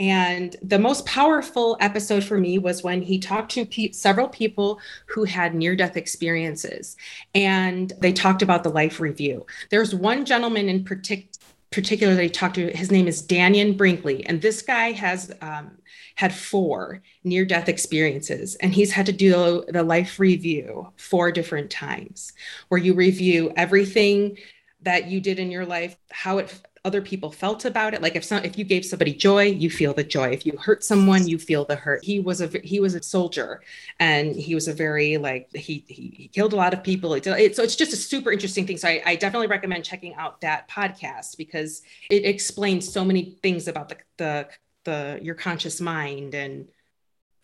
and 0.00 0.56
the 0.62 0.78
most 0.78 1.06
powerful 1.06 1.76
episode 1.78 2.24
for 2.24 2.38
me 2.38 2.58
was 2.58 2.82
when 2.82 3.02
he 3.02 3.18
talked 3.18 3.52
to 3.52 3.66
pe- 3.66 3.92
several 3.92 4.26
people 4.26 4.80
who 5.06 5.24
had 5.24 5.54
near 5.54 5.76
death 5.76 5.96
experiences 5.96 6.96
and 7.34 7.92
they 8.00 8.12
talked 8.12 8.42
about 8.42 8.64
the 8.64 8.70
life 8.70 8.98
review. 8.98 9.46
There's 9.68 9.94
one 9.94 10.24
gentleman 10.24 10.68
in 10.68 10.84
particular 10.84 11.28
particular 11.70 12.16
that 12.16 12.22
he 12.24 12.28
talked 12.28 12.56
to 12.56 12.76
his 12.76 12.90
name 12.90 13.06
is 13.06 13.22
Dannion 13.22 13.76
Brinkley 13.76 14.26
and 14.26 14.42
this 14.42 14.60
guy 14.60 14.90
has 14.90 15.30
um, 15.40 15.78
had 16.20 16.34
four 16.34 17.00
near 17.24 17.46
death 17.46 17.66
experiences, 17.66 18.54
and 18.56 18.74
he's 18.74 18.92
had 18.92 19.06
to 19.06 19.12
do 19.12 19.64
the 19.68 19.82
life 19.82 20.20
review 20.20 20.92
four 20.96 21.32
different 21.32 21.70
times, 21.70 22.34
where 22.68 22.80
you 22.80 22.92
review 22.92 23.50
everything 23.56 24.36
that 24.82 25.06
you 25.06 25.18
did 25.20 25.38
in 25.38 25.50
your 25.50 25.64
life, 25.64 25.96
how 26.10 26.36
it 26.36 26.60
other 26.84 27.02
people 27.02 27.30
felt 27.30 27.64
about 27.64 27.92
it. 27.92 28.00
Like 28.00 28.16
if 28.16 28.24
some 28.24 28.42
if 28.44 28.56
you 28.56 28.64
gave 28.64 28.84
somebody 28.84 29.12
joy 29.12 29.44
you 29.44 29.68
feel 29.68 29.92
the 29.92 30.04
joy. 30.04 30.30
If 30.30 30.46
you 30.46 30.56
hurt 30.56 30.82
someone 30.82 31.26
you 31.26 31.38
feel 31.38 31.64
the 31.64 31.76
hurt. 31.76 32.04
He 32.04 32.20
was 32.20 32.40
a 32.40 32.48
he 32.64 32.80
was 32.80 32.94
a 32.94 33.02
soldier 33.02 33.62
and 33.98 34.34
he 34.34 34.54
was 34.54 34.66
a 34.66 34.72
very 34.72 35.18
like 35.18 35.50
he 35.54 35.84
he, 35.88 36.14
he 36.16 36.28
killed 36.28 36.52
a 36.52 36.56
lot 36.56 36.72
of 36.72 36.82
people. 36.82 37.14
It, 37.14 37.26
it, 37.26 37.56
so 37.56 37.62
it's 37.62 37.76
just 37.76 37.92
a 37.92 37.96
super 37.96 38.32
interesting 38.32 38.66
thing. 38.66 38.78
So 38.78 38.88
I, 38.88 39.02
I 39.04 39.16
definitely 39.16 39.48
recommend 39.48 39.84
checking 39.84 40.14
out 40.14 40.40
that 40.40 40.68
podcast 40.68 41.36
because 41.36 41.82
it 42.10 42.24
explains 42.24 42.90
so 42.90 43.04
many 43.04 43.36
things 43.42 43.68
about 43.68 43.90
the 43.90 43.96
the 44.16 44.48
the 44.84 45.18
your 45.22 45.34
conscious 45.34 45.80
mind 45.80 46.34
and 46.34 46.68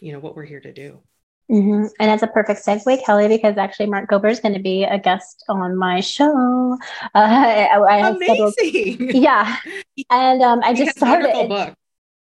you 0.00 0.12
know 0.12 0.18
what 0.18 0.34
we're 0.34 0.44
here 0.44 0.60
to 0.60 0.72
do 0.72 1.00
Mm-hmm. 1.50 1.86
And 2.00 2.10
that's 2.10 2.22
a 2.22 2.26
perfect 2.26 2.64
segue, 2.64 3.04
Kelly, 3.04 3.28
because 3.28 3.56
actually 3.56 3.86
Mark 3.86 4.10
Gober 4.10 4.30
is 4.30 4.40
going 4.40 4.54
to 4.54 4.60
be 4.60 4.82
a 4.82 4.98
guest 4.98 5.44
on 5.48 5.76
my 5.76 6.00
show. 6.00 6.76
Uh, 7.14 7.18
I, 7.18 7.78
I 7.78 8.08
Amazing. 8.10 8.52
Scheduled, 8.52 9.14
yeah, 9.14 9.56
and 10.10 10.42
um, 10.42 10.60
I 10.64 10.74
just 10.74 10.96
started. 10.96 11.48
Book. 11.48 11.74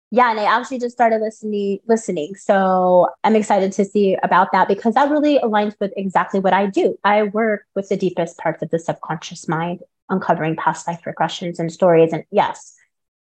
Yeah, 0.09 0.31
and 0.31 0.39
I 0.39 0.43
actually 0.43 0.79
just 0.79 0.93
started 0.95 1.21
listening. 1.21 1.79
Listening, 1.87 2.35
so 2.35 3.09
I'm 3.23 3.35
excited 3.35 3.71
to 3.73 3.85
see 3.85 4.17
about 4.23 4.51
that 4.51 4.67
because 4.67 4.95
that 4.95 5.09
really 5.09 5.39
aligns 5.39 5.75
with 5.79 5.93
exactly 5.95 6.41
what 6.41 6.53
I 6.53 6.65
do. 6.65 6.97
I 7.03 7.23
work 7.23 7.63
with 7.75 7.87
the 7.87 7.97
deepest 7.97 8.37
parts 8.37 8.61
of 8.61 8.69
the 8.71 8.79
subconscious 8.79 9.47
mind, 9.47 9.83
uncovering 10.09 10.57
past 10.57 10.85
life 10.85 11.01
regressions 11.05 11.59
and 11.59 11.71
stories. 11.71 12.11
And 12.11 12.25
yes, 12.29 12.75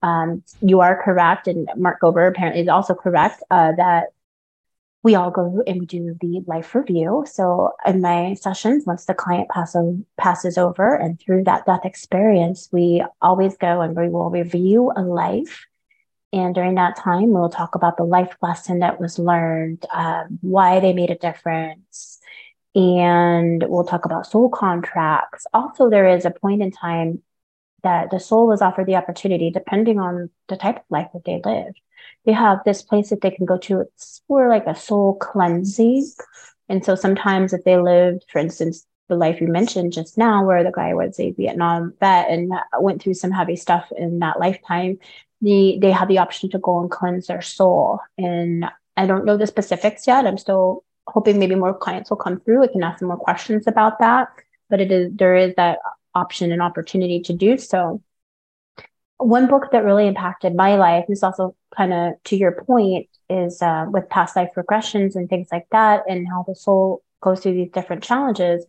um, 0.01 0.43
you 0.61 0.81
are 0.81 1.01
correct, 1.01 1.47
and 1.47 1.69
Mark 1.77 2.01
Gober 2.01 2.27
apparently 2.27 2.61
is 2.63 2.67
also 2.67 2.95
correct 2.95 3.43
uh, 3.49 3.71
that 3.77 4.07
we 5.01 5.15
all 5.15 5.31
go 5.31 5.63
and 5.65 5.79
we 5.79 5.85
do 5.85 6.17
the 6.19 6.41
life 6.45 6.75
review. 6.75 7.23
So 7.25 7.71
in 7.85 8.01
my 8.01 8.33
sessions, 8.33 8.85
once 8.85 9.05
the 9.05 9.13
client 9.13 9.49
pass 9.49 9.75
o- 9.75 10.03
passes 10.17 10.57
over 10.57 10.93
and 10.93 11.19
through 11.19 11.45
that 11.45 11.65
death 11.65 11.85
experience, 11.85 12.69
we 12.71 13.03
always 13.21 13.55
go 13.57 13.81
and 13.81 13.95
we 13.95 14.09
will 14.09 14.29
review 14.29 14.91
a 14.95 15.01
life. 15.01 15.65
And 16.31 16.53
during 16.53 16.75
that 16.75 16.97
time, 16.97 17.31
we'll 17.31 17.49
talk 17.49 17.75
about 17.75 17.97
the 17.97 18.03
life 18.03 18.35
lesson 18.41 18.79
that 18.79 18.99
was 18.99 19.17
learned, 19.17 19.85
um, 19.91 20.37
why 20.41 20.79
they 20.79 20.93
made 20.93 21.09
a 21.09 21.17
difference, 21.17 22.19
and 22.75 23.63
we'll 23.67 23.83
talk 23.83 24.05
about 24.05 24.27
soul 24.27 24.49
contracts. 24.49 25.47
Also, 25.53 25.89
there 25.89 26.07
is 26.07 26.25
a 26.25 26.31
point 26.31 26.61
in 26.61 26.71
time 26.71 27.23
that 27.81 28.11
the 28.11 28.19
soul 28.19 28.47
was 28.47 28.61
offered 28.61 28.85
the 28.85 28.95
opportunity, 28.95 29.49
depending 29.49 29.99
on 29.99 30.29
the 30.49 30.57
type 30.57 30.77
of 30.77 30.83
life 30.89 31.07
that 31.13 31.25
they 31.25 31.41
lived. 31.43 31.79
They 32.25 32.33
have 32.33 32.59
this 32.65 32.81
place 32.81 33.09
that 33.09 33.21
they 33.21 33.31
can 33.31 33.45
go 33.45 33.57
to. 33.59 33.81
It's 33.81 34.21
for 34.27 34.49
like 34.49 34.67
a 34.67 34.75
soul 34.75 35.15
cleansing. 35.15 36.11
And 36.67 36.85
so 36.85 36.95
sometimes 36.95 37.53
if 37.53 37.63
they 37.63 37.77
lived, 37.77 38.25
for 38.29 38.39
instance, 38.39 38.85
the 39.07 39.15
life 39.15 39.41
you 39.41 39.47
mentioned 39.47 39.91
just 39.91 40.17
now, 40.17 40.45
where 40.45 40.63
the 40.63 40.71
guy 40.71 40.93
was 40.93 41.19
a 41.19 41.31
Vietnam 41.31 41.93
vet 41.99 42.29
and 42.29 42.53
went 42.79 43.01
through 43.01 43.15
some 43.15 43.31
heavy 43.31 43.55
stuff 43.55 43.91
in 43.97 44.19
that 44.19 44.39
lifetime, 44.39 44.99
the, 45.41 45.79
they 45.81 45.91
have 45.91 46.07
the 46.07 46.19
option 46.19 46.49
to 46.51 46.59
go 46.59 46.79
and 46.79 46.91
cleanse 46.91 47.27
their 47.27 47.41
soul. 47.41 47.99
And 48.17 48.65
I 48.95 49.07
don't 49.07 49.25
know 49.25 49.37
the 49.37 49.47
specifics 49.47 50.05
yet. 50.05 50.27
I'm 50.27 50.37
still 50.37 50.83
hoping 51.07 51.39
maybe 51.39 51.55
more 51.55 51.73
clients 51.73 52.09
will 52.09 52.17
come 52.17 52.39
through. 52.39 52.63
I 52.63 52.67
can 52.67 52.83
ask 52.83 52.99
them 52.99 53.07
more 53.07 53.17
questions 53.17 53.65
about 53.65 53.99
that. 53.99 54.27
But 54.69 54.81
it 54.81 54.91
is 54.91 55.11
there 55.15 55.35
is 55.35 55.55
that 55.55 55.79
option 56.13 56.51
and 56.51 56.61
opportunity 56.61 57.21
to 57.21 57.33
do 57.33 57.57
so. 57.57 58.01
One 59.19 59.47
book 59.47 59.71
that 59.71 59.83
really 59.83 60.07
impacted 60.07 60.55
my 60.55 60.75
life 60.75 61.05
is 61.09 61.23
also 61.23 61.55
kind 61.75 61.93
of 61.93 62.13
to 62.25 62.35
your 62.35 62.63
point 62.63 63.07
is 63.29 63.61
uh, 63.61 63.85
with 63.89 64.09
past 64.09 64.35
life 64.35 64.49
regressions 64.57 65.15
and 65.15 65.29
things 65.29 65.49
like 65.51 65.67
that, 65.71 66.03
and 66.09 66.27
how 66.27 66.43
the 66.47 66.55
soul 66.55 67.03
goes 67.21 67.41
through 67.41 67.53
these 67.53 67.71
different 67.71 68.03
challenges. 68.03 68.65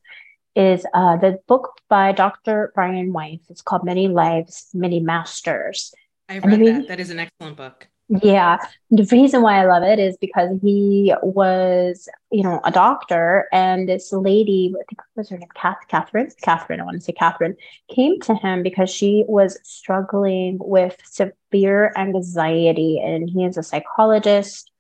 Is 0.56 0.84
uh, 0.92 1.16
the 1.16 1.38
book 1.46 1.74
by 1.88 2.12
Dr. 2.12 2.72
Brian 2.74 3.12
Weiss? 3.12 3.38
It's 3.48 3.62
called 3.62 3.84
Many 3.84 4.08
Lives, 4.08 4.68
Many 4.74 4.98
Masters. 4.98 5.94
I've 6.28 6.44
read 6.44 6.66
that. 6.66 6.88
That 6.88 7.00
is 7.00 7.10
an 7.10 7.20
excellent 7.20 7.56
book. 7.56 7.88
Yeah. 8.10 8.58
The 8.90 9.06
reason 9.12 9.42
why 9.42 9.62
I 9.62 9.66
love 9.66 9.84
it 9.84 10.00
is 10.00 10.16
because 10.20 10.58
he 10.62 11.14
was, 11.22 12.08
you 12.32 12.42
know, 12.42 12.60
a 12.64 12.72
doctor 12.72 13.46
and 13.52 13.88
this 13.88 14.12
lady, 14.12 14.74
I 14.74 14.82
think 14.88 15.00
was 15.14 15.28
her 15.28 15.38
name, 15.38 15.48
Catherine, 15.54 16.28
Catherine, 16.42 16.80
I 16.80 16.84
want 16.84 16.96
to 16.96 17.00
say 17.00 17.12
Catherine, 17.12 17.54
came 17.88 18.18
to 18.22 18.34
him 18.34 18.64
because 18.64 18.90
she 18.90 19.24
was 19.28 19.60
struggling 19.62 20.58
with 20.60 20.96
severe 21.04 21.92
anxiety 21.96 23.00
and 23.00 23.30
he 23.30 23.44
is 23.44 23.56
a 23.56 23.62
psychologist 23.62 24.72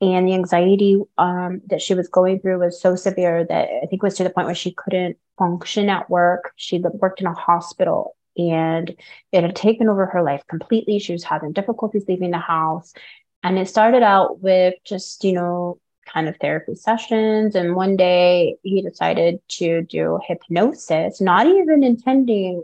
and 0.00 0.28
the 0.28 0.34
anxiety 0.34 1.00
um, 1.18 1.60
that 1.66 1.82
she 1.82 1.94
was 1.94 2.06
going 2.06 2.38
through 2.38 2.60
was 2.60 2.80
so 2.80 2.94
severe 2.94 3.44
that 3.44 3.68
I 3.82 3.86
think 3.86 3.94
it 3.94 4.02
was 4.04 4.14
to 4.18 4.24
the 4.24 4.30
point 4.30 4.46
where 4.46 4.54
she 4.54 4.72
couldn't 4.72 5.16
function 5.36 5.90
at 5.90 6.08
work. 6.08 6.52
She 6.54 6.78
worked 6.78 7.20
in 7.20 7.26
a 7.26 7.34
hospital 7.34 8.14
and 8.38 8.94
it 9.32 9.42
had 9.42 9.56
taken 9.56 9.88
over 9.88 10.06
her 10.06 10.22
life 10.22 10.42
completely. 10.48 10.98
She 10.98 11.12
was 11.12 11.24
having 11.24 11.52
difficulties 11.52 12.04
leaving 12.08 12.30
the 12.30 12.38
house. 12.38 12.94
And 13.42 13.58
it 13.58 13.68
started 13.68 14.02
out 14.02 14.40
with 14.40 14.74
just, 14.84 15.24
you 15.24 15.32
know, 15.32 15.78
kind 16.06 16.28
of 16.28 16.36
therapy 16.38 16.74
sessions. 16.74 17.54
And 17.54 17.76
one 17.76 17.96
day 17.96 18.56
he 18.62 18.82
decided 18.82 19.40
to 19.48 19.82
do 19.82 20.20
hypnosis, 20.26 21.20
not 21.20 21.46
even 21.46 21.84
intending 21.84 22.62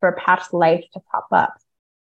for 0.00 0.12
past 0.12 0.52
life 0.52 0.84
to 0.94 1.00
pop 1.00 1.28
up, 1.30 1.54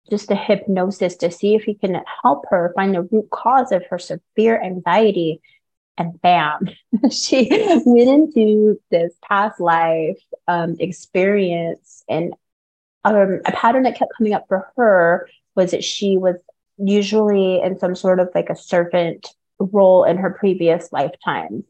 just 0.09 0.31
a 0.31 0.35
hypnosis 0.35 1.15
to 1.17 1.31
see 1.31 1.55
if 1.55 1.63
he 1.63 1.73
can 1.73 2.01
help 2.21 2.45
her 2.49 2.71
find 2.75 2.93
the 2.93 3.03
root 3.03 3.29
cause 3.29 3.71
of 3.71 3.85
her 3.89 3.99
severe 3.99 4.61
anxiety. 4.61 5.41
And 5.97 6.21
bam, 6.21 6.69
she 7.11 7.49
went 7.85 8.09
into 8.09 8.79
this 8.91 9.13
past 9.27 9.59
life 9.59 10.19
um, 10.47 10.75
experience 10.79 12.03
and 12.07 12.35
um, 13.15 13.41
a 13.45 13.51
pattern 13.51 13.83
that 13.83 13.97
kept 13.97 14.13
coming 14.17 14.33
up 14.33 14.45
for 14.47 14.71
her 14.75 15.29
was 15.55 15.71
that 15.71 15.83
she 15.83 16.17
was 16.17 16.35
usually 16.77 17.61
in 17.61 17.77
some 17.79 17.95
sort 17.95 18.19
of 18.19 18.29
like 18.35 18.49
a 18.49 18.55
servant 18.55 19.27
role 19.59 20.03
in 20.03 20.17
her 20.17 20.31
previous 20.31 20.91
lifetime. 20.91 21.63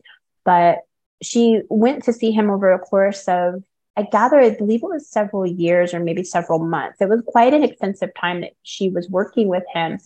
But 0.44 0.80
she 1.22 1.62
went 1.70 2.04
to 2.04 2.14
see 2.14 2.32
him 2.32 2.50
over 2.50 2.72
a 2.72 2.80
course 2.80 3.28
of, 3.28 3.64
I 3.96 4.04
gather, 4.04 4.40
I 4.40 4.52
believe 4.52 4.84
it 4.84 4.90
was 4.90 5.10
several 5.10 5.46
years 5.46 5.94
or 5.94 6.00
maybe 6.00 6.24
several 6.24 6.60
months. 6.60 7.02
It 7.02 7.10
was 7.10 7.24
quite 7.26 7.54
an 7.54 7.64
extensive 7.64 8.12
time 8.20 8.42
that 8.42 8.54
she 8.64 8.90
was 8.90 9.10
working 9.10 9.48
with 9.48 9.64
him. 9.74 10.00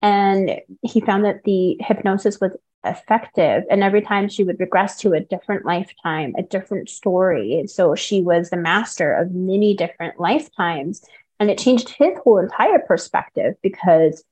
And 0.00 0.60
he 0.82 1.00
found 1.00 1.24
that 1.24 1.44
the 1.44 1.76
hypnosis 1.80 2.40
was 2.40 2.56
effective. 2.84 3.64
And 3.70 3.82
every 3.82 4.02
time 4.02 4.28
she 4.28 4.44
would 4.44 4.60
regress 4.60 4.98
to 4.98 5.12
a 5.12 5.20
different 5.20 5.64
lifetime, 5.64 6.34
a 6.36 6.42
different 6.42 6.88
story. 6.88 7.64
So 7.66 7.94
she 7.94 8.20
was 8.20 8.50
the 8.50 8.56
master 8.56 9.12
of 9.12 9.32
many 9.32 9.74
different 9.74 10.18
lifetimes. 10.18 11.04
And 11.38 11.50
it 11.50 11.58
changed 11.58 11.88
his 11.88 12.18
whole 12.22 12.38
entire 12.38 12.78
perspective 12.78 13.54
because 13.62 14.24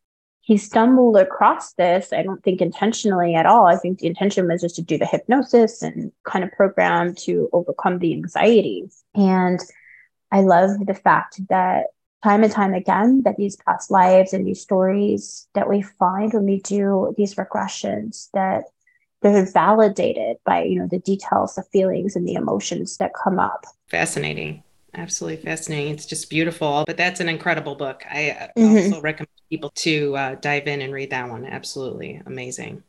he 0.43 0.57
stumbled 0.57 1.17
across 1.17 1.75
this. 1.75 2.13
I 2.13 2.23
don't 2.23 2.43
think 2.43 2.61
intentionally 2.61 3.35
at 3.35 3.47
all. 3.47 3.67
I 3.67 3.77
think 3.77 3.99
the 3.99 4.07
intention 4.07 4.49
was 4.49 4.63
just 4.63 4.77
to 4.77 4.83
do 4.83 4.99
the 4.99 5.07
hypnosis 5.07 5.83
and 5.83 6.11
kind 6.25 6.45
of 6.45 6.51
program 6.53 7.15
to 7.21 7.49
overcome 7.53 7.99
the 7.99 8.13
anxiety. 8.13 8.89
And 9.15 9.61
I 10.33 10.41
love 10.41 10.71
the 10.87 10.95
fact 10.95 11.41
that 11.49 11.87
time 12.23 12.43
and 12.43 12.53
time 12.53 12.75
again 12.75 13.23
that 13.25 13.37
these 13.37 13.57
past 13.57 13.91
lives 13.91 14.33
and 14.33 14.47
these 14.47 14.61
stories 14.61 15.49
that 15.55 15.69
we 15.69 15.83
find 15.83 16.33
when 16.33 16.45
we 16.45 16.61
do 16.61 17.15
these 17.17 17.35
regressions 17.35 18.29
that 18.33 18.65
they're 19.23 19.47
validated 19.47 20.37
by 20.45 20.63
you 20.63 20.79
know 20.79 20.89
the 20.91 20.99
details 20.99 21.55
the 21.55 21.63
feelings 21.65 22.17
and 22.17 22.27
the 22.27 22.35
emotions 22.35 22.97
that 22.99 23.13
come 23.15 23.39
up. 23.39 23.65
Fascinating. 23.89 24.63
Absolutely 24.95 25.45
fascinating. 25.45 25.95
It's 25.95 26.07
just 26.07 26.31
beautiful 26.31 26.85
but 26.87 26.97
that's 26.97 27.21
an 27.21 27.29
incredible 27.29 27.75
book. 27.75 28.05
I 28.11 28.31
uh, 28.31 28.49
mm-hmm. 28.59 28.93
also 28.93 29.01
recommend 29.01 29.29
people 29.49 29.71
to 29.77 30.17
uh, 30.17 30.35
dive 30.37 30.67
in 30.67 30.83
and 30.83 30.93
read 30.93 31.11
that 31.11 31.29
one. 31.29 31.45
Absolutely 31.47 32.21
amazing. 32.27 32.83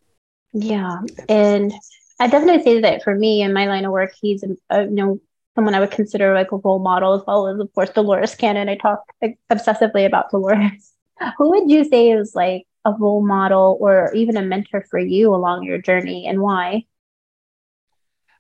Yeah 0.53 0.99
and 1.29 1.73
i 2.19 2.27
definitely 2.27 2.61
say 2.63 2.81
that 2.81 3.03
for 3.03 3.15
me 3.15 3.41
in 3.41 3.51
my 3.51 3.65
line 3.65 3.85
of 3.85 3.91
work 3.91 4.13
he's 4.21 4.43
a, 4.69 4.83
you 4.83 4.91
know 4.91 5.19
someone 5.61 5.75
I 5.75 5.79
would 5.79 5.91
consider 5.91 6.33
like 6.33 6.51
a 6.51 6.57
role 6.57 6.79
model, 6.79 7.13
as 7.13 7.21
well 7.27 7.47
as, 7.47 7.59
of 7.59 7.71
course, 7.75 7.91
Dolores 7.91 8.33
Cannon. 8.33 8.67
I 8.67 8.77
talk 8.77 9.03
obsessively 9.51 10.07
about 10.07 10.31
Dolores. 10.31 10.93
Who 11.37 11.51
would 11.51 11.69
you 11.69 11.83
say 11.83 12.09
is 12.09 12.33
like 12.33 12.65
a 12.83 12.93
role 12.93 13.23
model 13.23 13.77
or 13.79 14.11
even 14.15 14.37
a 14.37 14.41
mentor 14.41 14.83
for 14.89 14.97
you 14.97 15.35
along 15.35 15.61
your 15.63 15.77
journey 15.77 16.25
and 16.25 16.41
why? 16.41 16.85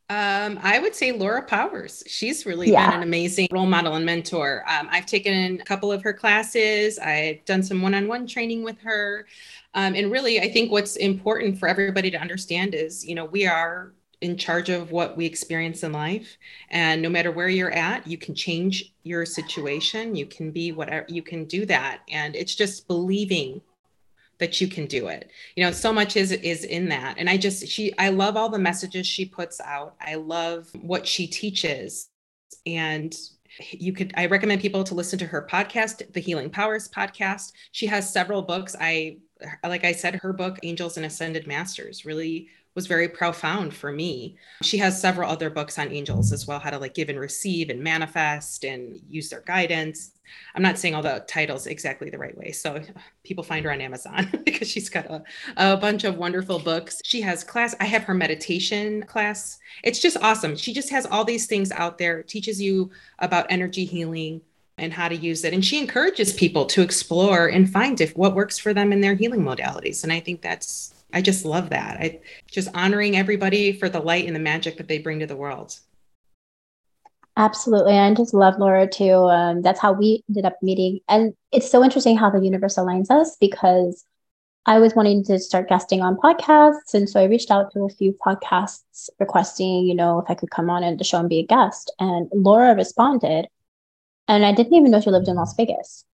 Um, 0.09 0.59
I 0.63 0.79
would 0.79 0.95
say 0.95 1.11
Laura 1.11 1.43
Powers. 1.43 2.03
She's 2.07 2.43
really 2.47 2.71
yeah. 2.71 2.89
been 2.89 2.97
an 2.97 3.03
amazing 3.03 3.47
role 3.51 3.67
model 3.67 3.93
and 3.93 4.05
mentor. 4.05 4.65
Um, 4.67 4.89
I've 4.89 5.05
taken 5.05 5.61
a 5.61 5.63
couple 5.63 5.91
of 5.91 6.01
her 6.01 6.11
classes. 6.11 6.97
I've 6.97 7.45
done 7.45 7.61
some 7.61 7.83
one-on-one 7.83 8.25
training 8.25 8.63
with 8.63 8.79
her. 8.79 9.27
Um, 9.75 9.93
and 9.93 10.11
really, 10.11 10.41
I 10.41 10.51
think 10.51 10.71
what's 10.71 10.95
important 10.95 11.59
for 11.59 11.67
everybody 11.67 12.09
to 12.09 12.17
understand 12.17 12.73
is, 12.73 13.05
you 13.05 13.13
know, 13.13 13.25
we 13.25 13.45
are 13.45 13.93
in 14.21 14.37
charge 14.37 14.69
of 14.69 14.91
what 14.91 15.17
we 15.17 15.25
experience 15.25 15.83
in 15.83 15.91
life. 15.91 16.37
And 16.69 17.01
no 17.01 17.09
matter 17.09 17.31
where 17.31 17.49
you're 17.49 17.71
at, 17.71 18.05
you 18.05 18.17
can 18.17 18.35
change 18.35 18.93
your 19.03 19.25
situation. 19.25 20.15
You 20.15 20.27
can 20.27 20.51
be 20.51 20.71
whatever, 20.71 21.05
you 21.09 21.23
can 21.23 21.45
do 21.45 21.65
that. 21.65 22.01
And 22.09 22.35
it's 22.35 22.55
just 22.55 22.87
believing 22.87 23.61
that 24.37 24.59
you 24.59 24.67
can 24.67 24.87
do 24.87 25.07
it 25.07 25.29
you 25.55 25.63
know 25.63 25.71
so 25.71 25.93
much 25.93 26.17
is 26.17 26.31
is 26.31 26.63
in 26.63 26.89
that 26.89 27.13
and 27.19 27.29
i 27.29 27.37
just 27.37 27.67
she 27.67 27.95
i 27.99 28.09
love 28.09 28.35
all 28.35 28.49
the 28.49 28.57
messages 28.57 29.05
she 29.05 29.23
puts 29.23 29.61
out 29.61 29.95
i 30.01 30.15
love 30.15 30.67
what 30.81 31.07
she 31.07 31.27
teaches 31.27 32.09
and 32.65 33.15
you 33.69 33.93
could 33.93 34.11
i 34.17 34.25
recommend 34.25 34.59
people 34.59 34.83
to 34.83 34.95
listen 34.95 35.19
to 35.19 35.27
her 35.27 35.47
podcast 35.47 36.11
the 36.13 36.19
healing 36.19 36.49
powers 36.49 36.89
podcast 36.89 37.51
she 37.71 37.85
has 37.85 38.11
several 38.11 38.41
books 38.41 38.75
i 38.81 39.15
like 39.63 39.85
i 39.85 39.91
said 39.91 40.15
her 40.15 40.33
book 40.33 40.57
angels 40.63 40.97
and 40.97 41.05
ascended 41.05 41.45
masters 41.45 42.03
really 42.03 42.49
was 42.75 42.87
very 42.87 43.09
profound 43.09 43.73
for 43.73 43.91
me. 43.91 44.37
She 44.63 44.77
has 44.77 44.99
several 44.99 45.29
other 45.29 45.49
books 45.49 45.77
on 45.77 45.91
angels 45.91 46.31
as 46.31 46.47
well, 46.47 46.59
how 46.59 46.69
to 46.69 46.79
like 46.79 46.93
give 46.93 47.09
and 47.09 47.19
receive 47.19 47.69
and 47.69 47.83
manifest 47.83 48.63
and 48.63 48.99
use 49.09 49.29
their 49.29 49.41
guidance. 49.41 50.11
I'm 50.55 50.61
not 50.61 50.77
saying 50.77 50.95
all 50.95 51.01
the 51.01 51.25
titles 51.27 51.67
exactly 51.67 52.09
the 52.09 52.17
right 52.17 52.37
way. 52.37 52.51
So 52.51 52.81
people 53.25 53.43
find 53.43 53.65
her 53.65 53.71
on 53.71 53.81
Amazon 53.81 54.29
because 54.45 54.69
she's 54.69 54.89
got 54.89 55.05
a, 55.05 55.23
a 55.57 55.77
bunch 55.77 56.05
of 56.05 56.17
wonderful 56.17 56.59
books. 56.59 57.01
She 57.03 57.21
has 57.21 57.43
class. 57.43 57.75
I 57.81 57.85
have 57.85 58.03
her 58.03 58.13
meditation 58.13 59.03
class. 59.03 59.59
It's 59.83 59.99
just 59.99 60.17
awesome. 60.21 60.55
She 60.55 60.73
just 60.73 60.89
has 60.91 61.05
all 61.05 61.25
these 61.25 61.47
things 61.47 61.71
out 61.73 61.97
there, 61.97 62.23
teaches 62.23 62.61
you 62.61 62.91
about 63.19 63.47
energy 63.49 63.83
healing 63.83 64.41
and 64.77 64.93
how 64.93 65.09
to 65.09 65.15
use 65.15 65.43
it. 65.43 65.53
And 65.53 65.63
she 65.63 65.77
encourages 65.77 66.33
people 66.33 66.65
to 66.67 66.81
explore 66.81 67.47
and 67.47 67.69
find 67.69 67.99
if 67.99 68.15
what 68.15 68.33
works 68.33 68.57
for 68.57 68.73
them 68.73 68.93
in 68.93 69.01
their 69.01 69.15
healing 69.15 69.41
modalities. 69.41 70.03
And 70.03 70.13
I 70.13 70.19
think 70.21 70.41
that's 70.41 70.93
I 71.13 71.21
just 71.21 71.45
love 71.45 71.69
that. 71.69 71.97
I 71.99 72.19
just 72.49 72.69
honoring 72.73 73.17
everybody 73.17 73.71
for 73.73 73.89
the 73.89 73.99
light 73.99 74.25
and 74.25 74.35
the 74.35 74.39
magic 74.39 74.77
that 74.77 74.87
they 74.87 74.99
bring 74.99 75.19
to 75.19 75.27
the 75.27 75.35
world. 75.35 75.79
Absolutely. 77.37 77.97
I 77.97 78.13
just 78.13 78.33
love 78.33 78.55
Laura 78.59 78.87
too. 78.87 79.13
Um, 79.13 79.61
that's 79.61 79.79
how 79.79 79.93
we 79.93 80.23
ended 80.29 80.45
up 80.45 80.57
meeting. 80.61 80.99
And 81.07 81.33
it's 81.51 81.69
so 81.69 81.83
interesting 81.83 82.17
how 82.17 82.29
the 82.29 82.39
universe 82.39 82.75
aligns 82.75 83.09
us 83.09 83.37
because 83.39 84.05
I 84.65 84.79
was 84.79 84.93
wanting 84.93 85.23
to 85.25 85.39
start 85.39 85.69
guesting 85.69 86.01
on 86.01 86.17
podcasts. 86.17 86.93
And 86.93 87.09
so 87.09 87.19
I 87.19 87.25
reached 87.25 87.49
out 87.49 87.71
to 87.73 87.85
a 87.85 87.89
few 87.89 88.15
podcasts 88.25 89.09
requesting, 89.19 89.85
you 89.87 89.95
know, 89.95 90.19
if 90.19 90.29
I 90.29 90.35
could 90.35 90.51
come 90.51 90.69
on 90.69 90.83
and 90.83 90.99
the 90.99 91.03
show 91.03 91.19
and 91.19 91.29
be 91.29 91.39
a 91.39 91.45
guest. 91.45 91.91
And 91.99 92.29
Laura 92.33 92.75
responded. 92.75 93.47
And 94.27 94.45
I 94.45 94.53
didn't 94.53 94.73
even 94.73 94.91
know 94.91 95.01
she 95.01 95.09
lived 95.09 95.27
in 95.27 95.35
Las 95.35 95.55
Vegas. 95.55 96.05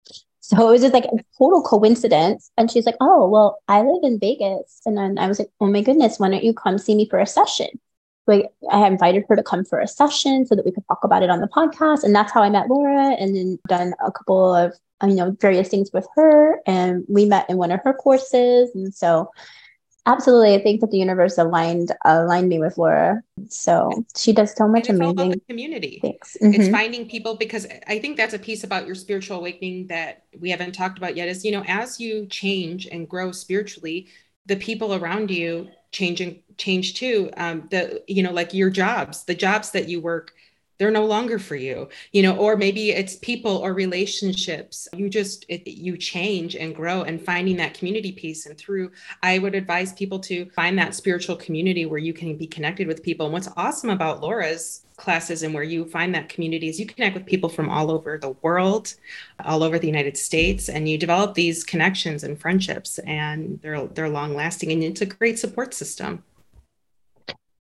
So 0.46 0.68
it 0.68 0.72
was 0.72 0.82
just 0.82 0.94
like 0.94 1.06
a 1.06 1.24
total 1.36 1.60
coincidence. 1.60 2.52
And 2.56 2.70
she's 2.70 2.86
like, 2.86 2.94
Oh, 3.00 3.28
well, 3.28 3.58
I 3.66 3.82
live 3.82 4.04
in 4.04 4.20
Vegas. 4.20 4.80
And 4.86 4.96
then 4.96 5.18
I 5.18 5.26
was 5.26 5.40
like, 5.40 5.50
Oh 5.60 5.66
my 5.66 5.82
goodness, 5.82 6.20
why 6.20 6.30
don't 6.30 6.44
you 6.44 6.54
come 6.54 6.78
see 6.78 6.94
me 6.94 7.08
for 7.08 7.18
a 7.18 7.26
session? 7.26 7.68
Like 8.28 8.50
I 8.70 8.86
invited 8.86 9.24
her 9.28 9.34
to 9.34 9.42
come 9.42 9.64
for 9.64 9.80
a 9.80 9.88
session 9.88 10.46
so 10.46 10.54
that 10.54 10.64
we 10.64 10.70
could 10.70 10.86
talk 10.86 11.02
about 11.02 11.24
it 11.24 11.30
on 11.30 11.40
the 11.40 11.48
podcast. 11.48 12.04
And 12.04 12.14
that's 12.14 12.32
how 12.32 12.42
I 12.42 12.50
met 12.50 12.68
Laura 12.68 13.14
and 13.14 13.34
then 13.34 13.58
done 13.68 13.94
a 14.04 14.12
couple 14.12 14.54
of 14.54 14.72
you 15.02 15.14
know 15.14 15.36
various 15.40 15.68
things 15.68 15.90
with 15.92 16.06
her. 16.14 16.60
And 16.64 17.04
we 17.08 17.26
met 17.26 17.50
in 17.50 17.56
one 17.56 17.72
of 17.72 17.80
her 17.82 17.92
courses. 17.92 18.70
And 18.74 18.94
so 18.94 19.30
Absolutely. 20.06 20.54
I 20.54 20.62
think 20.62 20.80
that 20.80 20.92
the 20.92 20.98
universe 20.98 21.36
aligned 21.36 21.90
aligned 22.04 22.48
me 22.48 22.60
with 22.60 22.78
Laura. 22.78 23.22
So 23.48 24.04
she 24.16 24.32
does 24.32 24.54
so 24.56 24.68
much 24.68 24.88
amazing 24.88 25.40
community. 25.48 25.98
Thanks. 26.00 26.36
Mm-hmm. 26.40 26.60
It's 26.60 26.70
finding 26.70 27.08
people 27.08 27.36
because 27.36 27.66
I 27.88 27.98
think 27.98 28.16
that's 28.16 28.32
a 28.32 28.38
piece 28.38 28.62
about 28.62 28.86
your 28.86 28.94
spiritual 28.94 29.38
awakening 29.38 29.88
that 29.88 30.24
we 30.40 30.50
haven't 30.50 30.72
talked 30.72 30.96
about 30.96 31.16
yet 31.16 31.28
is, 31.28 31.44
you 31.44 31.50
know, 31.50 31.64
as 31.66 31.98
you 31.98 32.26
change 32.26 32.86
and 32.86 33.08
grow 33.08 33.32
spiritually, 33.32 34.06
the 34.46 34.56
people 34.56 34.94
around 34.94 35.30
you 35.30 35.68
change 35.90 36.20
and 36.20 36.38
change 36.56 36.94
too. 36.94 37.30
Um, 37.36 37.66
the, 37.70 38.02
you 38.06 38.22
know, 38.22 38.32
like 38.32 38.54
your 38.54 38.70
jobs, 38.70 39.24
the 39.24 39.34
jobs 39.34 39.72
that 39.72 39.88
you 39.88 40.00
work 40.00 40.32
they're 40.78 40.90
no 40.90 41.06
longer 41.06 41.38
for 41.38 41.56
you. 41.56 41.88
You 42.12 42.22
know 42.22 42.36
or 42.36 42.56
maybe 42.56 42.90
it's 42.90 43.16
people 43.16 43.56
or 43.58 43.72
relationships. 43.74 44.88
You 44.94 45.08
just 45.08 45.46
it, 45.48 45.66
you 45.66 45.96
change 45.96 46.56
and 46.56 46.74
grow 46.74 47.02
and 47.02 47.20
finding 47.20 47.56
that 47.56 47.74
community 47.74 48.12
piece. 48.12 48.46
And 48.46 48.56
through 48.58 48.90
i 49.22 49.38
would 49.38 49.54
advise 49.54 49.92
people 49.92 50.18
to 50.20 50.46
find 50.50 50.78
that 50.78 50.94
spiritual 50.94 51.36
community 51.36 51.86
where 51.86 51.98
you 51.98 52.12
can 52.12 52.36
be 52.36 52.46
connected 52.46 52.86
with 52.86 53.02
people. 53.02 53.26
And 53.26 53.32
what's 53.32 53.48
awesome 53.56 53.90
about 53.90 54.20
laura's 54.20 54.82
classes 54.96 55.42
and 55.42 55.52
where 55.52 55.62
you 55.62 55.84
find 55.84 56.14
that 56.14 56.28
community 56.28 56.68
is 56.68 56.80
you 56.80 56.86
connect 56.86 57.14
with 57.14 57.26
people 57.26 57.48
from 57.48 57.68
all 57.68 57.90
over 57.90 58.18
the 58.18 58.30
world 58.42 58.94
all 59.44 59.62
over 59.62 59.78
the 59.78 59.86
united 59.86 60.16
states 60.16 60.68
and 60.68 60.88
you 60.88 60.96
develop 60.96 61.34
these 61.34 61.64
connections 61.64 62.24
and 62.24 62.40
friendships 62.40 62.98
and 63.00 63.60
they're 63.62 63.86
they're 63.88 64.08
long 64.08 64.34
lasting 64.34 64.72
and 64.72 64.82
it's 64.82 65.02
a 65.02 65.06
great 65.06 65.38
support 65.38 65.74
system 65.74 66.22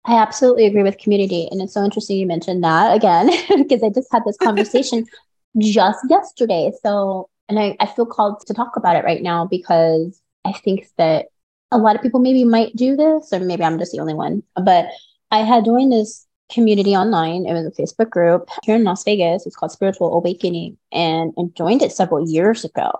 I 0.05 0.21
absolutely 0.21 0.65
agree 0.65 0.83
with 0.83 0.97
community. 0.97 1.47
And 1.49 1.61
it's 1.61 1.73
so 1.73 1.83
interesting 1.83 2.17
you 2.17 2.27
mentioned 2.27 2.63
that 2.63 2.95
again, 2.95 3.29
because 3.57 3.81
I 3.83 3.89
just 3.89 4.11
had 4.11 4.23
this 4.25 4.37
conversation 4.37 5.05
just 5.57 5.99
yesterday. 6.09 6.71
So, 6.83 7.29
and 7.49 7.59
I, 7.59 7.75
I 7.79 7.87
feel 7.87 8.05
called 8.05 8.45
to 8.45 8.53
talk 8.53 8.75
about 8.75 8.95
it 8.95 9.03
right 9.03 9.21
now 9.21 9.45
because 9.45 10.21
I 10.45 10.51
think 10.53 10.87
that 10.97 11.27
a 11.71 11.77
lot 11.77 11.95
of 11.95 12.01
people 12.01 12.19
maybe 12.19 12.43
might 12.43 12.75
do 12.75 12.95
this, 12.95 13.33
or 13.33 13.39
maybe 13.39 13.63
I'm 13.63 13.79
just 13.79 13.91
the 13.91 13.99
only 13.99 14.13
one. 14.13 14.43
But 14.55 14.87
I 15.31 15.39
had 15.39 15.65
joined 15.65 15.91
this 15.91 16.25
community 16.51 16.95
online. 16.95 17.47
It 17.47 17.53
was 17.53 17.65
a 17.65 17.71
Facebook 17.71 18.11
group 18.11 18.47
here 18.63 18.75
in 18.75 18.83
Las 18.83 19.03
Vegas. 19.03 19.45
It's 19.45 19.55
called 19.55 19.71
Spiritual 19.71 20.13
Awakening, 20.13 20.77
and 20.91 21.33
I 21.37 21.43
joined 21.55 21.81
it 21.81 21.91
several 21.91 22.29
years 22.29 22.63
ago. 22.63 22.91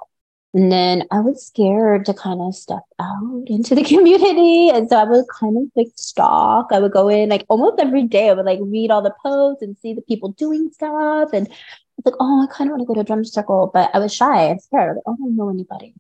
And 0.56 0.72
then 0.72 1.04
I 1.12 1.20
was 1.20 1.46
scared 1.46 2.06
to 2.06 2.14
kind 2.14 2.40
of 2.40 2.56
step 2.56 2.84
out 2.98 3.44
into 3.48 3.76
the 3.76 3.84
community. 3.94 4.70
And 4.70 4.88
so 4.88 4.96
I 4.96 5.04
would 5.04 5.26
kind 5.28 5.58
of 5.58 5.64
like 5.76 5.90
stalk. 5.96 6.70
I 6.72 6.80
would 6.80 6.94
go 6.94 7.10
in 7.10 7.28
like 7.28 7.46
almost 7.50 7.82
every 7.82 8.04
day. 8.04 8.30
I 8.30 8.34
would 8.34 8.46
like 8.46 8.60
read 8.62 8.90
all 8.90 9.02
the 9.02 9.14
posts 9.22 9.62
and 9.62 9.78
see 9.78 9.94
the 9.94 10.02
people 10.02 10.32
doing 10.32 10.72
stuff. 10.72 11.34
And 11.34 11.48
it's 11.48 12.06
like, 12.06 12.16
oh, 12.22 12.48
I 12.50 12.56
kind 12.56 12.70
of 12.70 12.72
want 12.72 12.84
to 12.84 12.86
go 12.86 12.94
to 12.94 13.02
a 13.02 13.04
drum 13.04 13.26
circle, 13.26 13.70
but 13.74 13.92
I 13.94 14.00
was 14.00 14.16
shy 14.16 14.44
and 14.44 14.62
scared. 14.62 14.96
Like, 14.96 15.04
oh, 15.06 15.14
I 15.14 15.18
don't 15.18 15.36
know 15.36 15.50
anybody. 15.50 15.94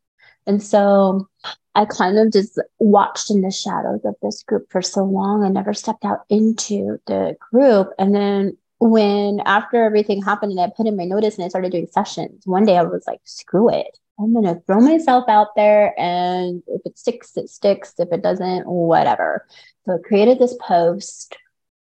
And 0.47 0.63
so 0.63 1.27
I 1.75 1.83
kind 1.83 2.17
of 2.17 2.31
just 2.31 2.57
watched 2.79 3.29
in 3.29 3.41
the 3.41 3.51
shadows 3.51 4.05
of 4.05 4.15
this 4.21 4.41
group 4.41 4.67
for 4.71 4.81
so 4.81 5.03
long. 5.03 5.43
I 5.43 5.49
never 5.49 5.73
stepped 5.73 6.05
out 6.05 6.19
into 6.29 6.97
the 7.07 7.35
group. 7.51 7.89
And 7.99 8.15
then 8.15 8.57
when 8.79 9.41
after 9.41 9.83
everything 9.83 10.23
happened 10.23 10.53
and 10.53 10.61
I 10.61 10.71
put 10.73 10.87
in 10.87 10.95
my 10.95 11.03
notice 11.03 11.35
and 11.35 11.43
I 11.43 11.49
started 11.49 11.73
doing 11.73 11.87
sessions, 11.91 12.43
one 12.45 12.63
day 12.63 12.77
I 12.77 12.83
was 12.83 13.03
like, 13.05 13.19
screw 13.25 13.69
it. 13.69 13.99
I'm 14.19 14.33
going 14.33 14.45
to 14.45 14.61
throw 14.65 14.79
myself 14.79 15.25
out 15.27 15.55
there 15.55 15.93
and 15.99 16.63
if 16.67 16.81
it 16.85 16.97
sticks, 16.97 17.35
it 17.35 17.49
sticks. 17.49 17.93
If 17.97 18.09
it 18.11 18.23
doesn't, 18.23 18.65
whatever. 18.65 19.45
So 19.85 19.95
I 19.95 20.07
created 20.07 20.39
this 20.39 20.55
post 20.61 21.35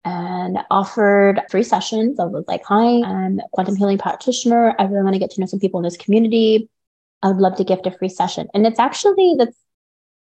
and 0.05 0.57
offered 0.71 1.41
free 1.49 1.63
sessions. 1.63 2.19
I 2.19 2.25
was 2.25 2.45
like, 2.47 2.63
hi, 2.65 3.01
I'm 3.03 3.39
a 3.39 3.49
quantum 3.51 3.75
healing 3.75 3.97
practitioner. 3.97 4.73
I 4.79 4.83
really 4.83 5.03
want 5.03 5.13
to 5.13 5.19
get 5.19 5.31
to 5.31 5.41
know 5.41 5.45
some 5.45 5.59
people 5.59 5.79
in 5.79 5.83
this 5.83 5.97
community. 5.97 6.69
I 7.21 7.27
would 7.27 7.37
love 7.37 7.55
to 7.57 7.63
gift 7.63 7.85
a 7.85 7.91
free 7.91 8.09
session. 8.09 8.47
And 8.53 8.65
it's 8.65 8.79
actually 8.79 9.35
that's 9.37 9.57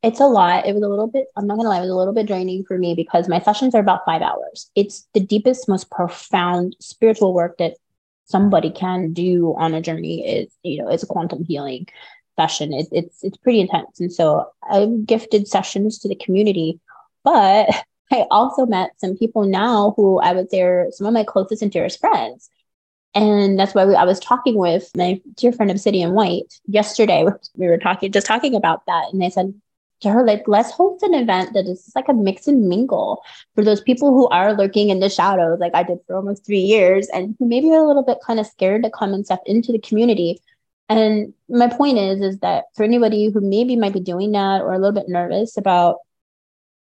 it's 0.03 0.21
a 0.21 0.27
lot. 0.27 0.67
It 0.67 0.75
was 0.75 0.83
a 0.83 0.89
little 0.89 1.09
bit, 1.09 1.27
I'm 1.37 1.47
not 1.47 1.57
gonna 1.57 1.69
lie, 1.69 1.79
it 1.79 1.83
was 1.83 1.91
a 1.91 1.95
little 1.95 2.15
bit 2.15 2.27
draining 2.27 2.65
for 2.65 2.79
me 2.79 2.95
because 2.95 3.29
my 3.29 3.39
sessions 3.39 3.75
are 3.75 3.81
about 3.81 4.05
five 4.07 4.23
hours. 4.23 4.71
It's 4.75 5.07
the 5.13 5.21
deepest, 5.21 5.69
most 5.69 5.91
profound 5.91 6.75
spiritual 6.81 7.35
work 7.35 7.59
that 7.59 7.77
somebody 8.31 8.71
can 8.71 9.13
do 9.13 9.55
on 9.59 9.75
a 9.75 9.81
journey 9.81 10.27
is 10.27 10.53
you 10.63 10.83
know 10.83 10.89
it's 10.89 11.03
a 11.03 11.07
quantum 11.07 11.45
healing 11.45 11.87
session. 12.39 12.73
It, 12.73 12.89
it's 12.93 13.23
it's 13.23 13.37
pretty 13.37 13.61
intense. 13.61 14.01
And 14.01 14.13
so 14.13 14.47
i've 14.71 15.07
gifted 15.07 15.49
sessions 15.49 15.99
to 15.99 16.09
the 16.09 16.15
community 16.15 16.81
but 17.25 17.69
i 18.13 18.27
also 18.31 18.67
met 18.67 18.91
some 18.99 19.17
people 19.17 19.45
now 19.45 19.95
who 19.97 20.19
i 20.21 20.33
would 20.33 20.51
say 20.51 20.63
are 20.63 20.89
some 20.91 21.07
of 21.07 21.13
my 21.13 21.25
closest 21.25 21.63
and 21.63 21.73
dearest 21.73 22.01
friends. 22.01 22.51
And 23.13 23.59
that's 23.59 23.75
why 23.75 23.85
we, 23.87 23.95
i 23.97 24.05
was 24.05 24.21
talking 24.21 24.57
with 24.57 24.91
my 24.97 25.21
dear 25.37 25.53
friend 25.53 25.71
obsidian 25.71 26.13
white 26.13 26.53
yesterday. 26.67 27.25
We 27.57 27.67
were 27.67 27.79
talking 27.79 28.13
just 28.13 28.27
talking 28.27 28.55
about 28.55 28.87
that. 28.87 29.07
And 29.13 29.21
they 29.21 29.31
said 29.31 29.55
to 30.01 30.11
her, 30.11 30.25
like, 30.25 30.45
let's 30.47 30.71
host 30.71 31.03
an 31.03 31.15
event 31.15 31.53
that 31.55 31.67
is 31.67 31.85
just 31.85 31.97
like 31.97 32.09
a 32.09 32.15
mix 32.15 32.47
and 32.47 32.69
mingle 32.69 33.23
for 33.55 33.63
those 33.63 33.81
people 33.81 34.11
who 34.11 34.29
are 34.29 34.55
lurking 34.55 34.91
in 34.91 35.01
the 35.01 35.11
shadows, 35.11 35.61
like 35.61 35.75
I 35.75 35.83
did 35.83 35.99
for 36.07 36.17
almost 36.17 36.45
three 36.45 36.61
years, 36.61 37.09
and 37.09 37.37
who 37.39 37.47
maybe 37.47 37.71
are 37.71 37.83
a 37.83 37.87
little 37.87 38.03
bit 38.03 38.19
kind 38.27 38.41
of 38.41 38.47
scared 38.47 38.83
to 38.85 38.91
come 38.91 39.13
and 39.13 39.25
step 39.25 39.43
into 39.47 39.73
the 39.73 39.79
community. 39.79 40.41
And 40.89 41.35
my 41.49 41.69
point 41.69 41.99
is, 41.99 42.21
is 42.21 42.39
that 42.41 42.65
for 42.75 42.83
anybody 42.83 43.31
who 43.31 43.41
maybe 43.41 43.77
might 43.77 43.93
be 43.93 44.01
doing 44.01 44.33
that 44.33 44.63
or 44.63 44.73
a 44.73 44.79
little 44.79 44.93
bit 44.93 45.09
nervous 45.09 45.57
about 45.57 45.99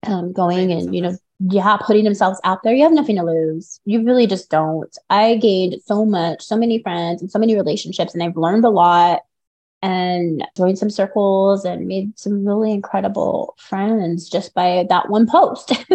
um, 0.07 0.33
going 0.33 0.73
and, 0.73 0.95
you 0.95 1.03
know, 1.03 1.17
yeah, 1.41 1.77
putting 1.79 2.05
themselves 2.05 2.41
out 2.45 2.63
there, 2.63 2.75
you 2.75 2.83
have 2.83 2.93
nothing 2.93 3.17
to 3.17 3.23
lose. 3.23 3.81
You 3.85 4.05
really 4.05 4.27
just 4.27 4.51
don't. 4.51 4.95
I 5.09 5.37
gained 5.37 5.83
so 5.85 6.05
much, 6.05 6.43
so 6.43 6.57
many 6.57 6.83
friends 6.83 7.23
and 7.23 7.31
so 7.31 7.39
many 7.39 7.57
relationships, 7.57 8.15
and 8.15 8.23
I've 8.23 8.37
learned 8.37 8.65
a 8.65 8.71
lot 8.71 9.21
and 9.83 10.45
joined 10.57 10.79
some 10.79 10.91
circles 10.91 11.65
and 11.65 11.87
made 11.87 12.19
some 12.19 12.45
really 12.45 12.73
incredible 12.73 13.55
friends 13.59 14.29
just 14.29 14.55
by 14.55 14.87
that 14.89 15.09
one 15.09 15.27
post. 15.27 15.73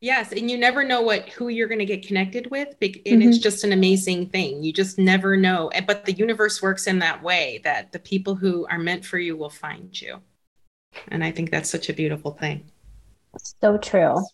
Yes, 0.00 0.30
and 0.30 0.48
you 0.48 0.56
never 0.56 0.84
know 0.84 1.02
what 1.02 1.28
who 1.28 1.48
you're 1.48 1.66
going 1.66 1.80
to 1.80 1.84
get 1.84 2.06
connected 2.06 2.50
with, 2.52 2.68
and 2.80 2.94
mm-hmm. 2.94 3.22
it's 3.22 3.38
just 3.38 3.64
an 3.64 3.72
amazing 3.72 4.28
thing. 4.28 4.62
You 4.62 4.72
just 4.72 4.96
never 4.96 5.36
know. 5.36 5.72
But 5.86 6.04
the 6.04 6.12
universe 6.12 6.62
works 6.62 6.86
in 6.86 7.00
that 7.00 7.20
way 7.22 7.60
that 7.64 7.90
the 7.90 7.98
people 7.98 8.36
who 8.36 8.64
are 8.68 8.78
meant 8.78 9.04
for 9.04 9.18
you 9.18 9.36
will 9.36 9.50
find 9.50 10.00
you, 10.00 10.20
and 11.08 11.24
I 11.24 11.32
think 11.32 11.50
that's 11.50 11.68
such 11.68 11.88
a 11.88 11.92
beautiful 11.92 12.30
thing. 12.30 12.70
So 13.60 13.76
true, 13.76 14.24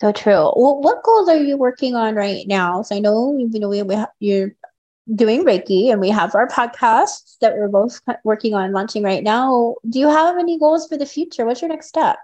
so 0.00 0.12
true. 0.12 0.50
Well, 0.56 0.80
what 0.80 1.02
goals 1.04 1.28
are 1.28 1.36
you 1.36 1.58
working 1.58 1.94
on 1.94 2.14
right 2.14 2.46
now? 2.48 2.80
So 2.80 2.96
I 2.96 3.00
know 3.00 3.36
you 3.36 3.60
know 3.60 3.68
we, 3.68 3.82
we 3.82 3.96
you're 4.18 4.54
doing 5.14 5.44
Reiki, 5.44 5.90
and 5.90 6.00
we 6.00 6.10
have 6.10 6.34
our 6.34 6.46
podcasts 6.46 7.38
that 7.40 7.56
we're 7.56 7.68
both 7.68 8.00
working 8.24 8.54
on 8.54 8.72
launching 8.72 9.02
right 9.02 9.22
now. 9.22 9.76
Do 9.88 9.98
you 9.98 10.08
have 10.08 10.38
any 10.38 10.58
goals 10.58 10.88
for 10.88 10.96
the 10.96 11.06
future? 11.06 11.44
What's 11.44 11.62
your 11.62 11.68
next 11.68 11.88
step? 11.88 12.18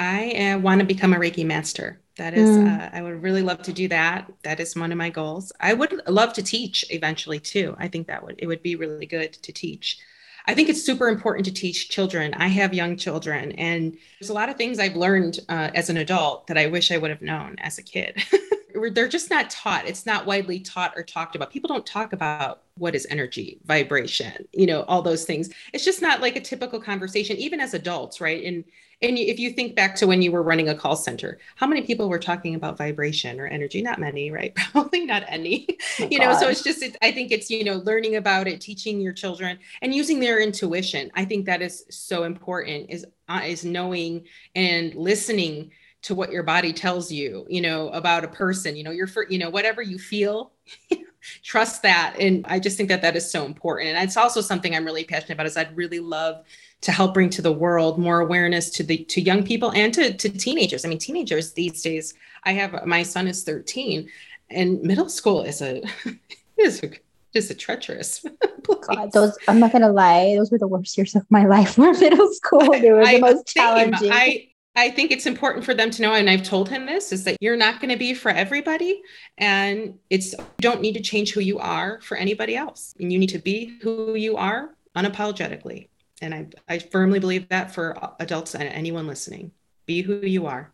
I 0.00 0.32
uh, 0.32 0.58
want 0.58 0.80
to 0.80 0.86
become 0.86 1.12
a 1.12 1.18
Reiki 1.18 1.46
master. 1.46 2.00
That 2.16 2.34
is, 2.34 2.48
mm. 2.48 2.66
uh, 2.66 2.90
I 2.92 3.02
would 3.02 3.22
really 3.22 3.42
love 3.42 3.62
to 3.62 3.72
do 3.72 3.88
that. 3.88 4.30
That 4.44 4.60
is 4.60 4.76
one 4.76 4.92
of 4.92 4.98
my 4.98 5.10
goals. 5.10 5.52
I 5.60 5.74
would 5.74 6.00
love 6.06 6.32
to 6.34 6.42
teach 6.42 6.84
eventually 6.90 7.40
too. 7.40 7.74
I 7.78 7.88
think 7.88 8.06
that 8.06 8.24
would 8.24 8.36
it 8.38 8.46
would 8.46 8.62
be 8.62 8.76
really 8.76 9.06
good 9.06 9.32
to 9.32 9.52
teach. 9.52 9.98
I 10.46 10.54
think 10.54 10.68
it's 10.68 10.84
super 10.84 11.08
important 11.08 11.46
to 11.46 11.52
teach 11.52 11.88
children. 11.88 12.34
I 12.34 12.48
have 12.48 12.74
young 12.74 12.96
children, 12.96 13.52
and 13.52 13.96
there's 14.20 14.28
a 14.28 14.34
lot 14.34 14.48
of 14.48 14.56
things 14.56 14.78
I've 14.78 14.94
learned 14.94 15.40
uh, 15.48 15.70
as 15.74 15.88
an 15.90 15.96
adult 15.96 16.48
that 16.48 16.58
I 16.58 16.66
wish 16.66 16.92
I 16.92 16.98
would 16.98 17.10
have 17.10 17.22
known 17.22 17.56
as 17.58 17.78
a 17.78 17.82
kid. 17.82 18.22
They're 18.74 19.08
just 19.08 19.30
not 19.30 19.50
taught. 19.50 19.86
It's 19.86 20.06
not 20.06 20.26
widely 20.26 20.60
taught 20.60 20.94
or 20.96 21.02
talked 21.02 21.36
about. 21.36 21.50
People 21.50 21.68
don't 21.68 21.86
talk 21.86 22.12
about 22.12 22.62
what 22.76 22.94
is 22.94 23.06
energy, 23.08 23.60
vibration, 23.66 24.48
you 24.52 24.66
know, 24.66 24.82
all 24.82 25.00
those 25.00 25.24
things. 25.24 25.50
It's 25.72 25.84
just 25.84 26.02
not 26.02 26.20
like 26.20 26.36
a 26.36 26.40
typical 26.40 26.80
conversation, 26.80 27.36
even 27.36 27.60
as 27.60 27.74
adults, 27.74 28.20
right? 28.20 28.44
And 28.44 28.64
and 29.02 29.18
if 29.18 29.38
you 29.38 29.50
think 29.50 29.74
back 29.74 29.94
to 29.96 30.06
when 30.06 30.22
you 30.22 30.32
were 30.32 30.42
running 30.42 30.68
a 30.68 30.74
call 30.74 30.96
center, 30.96 31.38
how 31.56 31.66
many 31.66 31.82
people 31.82 32.08
were 32.08 32.18
talking 32.18 32.54
about 32.54 32.78
vibration 32.78 33.38
or 33.38 33.46
energy? 33.46 33.82
Not 33.82 33.98
many, 33.98 34.30
right? 34.30 34.54
Probably 34.72 35.04
not 35.04 35.24
any. 35.28 35.66
Oh, 36.00 36.08
you 36.10 36.18
know, 36.18 36.32
God. 36.32 36.40
so 36.40 36.48
it's 36.48 36.62
just, 36.62 36.82
it, 36.82 36.96
I 37.02 37.12
think 37.12 37.30
it's, 37.30 37.50
you 37.50 37.64
know, 37.64 37.76
learning 37.84 38.16
about 38.16 38.48
it, 38.48 38.60
teaching 38.60 39.00
your 39.00 39.12
children 39.12 39.58
and 39.82 39.94
using 39.94 40.20
their 40.20 40.40
intuition. 40.40 41.10
I 41.14 41.24
think 41.24 41.46
that 41.46 41.60
is 41.60 41.84
so 41.90 42.24
important 42.24 42.90
is, 42.90 43.04
uh, 43.28 43.42
is 43.44 43.64
knowing 43.64 44.24
and 44.54 44.94
listening 44.94 45.72
to 46.04 46.14
what 46.14 46.30
your 46.30 46.42
body 46.42 46.72
tells 46.72 47.10
you, 47.10 47.46
you 47.48 47.62
know, 47.62 47.88
about 47.88 48.24
a 48.24 48.28
person, 48.28 48.76
you 48.76 48.84
know, 48.84 48.90
your, 48.90 49.08
you 49.30 49.38
know, 49.38 49.48
whatever 49.48 49.80
you 49.80 49.98
feel, 49.98 50.52
trust 51.42 51.80
that. 51.82 52.14
And 52.20 52.44
I 52.46 52.60
just 52.60 52.76
think 52.76 52.90
that 52.90 53.00
that 53.00 53.16
is 53.16 53.30
so 53.30 53.46
important. 53.46 53.96
And 53.96 54.04
it's 54.04 54.18
also 54.18 54.42
something 54.42 54.76
I'm 54.76 54.84
really 54.84 55.04
passionate 55.04 55.34
about 55.34 55.46
is 55.46 55.56
I'd 55.56 55.74
really 55.74 56.00
love 56.00 56.44
to 56.82 56.92
help 56.92 57.14
bring 57.14 57.30
to 57.30 57.40
the 57.40 57.52
world 57.52 57.98
more 57.98 58.20
awareness 58.20 58.68
to 58.68 58.82
the 58.82 58.98
to 59.04 59.20
young 59.22 59.42
people 59.42 59.72
and 59.72 59.94
to, 59.94 60.12
to 60.12 60.28
teenagers. 60.28 60.84
I 60.84 60.88
mean, 60.88 60.98
teenagers 60.98 61.54
these 61.54 61.80
days. 61.82 62.12
I 62.44 62.52
have 62.52 62.84
my 62.84 63.02
son 63.02 63.26
is 63.26 63.42
13, 63.42 64.06
and 64.50 64.82
middle 64.82 65.08
school 65.08 65.42
is 65.42 65.62
a 65.62 65.82
is 66.58 66.82
a, 66.82 66.90
just 67.32 67.50
a 67.50 67.54
treacherous. 67.54 68.26
God, 68.86 69.12
those 69.12 69.38
I'm 69.48 69.58
not 69.58 69.72
gonna 69.72 69.90
lie, 69.90 70.34
those 70.36 70.50
were 70.50 70.58
the 70.58 70.68
worst 70.68 70.98
years 70.98 71.14
of 71.14 71.24
my 71.30 71.46
life. 71.46 71.78
Were 71.78 71.94
middle 71.94 72.30
school. 72.34 72.70
They 72.72 72.92
were 72.92 73.06
the 73.06 73.16
I, 73.16 73.20
most 73.20 73.46
challenging. 73.46 74.12
I 74.12 74.48
I 74.76 74.90
think 74.90 75.12
it's 75.12 75.26
important 75.26 75.64
for 75.64 75.72
them 75.72 75.90
to 75.90 76.02
know, 76.02 76.14
and 76.14 76.28
I've 76.28 76.42
told 76.42 76.68
him 76.68 76.84
this, 76.84 77.12
is 77.12 77.22
that 77.24 77.36
you're 77.40 77.56
not 77.56 77.80
going 77.80 77.90
to 77.90 77.96
be 77.96 78.12
for 78.12 78.30
everybody. 78.30 79.02
And 79.38 79.98
it's 80.10 80.32
you 80.32 80.44
don't 80.58 80.80
need 80.80 80.94
to 80.94 81.00
change 81.00 81.32
who 81.32 81.40
you 81.40 81.58
are 81.60 82.00
for 82.00 82.16
anybody 82.16 82.56
else. 82.56 82.94
And 82.98 83.12
you 83.12 83.18
need 83.18 83.28
to 83.28 83.38
be 83.38 83.78
who 83.82 84.14
you 84.14 84.36
are 84.36 84.74
unapologetically. 84.96 85.88
And 86.20 86.34
I, 86.34 86.46
I 86.68 86.78
firmly 86.78 87.20
believe 87.20 87.48
that 87.50 87.72
for 87.72 87.96
adults 88.18 88.54
and 88.54 88.64
anyone 88.64 89.06
listening, 89.06 89.52
be 89.86 90.02
who 90.02 90.20
you 90.20 90.46
are. 90.46 90.72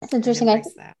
That's 0.00 0.14
interesting. 0.14 0.48
I, 0.48 0.62
that. 0.76 0.96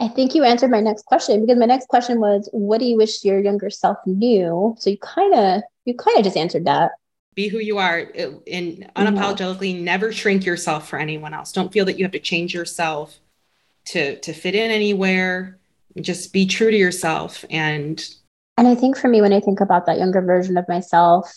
I 0.00 0.08
think 0.08 0.34
you 0.34 0.44
answered 0.44 0.70
my 0.70 0.80
next 0.80 1.06
question 1.06 1.40
because 1.40 1.58
my 1.58 1.66
next 1.66 1.88
question 1.88 2.20
was, 2.20 2.48
what 2.52 2.80
do 2.80 2.84
you 2.84 2.96
wish 2.96 3.24
your 3.24 3.40
younger 3.40 3.70
self 3.70 3.96
knew? 4.06 4.74
So 4.78 4.90
you 4.90 4.98
kind 4.98 5.34
of, 5.34 5.62
you 5.84 5.94
kind 5.94 6.18
of 6.18 6.24
just 6.24 6.36
answered 6.36 6.66
that. 6.66 6.92
Be 7.34 7.48
who 7.48 7.58
you 7.58 7.78
are 7.78 8.08
uh, 8.18 8.30
and 8.50 8.90
unapologetically 8.96 9.80
never 9.80 10.12
shrink 10.12 10.44
yourself 10.44 10.88
for 10.88 10.98
anyone 10.98 11.34
else. 11.34 11.52
Don't 11.52 11.72
feel 11.72 11.84
that 11.86 11.98
you 11.98 12.04
have 12.04 12.12
to 12.12 12.20
change 12.20 12.54
yourself 12.54 13.18
to, 13.86 14.18
to 14.20 14.32
fit 14.32 14.54
in 14.54 14.70
anywhere. 14.70 15.58
Just 16.00 16.32
be 16.32 16.46
true 16.46 16.70
to 16.70 16.76
yourself 16.76 17.44
and 17.50 18.04
and 18.56 18.68
I 18.68 18.74
think 18.74 18.96
for 18.96 19.08
me, 19.08 19.20
when 19.20 19.32
I 19.32 19.40
think 19.40 19.60
about 19.60 19.86
that 19.86 19.98
younger 19.98 20.22
version 20.22 20.56
of 20.56 20.68
myself, 20.68 21.32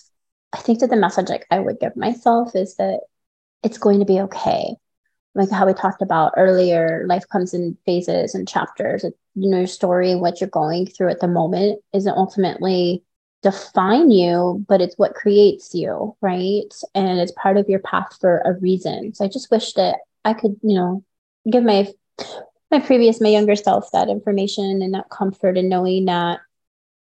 I 0.53 0.57
think 0.57 0.79
that 0.79 0.89
the 0.89 0.95
message 0.95 1.29
like 1.29 1.45
I 1.49 1.59
would 1.59 1.79
give 1.79 1.95
myself 1.95 2.55
is 2.55 2.75
that 2.75 3.01
it's 3.63 3.77
going 3.77 3.99
to 3.99 4.05
be 4.05 4.19
okay. 4.21 4.75
Like 5.33 5.49
how 5.51 5.65
we 5.65 5.73
talked 5.73 6.01
about 6.01 6.33
earlier, 6.37 7.05
life 7.07 7.27
comes 7.31 7.53
in 7.53 7.77
phases 7.85 8.33
and 8.33 8.47
chapters. 8.47 9.03
You 9.03 9.49
know, 9.49 9.57
your 9.57 9.67
story 9.67 10.11
and 10.11 10.21
what 10.21 10.39
you're 10.39 10.49
going 10.49 10.87
through 10.87 11.09
at 11.09 11.19
the 11.19 11.27
moment 11.27 11.81
isn't 11.93 12.17
ultimately 12.17 13.03
define 13.51 14.11
you, 14.11 14.65
but 14.67 14.81
it's 14.81 14.97
what 14.97 15.15
creates 15.15 15.73
you, 15.73 16.15
right? 16.21 16.73
And 16.95 17.19
it's 17.19 17.31
part 17.33 17.57
of 17.57 17.69
your 17.69 17.79
path 17.79 18.17
for 18.19 18.39
a 18.39 18.53
reason. 18.59 19.13
So 19.13 19.25
I 19.25 19.27
just 19.27 19.51
wish 19.51 19.73
that 19.73 19.99
I 20.25 20.33
could, 20.33 20.57
you 20.61 20.75
know, 20.75 21.03
give 21.49 21.63
my 21.63 21.87
my 22.71 22.79
previous, 22.79 23.21
my 23.21 23.29
younger 23.29 23.55
self 23.55 23.89
that 23.91 24.09
information 24.09 24.81
and 24.81 24.93
that 24.93 25.09
comfort 25.09 25.57
and 25.57 25.69
knowing 25.69 26.05
that 26.05 26.39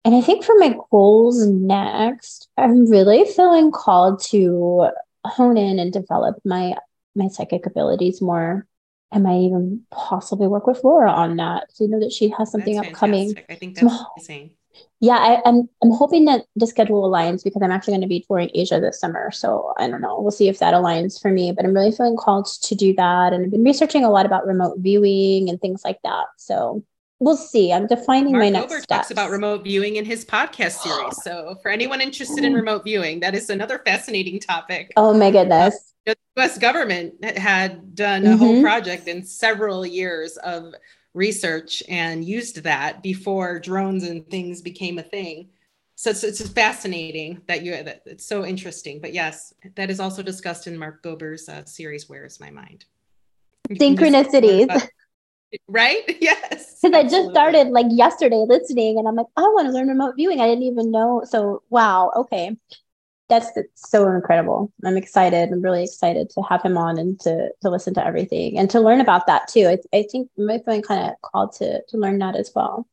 and 0.05 0.15
I 0.15 0.21
think 0.21 0.45
for 0.45 0.55
my 0.57 0.75
goals 0.91 1.45
next, 1.45 2.49
I'm 2.57 2.89
really 2.89 3.25
feeling 3.25 3.71
called 3.71 4.21
to 4.29 4.89
hone 5.25 5.57
in 5.57 5.79
and 5.79 5.91
develop 5.91 6.37
my 6.45 6.75
my 7.15 7.27
psychic 7.27 7.65
abilities 7.65 8.21
more. 8.21 8.65
Am 9.11 9.25
I 9.25 9.29
might 9.31 9.39
even 9.39 9.81
possibly 9.91 10.47
work 10.47 10.67
with 10.67 10.83
Laura 10.83 11.11
on 11.11 11.37
that. 11.37 11.71
So 11.73 11.83
you 11.83 11.89
know 11.89 11.99
that 11.99 12.13
she 12.13 12.29
has 12.37 12.51
something 12.51 12.75
that's 12.75 12.87
upcoming. 12.87 13.35
Fantastic. 13.35 13.45
I 13.49 13.55
think 13.55 13.75
that's 13.75 14.03
amazing. 14.15 14.51
Yeah, 15.01 15.15
I, 15.15 15.35
am 15.35 15.41
I'm, 15.45 15.69
I'm 15.83 15.91
hoping 15.91 16.25
that 16.25 16.45
the 16.55 16.67
schedule 16.67 17.09
aligns 17.09 17.43
because 17.43 17.61
I'm 17.61 17.71
actually 17.71 17.93
going 17.93 18.01
to 18.01 18.07
be 18.07 18.25
touring 18.27 18.51
Asia 18.53 18.81
this 18.81 18.99
summer. 18.99 19.31
So 19.31 19.73
I 19.77 19.87
don't 19.87 20.01
know. 20.01 20.19
We'll 20.19 20.31
see 20.31 20.49
if 20.49 20.59
that 20.59 20.73
aligns 20.73 21.21
for 21.21 21.31
me. 21.31 21.53
But 21.53 21.65
I'm 21.65 21.73
really 21.73 21.91
feeling 21.91 22.17
called 22.17 22.47
to 22.63 22.75
do 22.75 22.93
that. 22.95 23.31
And 23.31 23.45
I've 23.45 23.51
been 23.51 23.63
researching 23.63 24.03
a 24.03 24.09
lot 24.09 24.25
about 24.25 24.45
remote 24.45 24.79
viewing 24.79 25.49
and 25.49 25.59
things 25.61 25.83
like 25.85 25.99
that. 26.03 26.25
So 26.37 26.83
we'll 27.19 27.37
see. 27.37 27.71
I'm 27.71 27.87
defining 27.87 28.33
Mark 28.33 28.43
my 28.43 28.49
next 28.49 28.73
Ober 28.73 28.81
talks 28.85 29.11
about 29.11 29.29
remote 29.31 29.63
viewing 29.63 29.95
in 29.95 30.05
his 30.05 30.25
podcast 30.25 30.79
series. 30.79 31.21
So 31.23 31.57
for 31.61 31.69
anyone 31.69 32.01
interested 32.01 32.43
in 32.43 32.53
remote 32.53 32.83
viewing, 32.83 33.21
that 33.21 33.35
is 33.35 33.49
another 33.49 33.79
fascinating 33.85 34.39
topic. 34.39 34.91
Oh 34.97 35.13
my 35.13 35.31
goodness. 35.31 35.93
Uh, 36.07 36.15
the 36.35 36.43
US 36.43 36.57
government 36.57 37.23
had 37.37 37.95
done 37.95 38.25
a 38.25 38.29
mm-hmm. 38.29 38.37
whole 38.37 38.61
project 38.61 39.07
in 39.07 39.23
several 39.23 39.85
years 39.85 40.37
of 40.37 40.73
research 41.13 41.83
and 41.89 42.23
used 42.23 42.63
that 42.63 43.01
before 43.01 43.59
drones 43.59 44.03
and 44.03 44.29
things 44.29 44.61
became 44.61 44.99
a 44.99 45.03
thing. 45.03 45.49
So 45.95 46.11
it's, 46.11 46.23
it's 46.23 46.47
fascinating 46.49 47.41
that 47.47 47.63
you 47.63 47.71
that 47.71 48.03
it's 48.05 48.25
so 48.25 48.45
interesting. 48.45 49.01
But 49.01 49.13
yes, 49.13 49.53
that 49.75 49.89
is 49.89 49.99
also 49.99 50.23
discussed 50.23 50.67
in 50.67 50.77
Mark 50.77 51.03
Gober's 51.03 51.49
uh, 51.49 51.65
series. 51.65 52.07
Where 52.07 52.25
is 52.25 52.39
my 52.39 52.51
mind? 52.51 52.85
Synchronicities 53.69 54.89
right 55.67 56.17
yes 56.21 56.79
because 56.83 57.05
i 57.05 57.07
just 57.07 57.31
started 57.31 57.69
like 57.69 57.87
yesterday 57.89 58.45
listening 58.47 58.97
and 58.97 59.07
i'm 59.07 59.15
like 59.15 59.25
i 59.35 59.41
want 59.41 59.67
to 59.67 59.73
learn 59.73 59.87
remote 59.87 60.15
viewing 60.15 60.39
i 60.39 60.47
didn't 60.47 60.63
even 60.63 60.91
know 60.91 61.23
so 61.25 61.63
wow 61.69 62.11
okay 62.15 62.55
that's, 63.29 63.51
so 63.75 64.09
incredible 64.09 64.71
i'm 64.85 64.97
excited 64.97 65.51
i'm 65.51 65.61
really 65.61 65.83
excited 65.83 66.29
to 66.29 66.41
have 66.41 66.61
him 66.61 66.77
on 66.77 66.97
and 66.97 67.19
to 67.19 67.49
to 67.61 67.69
listen 67.69 67.93
to 67.93 68.05
everything 68.05 68.57
and 68.57 68.69
to 68.69 68.79
learn 68.79 69.01
about 69.01 69.27
that 69.27 69.47
too 69.47 69.67
i, 69.67 69.77
I 69.95 70.03
think 70.03 70.29
i'm 70.37 70.63
feeling 70.63 70.81
kind 70.81 71.09
of 71.09 71.21
called 71.21 71.53
to 71.53 71.81
to 71.87 71.97
learn 71.97 72.17
that 72.19 72.35
as 72.35 72.51
well 72.55 72.87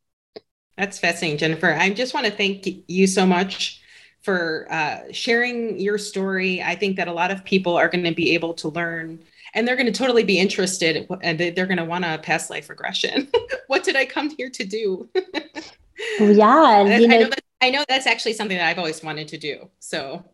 that's 0.76 0.99
fascinating 0.99 1.39
jennifer 1.39 1.72
i 1.72 1.91
just 1.91 2.14
want 2.14 2.26
to 2.26 2.32
thank 2.32 2.66
you 2.89 3.07
so 3.07 3.26
much 3.26 3.80
for 4.22 4.66
uh, 4.70 5.01
sharing 5.12 5.78
your 5.78 5.99
story 5.99 6.62
i 6.62 6.74
think 6.74 6.97
that 6.97 7.09
a 7.09 7.12
lot 7.12 7.30
of 7.30 7.45
people 7.45 7.76
are 7.76 7.89
going 7.89 8.05
to 8.05 8.14
be 8.14 8.34
able 8.34 8.55
to 8.55 8.68
learn 8.68 9.20
and 9.57 9.66
they're 9.66 9.76
going 9.76 9.91
to 9.91 9.93
totally 9.93 10.22
be 10.22 10.39
interested 10.39 11.09
and 11.22 11.41
they're 11.41 11.66
going 11.66 11.78
to 11.78 11.84
want 11.84 12.05
to 12.05 12.18
past 12.18 12.51
life 12.51 12.68
regression. 12.68 13.28
what 13.68 13.82
did 13.84 13.97
I 13.97 14.05
come 14.05 14.28
here 14.28 14.51
to 14.51 14.64
do? 14.64 15.09
yeah. 16.20 16.80
And, 16.80 17.03
you 17.03 17.09
know, 17.09 17.16
I, 17.16 17.18
know 17.20 17.30
I 17.61 17.71
know 17.71 17.85
that's 17.89 18.07
actually 18.07 18.35
something 18.35 18.57
that 18.57 18.69
I've 18.69 18.79
always 18.79 19.03
wanted 19.03 19.29
to 19.29 19.39
do. 19.39 19.71
So 19.79 20.25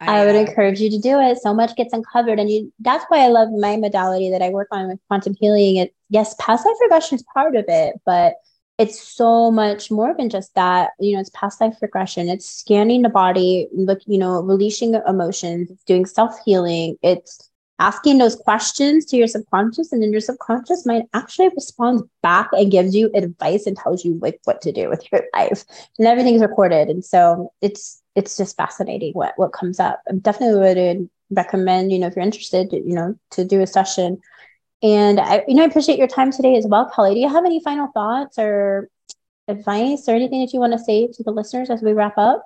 I, 0.00 0.20
I 0.20 0.26
would 0.26 0.34
uh, 0.34 0.38
encourage 0.38 0.80
you 0.80 0.90
to 0.90 0.98
do 0.98 1.20
it. 1.20 1.38
So 1.38 1.54
much 1.54 1.76
gets 1.76 1.92
uncovered. 1.92 2.38
And 2.38 2.50
you 2.50 2.72
that's 2.80 3.04
why 3.08 3.24
I 3.24 3.28
love 3.28 3.48
my 3.52 3.76
modality 3.76 4.30
that 4.30 4.42
I 4.42 4.50
work 4.50 4.68
on 4.70 4.88
with 4.88 4.98
quantum 5.08 5.34
healing. 5.40 5.76
It 5.76 5.94
yes, 6.10 6.34
past 6.38 6.66
life 6.66 6.76
regression 6.80 7.16
is 7.16 7.24
part 7.32 7.56
of 7.56 7.64
it, 7.68 8.00
but 8.04 8.34
it's 8.76 9.00
so 9.00 9.52
much 9.52 9.90
more 9.90 10.14
than 10.16 10.28
just 10.28 10.54
that. 10.56 10.90
You 10.98 11.14
know, 11.14 11.20
it's 11.20 11.30
past 11.30 11.60
life 11.60 11.76
regression. 11.80 12.28
It's 12.28 12.48
scanning 12.48 13.02
the 13.02 13.08
body, 13.08 13.68
look, 13.72 14.00
you 14.06 14.18
know, 14.18 14.42
releasing 14.42 14.94
emotions, 14.94 15.70
it's 15.70 15.84
doing 15.84 16.06
self-healing, 16.06 16.96
it's 17.02 17.50
asking 17.78 18.18
those 18.18 18.36
questions 18.36 19.04
to 19.06 19.16
your 19.16 19.26
subconscious 19.26 19.92
and 19.92 20.02
then 20.02 20.12
your 20.12 20.20
subconscious 20.20 20.86
mind 20.86 21.04
actually 21.14 21.48
responds 21.48 22.02
back 22.22 22.48
and 22.52 22.70
gives 22.70 22.94
you 22.94 23.10
advice 23.14 23.66
and 23.66 23.76
tells 23.76 24.04
you 24.04 24.18
like 24.22 24.40
what 24.44 24.60
to 24.62 24.72
do 24.72 24.88
with 24.88 25.02
your 25.12 25.22
life 25.34 25.64
and 25.98 26.06
everything's 26.06 26.42
recorded 26.42 26.88
and 26.88 27.04
so 27.04 27.52
it's 27.60 28.02
it's 28.14 28.36
just 28.36 28.56
fascinating 28.56 29.12
what 29.12 29.32
what 29.36 29.52
comes 29.52 29.80
up 29.80 30.00
i 30.08 30.14
definitely 30.14 30.58
would 30.60 30.78
uh, 30.78 31.02
recommend 31.30 31.92
you 31.92 31.98
know 31.98 32.06
if 32.06 32.14
you're 32.16 32.24
interested 32.24 32.72
you 32.72 32.94
know 32.94 33.14
to 33.30 33.44
do 33.44 33.60
a 33.60 33.66
session 33.66 34.18
And 34.82 35.20
I, 35.20 35.44
you 35.48 35.54
know, 35.54 35.62
I 35.62 35.66
appreciate 35.66 35.98
your 35.98 36.08
time 36.08 36.30
today 36.30 36.56
as 36.56 36.66
well, 36.66 36.90
Kelly. 36.94 37.14
Do 37.14 37.20
you 37.20 37.28
have 37.28 37.44
any 37.44 37.60
final 37.60 37.88
thoughts 37.94 38.38
or 38.38 38.88
advice 39.48 40.08
or 40.08 40.14
anything 40.14 40.40
that 40.40 40.52
you 40.52 40.60
want 40.60 40.72
to 40.72 40.78
say 40.78 41.08
to 41.08 41.22
the 41.22 41.32
listeners 41.32 41.70
as 41.70 41.82
we 41.82 41.92
wrap 41.92 42.18
up? 42.18 42.44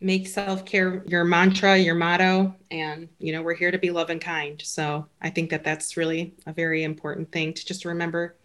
Make 0.00 0.26
self 0.26 0.64
care 0.64 1.02
your 1.06 1.24
mantra, 1.24 1.76
your 1.78 1.94
motto, 1.94 2.54
and 2.70 3.08
you 3.18 3.32
know 3.32 3.42
we're 3.42 3.54
here 3.54 3.70
to 3.70 3.78
be 3.78 3.90
love 3.90 4.10
and 4.10 4.20
kind. 4.20 4.60
So 4.62 5.06
I 5.22 5.30
think 5.30 5.50
that 5.50 5.64
that's 5.64 5.96
really 5.96 6.34
a 6.46 6.52
very 6.52 6.84
important 6.84 7.32
thing 7.32 7.54
to 7.54 7.64
just 7.64 7.84
remember 7.84 8.36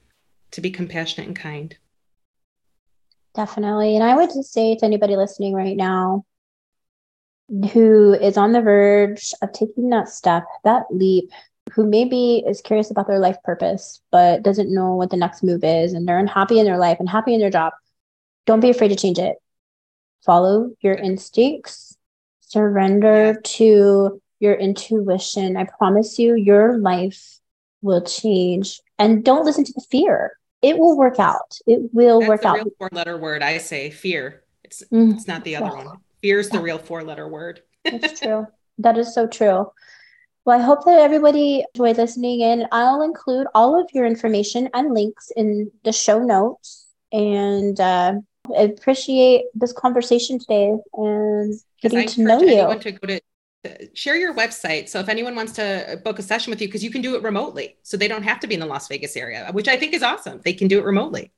to 0.52 0.62
be 0.62 0.72
compassionate 0.72 1.28
and 1.28 1.36
kind. 1.36 1.76
Definitely, 3.36 3.96
and 3.96 4.04
I 4.04 4.16
would 4.16 4.30
just 4.30 4.54
say 4.54 4.76
to 4.76 4.86
anybody 4.86 5.18
listening 5.18 5.54
right 5.54 5.76
now 5.76 6.26
who 7.74 8.14
is 8.14 8.38
on 8.38 8.54
the 8.54 8.62
verge 8.62 9.34
of 9.42 9.52
taking 9.52 9.90
that 9.90 10.08
step, 10.08 10.46
that 10.64 10.84
leap, 10.90 11.32
who 11.74 11.86
maybe 11.86 12.44
is 12.48 12.62
curious 12.62 12.92
about 12.92 13.08
their 13.08 13.20
life 13.20 13.38
purpose, 13.44 14.02
but 14.10 14.42
doesn't 14.42 14.74
know 14.74 14.96
what 14.96 15.10
the 15.10 15.18
next 15.18 15.44
move 15.44 15.64
is, 15.64 15.94
and 15.94 16.08
they're 16.08 16.20
unhappy 16.20 16.60
in 16.60 16.66
their 16.66 16.78
life, 16.78 16.98
and 17.00 17.10
happy 17.10 17.34
in 17.34 17.42
their 17.42 17.50
job, 17.50 17.74
don't 18.46 18.62
be 18.62 18.70
afraid 18.70 18.88
to 18.88 18.96
change 18.96 19.20
it. 19.20 19.41
Follow 20.26 20.72
your 20.82 20.94
instincts, 20.94 21.98
surrender 22.42 23.40
to 23.42 24.22
your 24.40 24.54
intuition. 24.54 25.58
I 25.58 25.66
promise 25.66 26.20
you, 26.20 26.36
your 26.36 26.78
life 26.78 27.40
will 27.82 28.02
change. 28.02 28.82
And 29.00 29.24
don't 29.24 29.46
listen 29.46 29.64
to 29.64 29.74
the 29.74 29.86
fear. 29.90 30.38
It 30.62 30.78
will 30.78 30.98
work 30.98 31.20
out. 31.20 31.58
It 31.66 31.94
will 31.94 32.20
That's 32.20 32.30
work 32.30 32.46
out. 32.46 32.68
four 32.78 32.90
letter 32.92 33.18
word. 33.18 33.42
I 33.42 33.58
say 33.58 33.90
fear. 33.90 34.44
It's 34.64 34.84
mm. 34.92 35.14
it's 35.14 35.28
not 35.28 35.44
the 35.44 35.56
other 35.56 35.76
one. 35.76 35.98
Fear 36.22 36.40
is 36.40 36.50
the 36.50 36.60
real 36.60 36.78
four 36.78 37.04
letter 37.04 37.28
word. 37.28 37.62
That's 37.84 38.20
true. 38.22 38.46
That 38.78 38.98
is 38.98 39.14
so 39.14 39.28
true. 39.28 39.72
Well, 40.46 40.60
I 40.60 40.64
hope 40.64 40.86
that 40.86 41.00
everybody 41.00 41.64
enjoyed 41.74 41.98
listening 41.98 42.42
in. 42.42 42.68
I'll 42.72 43.04
include 43.04 43.48
all 43.54 43.80
of 43.80 43.90
your 43.94 44.06
information 44.06 44.70
and 44.74 44.94
links 44.94 45.32
in 45.36 45.72
the 45.84 45.92
show 45.92 46.20
notes. 46.20 46.88
And 47.12 47.80
uh, 47.80 48.14
I 48.50 48.62
appreciate 48.64 49.46
this 49.54 49.72
conversation 49.72 50.40
today 50.40 50.76
and 50.94 51.54
getting 51.82 52.08
to 52.08 52.22
know 52.22 52.42
you. 52.42 52.60
I 52.60 52.68
want 52.68 52.82
to 52.84 52.92
go 52.92 53.08
to 53.08 53.22
share 53.94 54.16
your 54.16 54.34
website. 54.34 54.90
So 54.90 55.00
if 55.00 55.10
anyone 55.10 55.36
wants 55.36 55.54
to 55.54 56.02
book 56.04 56.20
a 56.20 56.24
session 56.24 56.50
with 56.50 56.62
you, 56.62 56.68
because 56.68 56.84
you 56.84 56.90
can 56.90 57.02
do 57.02 57.16
it 57.16 57.24
remotely, 57.24 57.78
so 57.84 57.98
they 57.98 58.08
don't 58.08 58.24
have 58.24 58.40
to 58.42 58.48
be 58.48 58.56
in 58.56 58.60
the 58.60 58.66
Las 58.66 58.88
Vegas 58.88 59.16
area, 59.16 59.48
which 59.52 59.68
I 59.68 59.78
think 59.78 59.94
is 59.94 60.04
awesome. 60.04 60.42
They 60.44 60.54
can 60.54 60.68
do 60.68 60.80
it 60.80 60.86
remotely. 60.86 61.32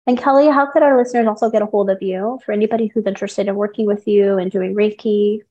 And 0.07 0.17
Kelly, 0.17 0.47
how 0.47 0.71
could 0.71 0.83
our 0.83 0.97
listeners 0.97 1.27
also 1.27 1.49
get 1.49 1.61
a 1.61 1.67
hold 1.67 1.89
of 1.89 2.01
you 2.01 2.39
for 2.45 2.51
anybody 2.51 2.87
who's 2.87 3.05
interested 3.05 3.47
in 3.47 3.55
working 3.55 3.85
with 3.85 4.07
you 4.07 4.37
and 4.37 4.51
doing 4.51 4.73
Reiki? 4.73 5.41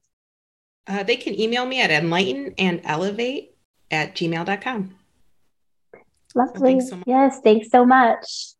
Uh, 0.89 1.03
they 1.03 1.16
can 1.16 1.39
email 1.39 1.66
me 1.66 1.80
at 1.80 1.91
enlighten 1.91 2.55
and 2.59 2.80
elevate 2.84 3.55
at 3.91 4.14
gmail.com. 4.14 4.95
Lovely. 6.34 6.80
So 6.80 6.99
yes, 7.07 7.41
thanks 7.43 7.70
so 7.70 7.84
much. 7.84 8.55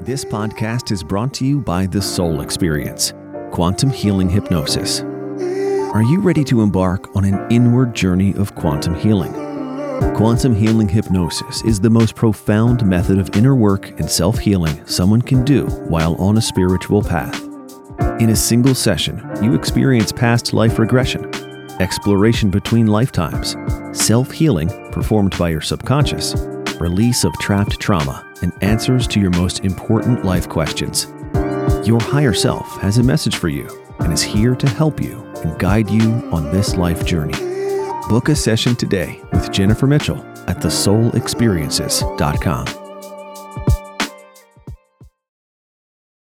This 0.00 0.24
podcast 0.24 0.90
is 0.90 1.04
brought 1.04 1.32
to 1.34 1.44
you 1.44 1.60
by 1.60 1.86
The 1.86 2.02
Soul 2.02 2.40
Experience, 2.40 3.12
Quantum 3.52 3.90
Healing 3.90 4.28
Hypnosis. 4.28 5.02
Are 5.92 6.02
you 6.02 6.20
ready 6.20 6.42
to 6.44 6.62
embark 6.62 7.14
on 7.14 7.24
an 7.24 7.46
inward 7.52 7.94
journey 7.94 8.34
of 8.34 8.54
quantum 8.54 8.94
healing? 8.94 9.32
Quantum 10.16 10.54
healing 10.54 10.88
hypnosis 10.88 11.62
is 11.64 11.78
the 11.78 11.90
most 11.90 12.16
profound 12.16 12.84
method 12.84 13.18
of 13.18 13.36
inner 13.36 13.54
work 13.54 13.90
and 14.00 14.10
self 14.10 14.38
healing 14.38 14.84
someone 14.86 15.22
can 15.22 15.44
do 15.44 15.66
while 15.66 16.14
on 16.16 16.38
a 16.38 16.42
spiritual 16.42 17.02
path. 17.02 17.51
In 18.20 18.30
a 18.30 18.36
single 18.36 18.74
session, 18.74 19.22
you 19.42 19.54
experience 19.54 20.12
past 20.12 20.52
life 20.52 20.78
regression, 20.78 21.28
exploration 21.80 22.50
between 22.50 22.86
lifetimes, 22.86 23.56
self 23.92 24.30
healing 24.30 24.68
performed 24.92 25.36
by 25.38 25.48
your 25.50 25.60
subconscious, 25.60 26.34
release 26.80 27.24
of 27.24 27.32
trapped 27.40 27.80
trauma, 27.80 28.24
and 28.42 28.52
answers 28.62 29.06
to 29.08 29.20
your 29.20 29.30
most 29.30 29.64
important 29.64 30.24
life 30.24 30.48
questions. 30.48 31.06
Your 31.84 32.00
higher 32.00 32.34
self 32.34 32.80
has 32.80 32.98
a 32.98 33.02
message 33.02 33.36
for 33.36 33.48
you 33.48 33.68
and 34.00 34.12
is 34.12 34.22
here 34.22 34.54
to 34.54 34.68
help 34.68 35.00
you 35.00 35.18
and 35.42 35.58
guide 35.58 35.90
you 35.90 36.12
on 36.32 36.52
this 36.52 36.76
life 36.76 37.04
journey. 37.04 37.34
Book 38.08 38.28
a 38.28 38.36
session 38.36 38.76
today 38.76 39.20
with 39.32 39.50
Jennifer 39.52 39.86
Mitchell 39.86 40.18
at 40.48 40.58
thesoulexperiences.com. 40.58 42.81